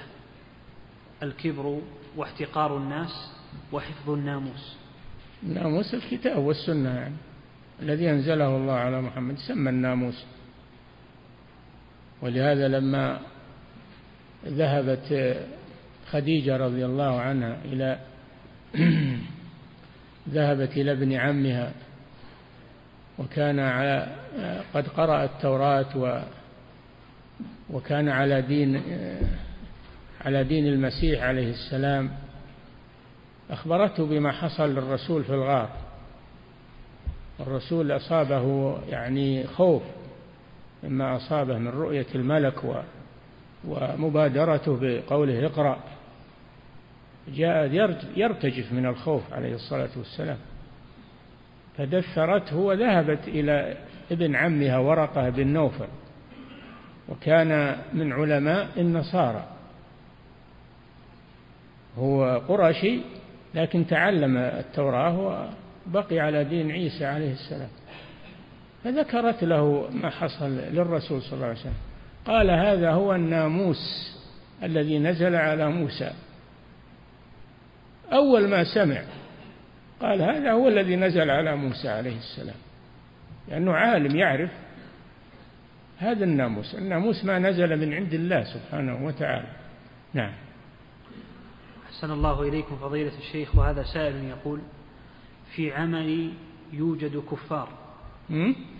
الكبر 1.23 1.81
واحتقار 2.17 2.77
الناس 2.77 3.31
وحفظ 3.71 4.09
الناموس. 4.09 4.75
الناموس 5.43 5.93
الكتاب 5.93 6.37
والسنة 6.37 6.89
يعني 6.89 7.15
الذي 7.81 8.11
أنزله 8.11 8.57
الله 8.57 8.73
على 8.73 9.01
محمد 9.01 9.37
سمى 9.37 9.69
الناموس. 9.69 10.25
ولهذا 12.21 12.67
لما 12.67 13.19
ذهبت 14.45 15.37
خديجة 16.11 16.57
رضي 16.57 16.85
الله 16.85 17.21
عنها 17.21 17.57
إلى 17.65 17.99
ذهبت 20.35 20.71
إلى 20.77 20.91
ابن 20.91 21.13
عمها 21.13 21.71
وكان 23.19 23.59
على 23.59 24.15
قد 24.73 24.87
قرأ 24.87 25.23
التوراة 25.23 26.23
وكان 27.69 28.09
على 28.09 28.41
دين 28.41 28.81
على 30.25 30.43
دين 30.43 30.67
المسيح 30.67 31.23
عليه 31.23 31.51
السلام. 31.51 32.11
أخبرته 33.49 34.05
بما 34.05 34.31
حصل 34.31 34.75
للرسول 34.75 35.23
في 35.23 35.33
الغار. 35.33 35.69
الرسول 37.39 37.91
أصابه 37.91 38.77
يعني 38.89 39.47
خوف 39.47 39.83
مما 40.83 41.15
أصابه 41.15 41.57
من 41.57 41.67
رؤية 41.67 42.05
الملك 42.15 42.63
و 42.63 42.75
ومبادرته 43.67 44.77
بقوله 44.81 45.45
اقرأ. 45.45 45.79
جاء 47.27 47.65
يرتجف 48.15 48.73
من 48.73 48.85
الخوف 48.85 49.33
عليه 49.33 49.55
الصلاة 49.55 49.89
والسلام. 49.97 50.37
فدثرته 51.77 52.57
وذهبت 52.57 53.27
إلى 53.27 53.77
ابن 54.11 54.35
عمها 54.35 54.77
ورقة 54.77 55.29
بن 55.29 55.47
نوفل. 55.47 55.87
وكان 57.09 57.77
من 57.93 58.13
علماء 58.13 58.67
النصارى. 58.77 59.47
هو 61.97 62.41
قرشي 62.47 62.99
لكن 63.55 63.87
تعلم 63.87 64.37
التوراة 64.37 65.49
وبقي 65.87 66.19
على 66.19 66.43
دين 66.43 66.71
عيسى 66.71 67.05
عليه 67.05 67.31
السلام. 67.31 67.69
فذكرت 68.83 69.43
له 69.43 69.89
ما 69.91 70.09
حصل 70.09 70.49
للرسول 70.49 71.21
صلى 71.21 71.33
الله 71.33 71.45
عليه 71.45 71.59
وسلم. 71.59 71.73
قال 72.25 72.49
هذا 72.49 72.91
هو 72.91 73.15
الناموس 73.15 74.15
الذي 74.63 74.99
نزل 74.99 75.35
على 75.35 75.69
موسى. 75.69 76.11
أول 78.13 78.47
ما 78.47 78.63
سمع 78.63 79.01
قال 80.01 80.21
هذا 80.21 80.51
هو 80.51 80.67
الذي 80.67 80.95
نزل 80.95 81.29
على 81.29 81.55
موسى 81.55 81.89
عليه 81.89 82.17
السلام. 82.17 82.55
لأنه 83.47 83.73
عالم 83.73 84.15
يعرف 84.15 84.49
هذا 85.99 86.23
الناموس. 86.23 86.75
الناموس 86.75 87.25
ما 87.25 87.39
نزل 87.39 87.79
من 87.79 87.93
عند 87.93 88.13
الله 88.13 88.43
سبحانه 88.43 89.05
وتعالى. 89.05 89.47
نعم. 90.13 90.31
أحسن 91.85 92.11
الله 92.11 92.41
إليكم 92.41 92.75
فضيلة 92.75 93.17
الشيخ 93.17 93.55
وهذا 93.55 93.83
سائل 93.83 94.15
يقول 94.23 94.59
في 95.55 95.73
عملي 95.73 96.33
يوجد 96.73 97.23
كفار. 97.31 97.69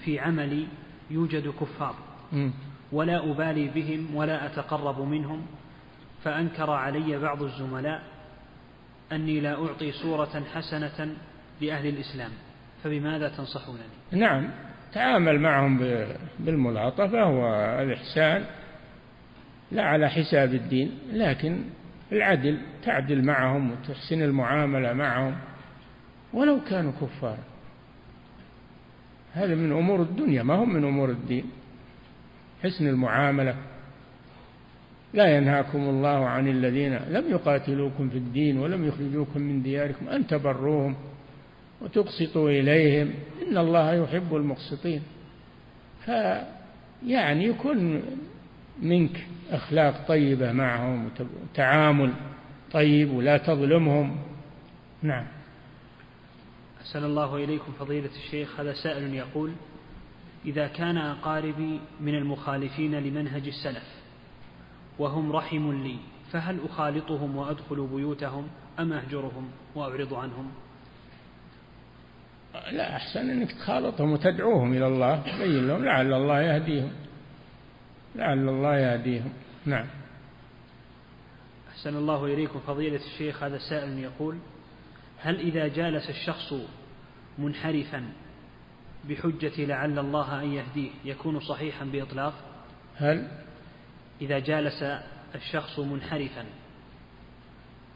في 0.05 0.19
عملي 0.19 0.67
يوجد 1.11 1.47
كفار. 1.47 1.95
ولا 2.91 3.31
أبالي 3.31 3.67
بهم 3.67 4.15
ولا 4.15 4.45
أتقرب 4.45 5.01
منهم. 5.01 5.45
فأنكر 6.23 6.69
علي 6.71 7.17
بعض 7.17 7.43
الزملاء 7.43 8.03
أني 9.11 9.39
لا 9.39 9.65
أعطي 9.65 9.91
صورة 9.91 10.43
حسنة 10.53 11.15
لأهل 11.61 11.87
الإسلام. 11.87 12.31
فبماذا 12.83 13.29
تنصحونني؟ 13.29 13.83
نعم. 14.11 14.68
تعامل 14.93 15.39
معهم 15.39 15.77
بالملاطفة 16.39 17.25
والإحسان 17.25 18.43
لا 19.71 19.83
على 19.83 20.09
حساب 20.09 20.53
الدين 20.53 20.91
لكن 21.13 21.57
العدل 22.11 22.57
تعدل 22.83 23.25
معهم 23.25 23.71
وتحسن 23.71 24.21
المعاملة 24.21 24.93
معهم. 24.93 25.35
ولو 26.33 26.59
كانوا 26.69 26.91
كفارا 26.91 27.43
هذا 29.33 29.55
من 29.55 29.71
أمور 29.71 30.01
الدنيا 30.01 30.43
ما 30.43 30.53
هم 30.53 30.73
من 30.73 30.83
أمور 30.83 31.09
الدين. 31.09 31.45
حسن 32.63 32.87
المعاملة. 32.87 33.55
لا 35.13 35.37
ينهاكم 35.37 35.79
الله 35.79 36.27
عن 36.27 36.47
الذين 36.47 36.95
لم 36.95 37.29
يقاتلوكم 37.29 38.09
في 38.09 38.17
الدين 38.17 38.57
ولم 38.57 38.87
يخرجوكم 38.87 39.41
من 39.41 39.61
دياركم 39.61 40.09
أن 40.09 40.27
تبروهم. 40.27 40.95
وتقسطوا 41.81 42.49
إليهم. 42.49 43.13
إن 43.47 43.57
الله 43.57 43.93
يحب 43.93 44.35
المقسطين 44.35 45.01
فيعني 46.05 47.45
يكون 47.45 48.01
منك 48.81 49.27
أخلاق 49.51 50.07
طيبة 50.07 50.51
معهم 50.51 51.09
وتعامل 51.43 52.13
طيب 52.71 53.13
ولا 53.13 53.37
تظلمهم. 53.37 54.17
نعم. 55.01 55.25
أحسن 56.81 57.03
الله 57.03 57.35
إليكم 57.35 57.71
فضيلة 57.79 58.09
الشيخ. 58.25 58.59
هذا 58.59 58.73
سائل 58.73 59.13
يقول 59.13 59.51
إذا 60.45 60.67
كان 60.67 60.97
أقاربي 60.97 61.79
من 62.01 62.15
المخالفين 62.15 62.95
لمنهج 62.95 63.47
السلف 63.47 63.99
وهم 64.99 65.31
رحم 65.31 65.83
لي 65.83 65.95
فهل 66.31 66.59
أخالطهم 66.69 67.35
وأدخل 67.35 67.87
بيوتهم 67.87 68.47
أم 68.79 68.93
أهجرهم 68.93 69.51
وأعرض 69.75 70.13
عنهم؟ 70.13 70.51
لا 72.71 72.95
أحسن 72.95 73.29
أنك 73.29 73.51
تخالطهم 73.51 74.11
وتدعوهم 74.11 74.73
إلى 74.73 74.87
الله. 74.87 75.15
تبين 75.15 75.67
لهم 75.67 75.85
لعل 75.85 76.13
الله 76.13 76.41
يهديهم. 76.41 76.91
لعل 78.15 78.49
الله 78.49 78.77
يهديهم. 78.77 79.33
نعم. 79.65 79.87
أحسن 81.69 81.95
الله 81.97 82.25
إليكم 82.25 82.59
فضيلة 82.59 82.99
الشيخ. 83.13 83.43
هذا 83.43 83.57
سائل 83.57 83.99
يقول 83.99 84.37
هل 85.21 85.39
إذا 85.39 85.67
جالس 85.67 86.09
الشخص 86.09 86.53
منحرفا 87.37 88.03
بحجة 89.09 89.65
لعل 89.65 89.99
الله 89.99 90.41
أن 90.41 90.53
يهديه 90.53 90.89
يكون 91.05 91.39
صحيحا 91.39 91.85
بإطلاق؟ 91.85 92.33
هل؟ 92.95 93.27
إذا 94.21 94.39
جالس 94.39 94.83
الشخص 95.35 95.79
منحرفا 95.79 96.45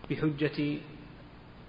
بحجة 0.09 0.77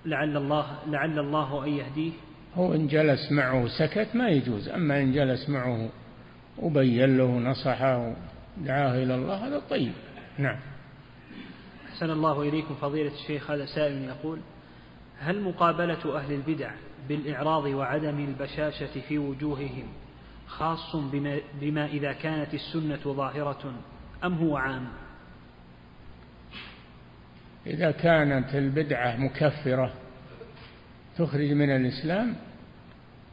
لعل 0.05 0.37
الله 0.37 0.79
لعل 0.87 1.19
الله 1.19 1.65
أن 1.65 1.69
يهديه 1.69 2.13
هو 2.55 2.75
إن 2.75 2.87
جلس 2.87 3.33
معه 3.33 3.69
سكت 3.69 4.09
ما 4.15 4.29
يجوز. 4.29 4.69
أما 4.69 5.01
إن 5.01 5.13
جلس 5.13 5.49
معه 5.49 5.89
وبين 6.59 7.17
له 7.17 7.39
نصحه 7.39 8.15
دعاه 8.59 9.03
إلى 9.03 9.15
الله 9.15 9.47
هذا 9.47 9.63
طيب. 9.71 9.93
نعم. 10.39 10.59
أحسن 11.89 12.11
الله 12.11 12.43
إليكم 12.43 12.75
فضيلة 12.75 13.13
الشيخ 13.13 13.51
هذا 13.51 13.67
سائل 13.67 14.05
يقول 14.05 14.39
هل 15.19 15.41
مقابلة 15.41 16.17
أهل 16.17 16.33
البدع 16.33 16.71
بالإعراض 17.09 17.65
وعدم 17.65 18.25
البشاشة 18.25 19.01
في 19.09 19.19
وجوههم 19.19 19.89
خاص 20.47 20.97
بما, 20.97 21.39
بما 21.61 21.87
إذا 21.87 22.13
كانت 22.13 22.55
السنة 22.55 23.01
ظاهرة 23.05 23.75
أم 24.25 24.35
هو 24.35 24.57
عام؟ 24.57 24.89
إذا 27.67 27.91
كانت 27.91 28.55
البدعة 28.55 29.17
مكفرة 29.17 29.93
تخرج 31.19 31.53
من 31.53 31.71
الإسلام 31.71 32.35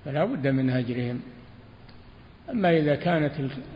فلا 0.06 0.26
بد 0.26 0.48
من 0.48 0.70
هجرهم 0.70 1.22
أما 2.50 2.78
إذا 2.78 2.96
كانت 2.96 3.32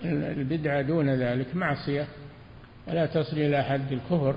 البدعة 0.05 0.81
دون 0.81 1.09
ذلك 1.09 1.55
معصية 1.55 2.07
ولا 2.87 3.05
تصل 3.05 3.37
إلى 3.37 3.63
حد 3.63 3.91
الكفر. 3.91 4.35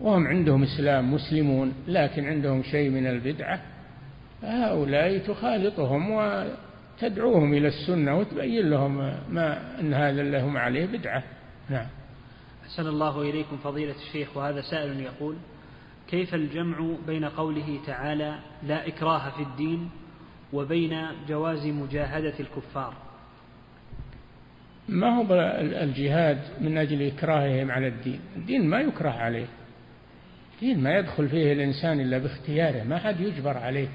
وهم 0.00 0.26
عندهم 0.26 0.62
إسلام 0.62 1.14
مسلمون 1.14 1.72
لكن 1.88 2.26
عندهم 2.26 2.62
شيء 2.62 2.90
من 2.90 3.06
البدعة 3.06 3.60
هؤلاء 4.42 5.18
تخالطهم 5.18 6.10
وتدعوهم 6.10 7.54
إلى 7.54 7.68
السنة 7.68 8.18
وتبين 8.18 8.70
لهم 8.70 8.96
ما 9.30 9.80
أن 9.80 9.94
هذا 9.94 10.20
اللي 10.20 10.40
هم 10.40 10.56
عليه 10.56 10.86
بدعة. 10.86 11.22
نعم. 11.70 11.86
أحسن 12.64 12.86
الله 12.86 13.22
إليكم 13.22 13.56
فضيلة 13.56 13.94
الشيخ 14.08 14.36
وهذا 14.36 14.60
سائل 14.60 15.00
يقول 15.00 15.36
كيف 16.08 16.34
الجمع 16.34 16.76
بين 17.06 17.24
قوله 17.24 17.80
تعالى 17.86 18.38
لا 18.62 18.88
إكراه 18.88 19.30
في 19.30 19.42
الدين 19.42 19.90
وبين 20.52 21.06
جواز 21.28 21.66
مجاهدة 21.66 22.34
الكفار؟ 22.40 22.94
ما 24.88 25.16
هو 25.16 25.26
الجهاد 25.82 26.40
من 26.60 26.78
أجل 26.78 27.02
إكراههم 27.02 27.70
على 27.70 27.88
الدين؟ 27.88 28.20
الدين 28.36 28.66
ما 28.66 28.80
يكره 28.80 29.10
عليه. 29.10 29.46
الدين 30.54 30.82
ما 30.82 30.98
يدخل 30.98 31.28
فيه 31.28 31.52
الإنسان 31.52 32.00
إلا 32.00 32.18
باختياره 32.18 32.82
ما 32.82 32.98
حد 32.98 33.20
يجبر 33.20 33.58
عليه 33.58 33.88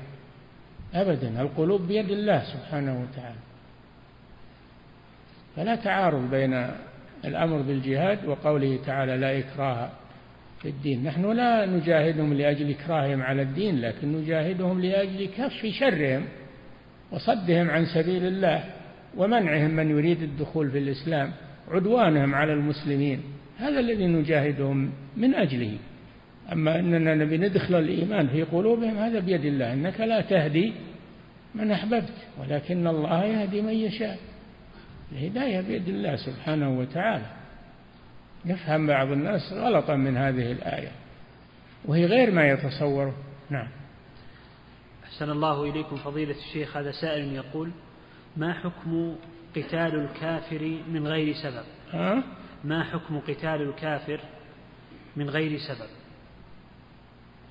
أبدا. 0.93 1.41
القلوب 1.41 1.88
بيد 1.88 2.09
الله 2.11 2.43
سبحانه 2.43 3.01
وتعالى. 3.01 3.39
فلا 5.55 5.75
تعارض 5.75 6.29
بين 6.31 6.67
الأمر 7.25 7.61
بالجهاد 7.61 8.25
وقوله 8.25 8.79
تعالى 8.85 9.17
لا 9.17 9.39
إكراه 9.39 9.89
في 10.61 10.69
الدين. 10.69 11.03
نحن 11.03 11.31
لا 11.31 11.65
نجاهدهم 11.65 12.33
لأجل 12.33 12.69
إكراههم 12.69 13.21
على 13.21 13.41
الدين 13.41 13.81
لكن 13.81 14.11
نجاهدهم 14.11 14.81
لأجل 14.81 15.29
كف 15.38 15.65
شرهم 15.65 16.25
وصدهم 17.11 17.69
عن 17.69 17.85
سبيل 17.85 18.25
الله 18.25 18.63
ومنعهم 19.17 19.71
من 19.71 19.89
يريد 19.89 20.21
الدخول 20.21 20.71
في 20.71 20.77
الإسلام 20.77 21.31
عدوانهم 21.71 22.35
على 22.35 22.53
المسلمين. 22.53 23.21
هذا 23.57 23.79
الذي 23.79 24.07
نجاهدهم 24.07 24.91
من 25.17 25.35
أجله. 25.35 25.77
أما 26.51 26.79
أننا 26.79 27.15
نبي 27.15 27.38
ندخل 27.38 27.75
الإيمان 27.75 28.27
في 28.27 28.43
قلوبهم 28.43 28.97
هذا 28.97 29.19
بيد 29.19 29.45
الله. 29.45 29.73
إنك 29.73 30.01
لا 30.01 30.21
تهدي 30.21 30.73
من 31.55 31.71
أحببت 31.71 32.13
ولكن 32.39 32.88
الله 32.88 33.25
يهدي 33.25 33.61
من 33.61 33.73
يشاء. 33.73 34.17
الهداية 35.11 35.61
بيد 35.61 35.88
الله 35.88 36.15
سبحانه 36.15 36.79
وتعالى. 36.79 37.40
يفهم 38.45 38.88
بعض 38.88 39.11
الناس 39.11 39.53
غلطا 39.53 39.95
من 39.95 40.18
هذه 40.18 40.51
الآية. 40.51 40.91
وهي 41.85 42.05
غير 42.05 42.31
ما 42.31 42.49
يتصوره. 42.49 43.13
نعم. 43.49 43.68
أحسن 45.03 45.30
الله 45.30 45.63
إليكم 45.63 45.95
فضيلة 45.95 46.35
الشيخ. 46.47 46.77
هذا 46.77 46.91
سائل 46.91 47.35
يقول 47.35 47.72
ما 48.38 48.53
حكم 48.53 49.15
قتال 49.55 49.95
الكافر 49.95 50.80
من 50.91 51.07
غير 51.07 51.34
سبب؟ 51.34 51.63
ها؟ 51.91 52.23
ما 52.63 52.84
حكم 52.84 53.19
قتال 53.19 53.61
الكافر 53.61 54.19
من 55.15 55.30
غير 55.30 55.57
سبب؟ 55.57 55.89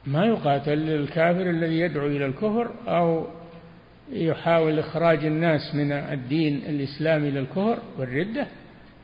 ما 0.07 0.27
يقاتل 0.27 0.91
الكافر 0.91 1.51
الذي 1.51 1.81
يدعو 1.81 2.07
إلى 2.07 2.27
الكفر 2.27 2.71
أو 2.89 3.27
يحاول 4.13 4.79
إخراج 4.79 5.25
الناس 5.25 5.75
من 5.75 5.93
الدين 5.93 6.57
الإسلامي 6.57 7.29
إلى 7.29 7.41
الكفر 7.41 7.79
والردة؟ 7.99 8.47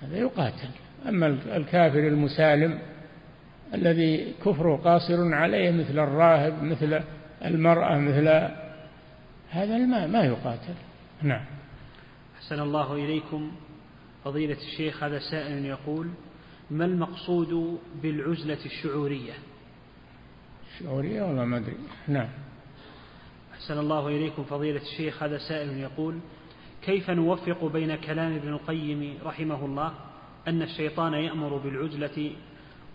هذا 0.02 0.16
يقاتل. 0.16 0.68
أما 1.08 1.26
الكافر 1.26 1.98
المسالم 1.98 2.78
الذي 3.74 4.34
كفره 4.44 4.76
قاصر 4.76 5.34
عليه 5.34 5.70
مثل 5.70 5.98
الراهب 5.98 6.62
مثل 6.62 7.02
المرأة 7.44 7.98
مثل 7.98 8.28
هذا 9.50 9.78
ما 9.78 10.06
ما 10.06 10.24
يقاتل. 10.24 10.74
نعم. 11.22 11.44
أحسن 12.36 12.60
الله 12.60 12.94
إليكم. 12.94 13.52
فضيلة 14.24 14.56
الشيخ 14.56 15.02
هذا 15.02 15.18
سائل 15.30 15.64
يقول 15.64 16.10
ما 16.70 16.84
المقصود 16.84 17.78
بالعزلة 18.02 18.64
الشعورية؟ 18.66 19.32
شعورية؟ 20.78 21.22
ولا 21.22 21.44
ما 21.44 21.56
أدري. 21.56 21.76
نعم. 22.08 22.28
أحسن 23.54 23.78
الله 23.78 24.08
إليكم. 24.08 24.44
فضيلة 24.44 24.80
الشيخ 24.82 25.22
هذا 25.22 25.38
سائل 25.38 25.78
يقول 25.78 26.18
كيف 26.82 27.10
نوفق 27.10 27.64
بين 27.64 27.96
كلام 27.96 28.34
ابن 28.34 28.48
القيم 28.48 29.18
رحمه 29.24 29.64
الله 29.64 29.92
أن 30.48 30.62
الشيطان 30.62 31.12
يأمر 31.12 31.56
بالعزلة 31.56 32.30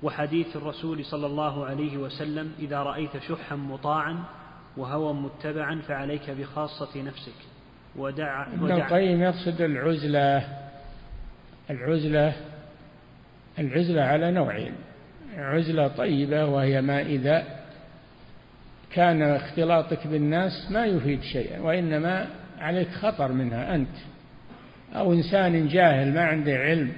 وحديث 0.03 0.55
الرسول 0.55 1.05
صلى 1.05 1.25
الله 1.25 1.65
عليه 1.65 1.97
وسلم 1.97 2.51
إذا 2.59 2.79
رأيت 2.83 3.17
شحا 3.17 3.55
مطاعا 3.55 4.23
وهوى 4.77 5.13
متبعا 5.13 5.81
فعليك 5.87 6.29
بخاصة 6.29 7.01
نفسك. 7.01 7.35
ودع 7.95 8.47
ابن 8.47 8.71
القيم 8.71 9.21
يقصد 9.21 9.61
العزلة 9.61 10.47
العزلة 11.69 12.33
العزلة 13.59 14.01
على 14.01 14.31
نوعين. 14.31 14.73
عزلة 15.35 15.87
طيبة 15.87 16.45
وهي 16.45 16.81
ما 16.81 17.01
إذا 17.01 17.43
كان 18.91 19.21
اختلاطك 19.21 20.07
بالناس 20.07 20.71
ما 20.71 20.85
يفيد 20.85 21.21
شيئا 21.21 21.59
وإنما 21.59 22.27
عليك 22.59 22.89
خطر 22.89 23.31
منها 23.31 23.75
أنت. 23.75 23.95
أو 24.95 25.13
إنسان 25.13 25.67
جاهل 25.67 26.13
ما 26.13 26.21
عنده 26.21 26.53
علم 26.53 26.91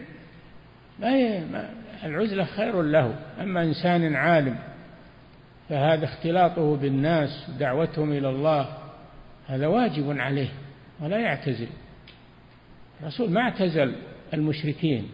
ما 1.00 1.70
العزلة 2.04 2.44
خير 2.44 2.82
له. 2.82 3.16
أما 3.42 3.64
إنسان 3.64 4.16
عالم 4.16 4.56
فهذا 5.70 6.06
اختلاطه 6.06 6.76
بالناس 6.76 7.50
دعوتهم 7.60 8.12
إلى 8.12 8.30
الله 8.30 8.78
هذا 9.48 9.68
واجب 9.68 10.20
عليه 10.20 10.50
ولا 11.02 11.20
يعتزل. 11.20 11.68
الرسول 13.02 13.32
ما 13.32 13.42
اعتزل 13.42 13.96
المشركين 14.34 15.10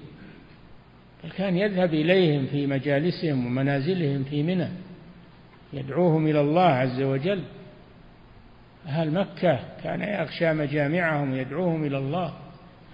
بل 1.24 1.32
كان 1.32 1.58
يذهب 1.58 1.94
إليهم 1.94 2.46
في 2.46 2.68
مجالسهم 2.68 3.46
ومنازلهم 3.46 4.24
في 4.24 4.44
منى 4.44 4.68
يدعوهم 5.74 6.28
إلى 6.28 6.42
الله 6.42 6.70
عز 6.70 7.02
وجل. 7.02 7.44
أهل 8.88 9.12
مكة 9.12 9.60
كان 9.84 10.02
يغشى 10.02 10.54
مجامعهم 10.54 11.32
ويدعوهم 11.32 11.84
إلى 11.84 11.98
الله. 11.98 12.34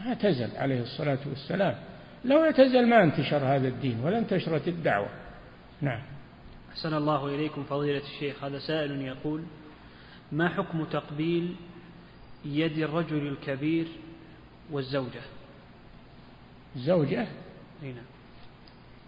ما 0.02 0.08
اعتزل 0.08 0.58
عليه 0.58 0.82
الصلاة 0.82 1.20
والسلام. 1.30 1.76
لو 2.26 2.44
اعتزل 2.44 2.88
ما 2.90 3.04
انتشر 3.04 3.38
هذا 3.38 3.68
الدين 3.68 4.00
ولا 4.00 4.18
انتشرت 4.18 4.68
الدعوة. 4.68 5.10
نعم. 5.82 6.02
أحسن 6.72 6.94
الله 6.94 7.36
إليكم 7.36 7.64
فضيلة 7.64 8.02
الشيخ. 8.02 8.44
هذا 8.44 8.60
سائل 8.60 9.02
يقول 9.02 9.44
ما 10.32 10.50
حكم 10.50 10.84
تقبيل 10.84 11.56
يد 12.46 12.78
الرجل 12.78 13.28
الكبير 13.28 13.88
والزوجة؟ 14.72 15.22
الزوجة 16.76 17.28
أي 17.84 17.94
نعم. 17.94 18.06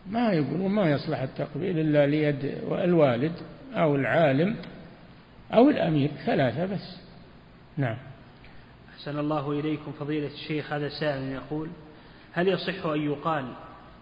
ما 0.10 0.32
يقولون 0.34 0.72
ما 0.72 0.92
يصلح 0.92 1.20
التقبيل 1.20 1.80
إلا 1.80 2.08
ليد 2.08 2.46
الوالد 2.72 3.34
أو 3.74 3.96
العالم 3.96 4.56
أو 5.54 5.70
الأمير 5.70 6.12
ثلاثة 6.26 6.66
بس. 6.66 7.00
نعم. 7.78 7.98
أحسن 8.94 9.20
الله 9.20 9.52
إليكم 9.60 9.92
فضيلة 9.92 10.28
الشيخ. 10.28 10.74
هذا 10.74 10.90
سائل 10.90 11.24
يقول 11.24 11.70
هل 12.38 12.48
يصح 12.48 12.86
أن 12.86 13.02
يقال 13.02 13.54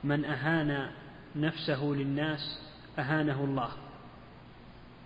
من 0.03 0.25
أهان 0.25 0.89
نفسه 1.35 1.83
للناس 1.83 2.59
أهانه 2.99 3.43
الله؟ 3.43 3.69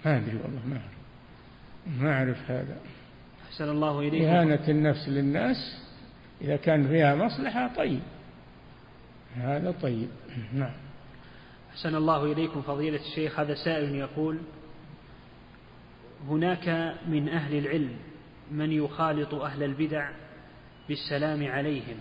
ما 0.06 0.18
أدري 0.18 0.38
والله 0.38 0.62
ما 0.66 0.76
أعرف. 0.76 2.02
ما 2.02 2.14
أعرف 2.14 2.52
هذا. 2.52 2.78
أحسن 3.48 3.70
الله 3.70 4.00
إليكم. 4.00 4.26
إهانة 4.26 4.68
النفس 4.68 5.10
للناس 5.10 5.82
إذا 6.42 6.56
كان 6.56 6.88
فيها 6.88 7.16
مصلحة 7.16 7.76
طيب. 7.76 8.02
هذا 9.36 9.72
طيب. 9.82 10.10
نعم. 10.54 10.74
أحسن 11.72 11.96
الله 11.96 12.32
إليكم 12.32 12.62
فضيلة 12.62 13.00
الشيخ. 13.00 13.40
هذا 13.40 13.56
سائل 13.56 13.96
يقول 13.96 14.38
هناك 16.28 16.96
من 17.08 17.30
أهل 17.30 17.58
العلم 17.58 17.96
من 18.52 18.72
يخالط 18.72 19.34
أهل 19.34 19.64
البدع 19.64 20.10
بالسلام 20.88 21.48
عليهم؟ 21.48 21.98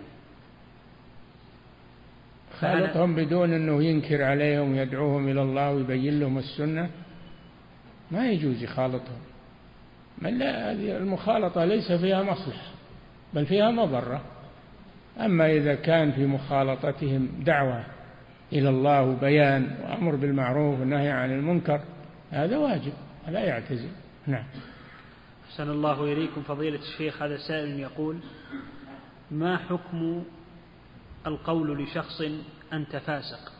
خالطهم 2.61 3.15
بدون 3.15 3.53
أنه 3.53 3.83
ينكر 3.83 4.23
عليهم 4.23 4.73
ويدعوهم 4.73 5.29
إلى 5.29 5.43
الله 5.43 5.73
ويبين 5.73 6.21
لهم 6.21 6.39
السنة. 6.39 6.91
ما 8.11 8.31
يجوز 8.31 8.63
يخالطهم. 8.63 9.19
من 10.19 10.39
لا 10.39 10.73
هذه 10.73 10.97
المخالطة 10.97 11.65
ليس 11.65 11.93
فيها 11.93 12.23
مصلحة 12.23 12.71
بل 13.35 13.47
فيها 13.47 13.71
مضرة. 13.71 14.23
أما 15.21 15.53
إذا 15.53 15.75
كان 15.75 16.13
في 16.13 16.27
مخالطتهم 16.27 17.29
دعوة 17.45 17.85
إلى 18.53 18.69
الله 18.69 19.03
وبيان 19.03 19.77
وأمر 19.83 20.17
بالمعروف 20.17 20.81
والنهي 20.81 21.11
عن 21.11 21.33
المنكر 21.33 21.81
هذا 22.31 22.57
واجب 22.57 22.93
لا 23.29 23.41
يعتزل. 23.41 23.91
نعم. 24.27 24.45
أحسن 25.51 25.71
الله 25.71 26.05
إليكم. 26.13 26.43
فضيلة 26.43 26.79
الشيخ 26.79 27.23
هذا 27.23 27.37
سائل 27.37 27.81
يقول 27.81 28.17
ما 29.31 29.57
حكم 29.57 30.25
القول 31.27 31.83
لشخص 31.83 32.23
أنت 32.73 32.97
فاسق 32.97 33.53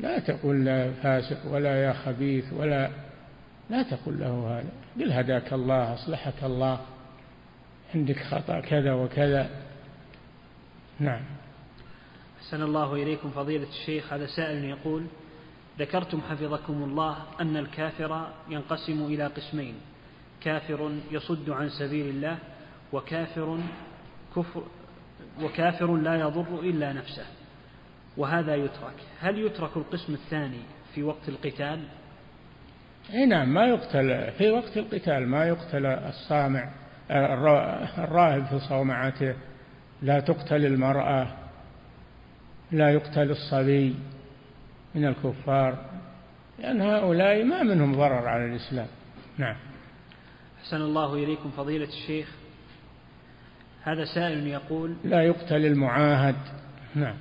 لا 0.00 0.18
تقل 0.18 0.64
لا 0.64 0.92
فاسق 0.92 1.52
ولا 1.52 1.84
يا 1.84 1.92
خبيث 1.92 2.52
ولا 2.52 2.90
لا 3.70 3.82
تقل 3.82 4.20
له 4.20 4.58
هذا. 4.58 4.70
قل 5.00 5.12
هداك 5.12 5.52
الله 5.52 5.94
أصلحك 5.94 6.44
الله 6.44 6.80
عندك 7.94 8.22
خطأ 8.22 8.60
كذا 8.60 8.92
وكذا. 8.92 9.50
نعم. 11.00 11.22
أحسن 12.38 12.62
الله 12.62 12.94
إليكم 12.94 13.30
فضيلة 13.30 13.68
الشيخ. 13.68 14.12
هذا 14.12 14.26
سائل 14.26 14.64
يقول 14.64 15.06
ذكرتم 15.78 16.20
حفظكم 16.20 16.82
الله 16.82 17.16
أن 17.40 17.56
الكافر 17.56 18.28
ينقسم 18.48 19.04
إلى 19.04 19.26
قسمين 19.26 19.74
كافر 20.40 20.90
يصد 21.10 21.50
عن 21.50 21.68
سبيل 21.68 22.06
الله 22.06 22.38
وكافر 22.92 23.58
كفر 24.36 24.62
وكافر 25.42 25.96
لا 25.96 26.14
يضر 26.20 26.60
إلا 26.60 26.92
نفسه 26.92 27.24
وهذا 28.16 28.54
يترك. 28.54 28.94
هل 29.20 29.38
يترك 29.38 29.76
القسم 29.76 30.14
الثاني 30.14 30.60
في 30.94 31.02
وقت 31.02 31.28
القتال؟ 31.28 31.84
إي 33.12 33.26
نعم 33.26 33.54
ما 33.54 33.66
يقتل. 33.66 34.32
في 34.38 34.50
وقت 34.50 34.76
القتال 34.76 35.28
ما 35.28 35.48
يقتل 35.48 35.86
الصامع 35.86 36.70
الراهب 37.98 38.44
في 38.44 38.58
صومعته. 38.58 39.34
لا 40.02 40.20
تقتل 40.20 40.66
المرأة 40.66 41.28
لا 42.72 42.90
يقتل 42.90 43.30
الصبي 43.30 43.94
من 44.94 45.04
الكفار 45.04 45.90
لأن 46.58 46.80
هؤلاء 46.80 47.44
ما 47.44 47.62
منهم 47.62 47.94
ضرر 47.94 48.28
على 48.28 48.46
الإسلام. 48.46 48.86
نعم. 49.38 49.56
أحسن 50.60 50.76
الله 50.76 51.14
إليكم 51.14 51.50
فضيلة 51.50 51.88
الشيخ. 51.88 52.41
هذا 53.84 54.04
سائل 54.04 54.46
يقول 54.46 54.96
لا 55.04 55.22
يقتل 55.22 55.66
المعاهد. 55.66 56.36
نعم. 56.94 57.16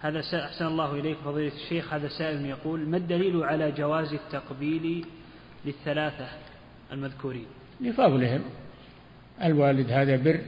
هذا 0.00 0.20
سائل 0.20 0.42
أحسن 0.42 0.66
الله 0.66 0.94
إليك 0.94 1.16
فضيلة 1.24 1.54
الشيخ. 1.54 1.94
هذا 1.94 2.08
سائل 2.08 2.46
يقول 2.46 2.88
ما 2.88 2.96
الدليل 2.96 3.44
على 3.44 3.72
جواز 3.72 4.12
التقبيل 4.12 5.06
للثلاثة 5.64 6.28
المذكورين؟ 6.92 7.46
لفضلهم. 7.80 8.40
الوالد 9.44 9.90
هذا 9.90 10.16
بر 10.16 10.40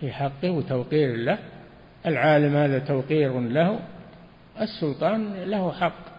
في 0.00 0.12
حقه 0.12 0.50
وتوقير 0.50 1.16
له. 1.16 1.38
العالم 2.06 2.56
هذا 2.56 2.78
توقير 2.78 3.40
له. 3.40 3.80
السلطان 4.60 5.34
له 5.34 5.72
حق 5.72 6.10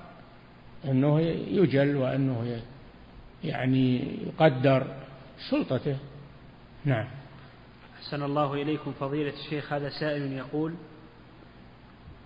أنه 0.85 1.19
يجل 1.51 1.95
وأنه 1.95 2.61
يعني 3.43 4.17
يقدر 4.27 4.87
سلطته. 5.49 5.97
نعم. 6.85 7.20
أحسن 8.01 8.23
الله 8.23 8.53
إليكم 8.53 8.91
فضيلة 8.91 9.33
الشيخ 9.33 9.73
هذا 9.73 9.89
سائل 9.89 10.31
يقول 10.31 10.73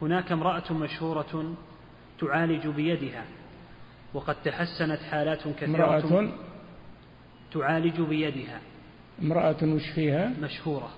هناك 0.01 0.31
امرأة 0.31 0.73
مشهورة 0.73 1.55
تعالج 2.19 2.67
بيدها 2.67 3.25
وقد 4.13 4.35
تحسنت 4.43 4.99
حالات 4.99 5.47
كثيرة 5.47 5.65
امرأة؟ 5.65 6.31
تعالج 7.53 8.01
بيدها. 8.01 8.59
امرأة 9.21 9.63
وش 9.63 9.89
فيها؟ 9.95 10.33
مشهورة. 10.41 10.89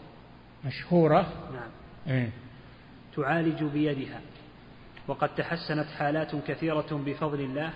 مشهورة؟ 0.66 1.22
نعم. 1.54 1.70
إيه؟ 2.16 2.30
تعالج 3.16 3.64
بيدها 3.64 4.22
وقد 5.08 5.36
تحسنت 5.36 5.88
حالات 5.88 6.36
كثيرة 6.36 7.02
بفضل 7.06 7.40
الله. 7.40 7.74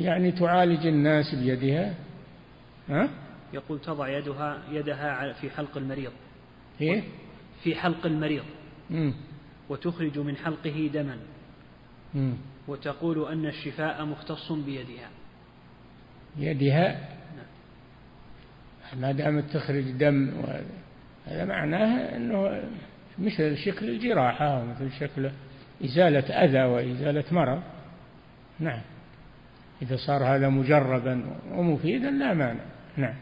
يعني 0.00 0.32
تعالج 0.32 0.86
الناس 0.86 1.34
بيدها؟ 1.34 1.94
ها؟ 2.88 3.08
يقول 3.52 3.80
تضع 3.80 4.08
يدها 4.08 4.62
يدها 4.70 5.32
في 5.32 5.50
حلق 5.50 5.76
المريض. 5.76 6.12
إيه؟ 6.80 7.02
في 7.62 7.74
حلق 7.74 8.06
المريض. 8.06 8.44
مم. 8.90 9.14
وتخرج 9.68 10.18
من 10.18 10.36
حلقه 10.36 10.90
دما. 10.94 11.16
مم. 12.14 12.34
وتقول 12.68 13.32
أن 13.32 13.46
الشفاء 13.46 14.04
مختص 14.04 14.52
بيدها. 14.52 15.10
يدها؟ 16.36 17.08
ما 19.00 19.12
دامت 19.12 19.44
تخرج 19.44 19.90
دم 19.90 20.32
هذا 21.26 21.44
معناه 21.44 22.16
أنه 22.16 22.62
مثل 23.18 23.56
شكل 23.56 23.88
الجراحة 23.88 24.62
ومثل 24.62 24.92
شكل 25.00 25.30
إزالة 25.84 26.44
أذى 26.44 26.62
وإزالة 26.62 27.24
مرض. 27.32 27.62
نعم. 28.60 28.80
إذا 29.82 29.96
صار 29.96 30.24
هذا 30.24 30.48
مجربا 30.48 31.24
ومفيدا 31.50 32.10
لا 32.10 32.34
مانع. 32.34 32.64
نعم. 32.96 33.14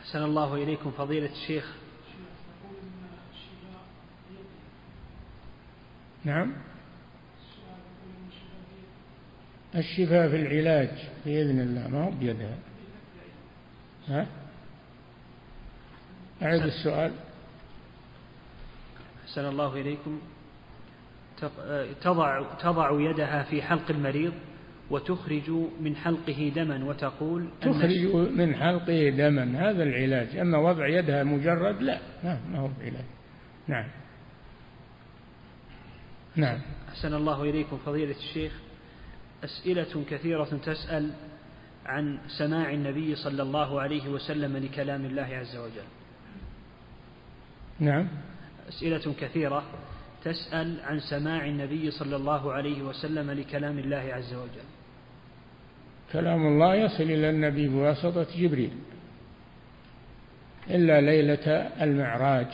أحسن 0.00 0.22
الله 0.22 0.54
إليكم 0.54 0.90
فضيلة 0.90 1.30
الشيخ. 1.32 1.83
نعم. 6.24 6.52
الشفاء 9.74 10.28
في 10.28 10.36
العلاج 10.36 10.88
بإذن 11.26 11.60
الله 11.60 11.88
ما 11.88 12.04
هو؟ 12.04 12.10
بيدها 12.10 12.56
ها؟ 14.08 14.26
أعد 16.42 16.60
السؤال. 16.60 17.12
أحسن 19.24 19.44
الله 19.44 19.80
إليكم. 19.80 20.20
تضع 22.02 22.42
تضع 22.60 23.00
يدها 23.00 23.42
في 23.42 23.62
حلق 23.62 23.90
المريض 23.90 24.32
وتخرج 24.90 25.50
من 25.80 25.96
حلقه 25.96 26.52
دما 26.56 26.84
وتقول 26.84 27.48
تخرج 27.60 28.14
من 28.14 28.54
حلقه 28.54 29.08
دما 29.08 29.70
هذا 29.70 29.82
العلاج. 29.82 30.36
أما 30.36 30.58
وضع 30.58 30.88
يدها 30.88 31.24
مجرد 31.24 31.82
لا 31.82 32.00
ما 32.24 32.58
هو 32.58 32.68
بعلاج 32.80 33.04
نعم. 33.68 34.03
نعم. 36.36 36.60
أحسن 36.88 37.14
الله 37.14 37.42
إليكم 37.42 37.78
فضيلة 37.86 38.16
الشيخ. 38.16 38.52
أسئلة 39.44 40.04
كثيرة 40.10 40.44
تسأل 40.44 41.10
عن 41.86 42.18
سماع 42.38 42.72
النبي 42.72 43.14
صلى 43.14 43.42
الله 43.42 43.80
عليه 43.80 44.08
وسلم 44.08 44.56
لكلام 44.56 45.04
الله 45.04 45.22
عز 45.22 45.56
وجل. 45.56 45.88
نعم. 47.80 48.08
أسئلة 48.68 49.14
كثيرة 49.20 49.64
تسأل 50.24 50.80
عن 50.80 51.00
سماع 51.00 51.46
النبي 51.46 51.90
صلى 51.90 52.16
الله 52.16 52.52
عليه 52.52 52.82
وسلم 52.82 53.30
لكلام 53.30 53.78
الله 53.78 53.96
عز 53.96 54.34
وجل. 54.34 54.68
كلام 56.12 56.46
الله 56.46 56.74
يصل 56.74 57.02
إلى 57.02 57.30
النبي 57.30 57.68
بواسطة 57.68 58.26
جبريل. 58.36 58.72
إلا 60.70 61.00
ليلة 61.00 61.46
المعراج. 61.82 62.46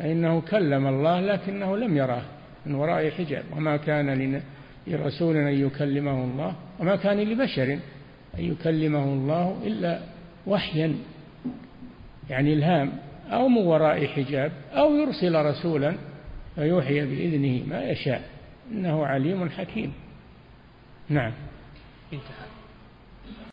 فإنه 0.00 0.40
كلم 0.40 0.86
الله 0.86 1.20
لكنه 1.20 1.76
لم 1.76 1.96
يراه 1.96 2.22
من 2.66 2.74
وراء 2.74 3.10
حجاب. 3.10 3.44
وما 3.56 3.76
كان 3.76 4.40
لرسول 4.86 5.36
أن 5.36 5.66
يكلمه 5.66 6.24
الله 6.24 6.54
وما 6.78 6.96
كان 6.96 7.20
لبشر 7.20 7.72
أن 8.38 8.44
يكلمه 8.44 9.04
الله 9.04 9.62
إلا 9.66 10.00
وحيا 10.46 10.94
يعني 12.30 12.52
إلهام 12.52 12.92
أو 13.30 13.48
من 13.48 13.66
وراء 13.66 14.06
حجاب 14.06 14.52
أو 14.72 14.94
يرسل 14.94 15.34
رسولا 15.34 15.94
فيوحي 16.54 17.00
بإذنه 17.00 17.66
ما 17.66 17.82
يشاء. 17.82 18.22
إنه 18.72 19.06
عليم 19.06 19.50
حكيم. 19.50 19.92
نعم. 21.08 21.32
انتهى. 22.12 22.49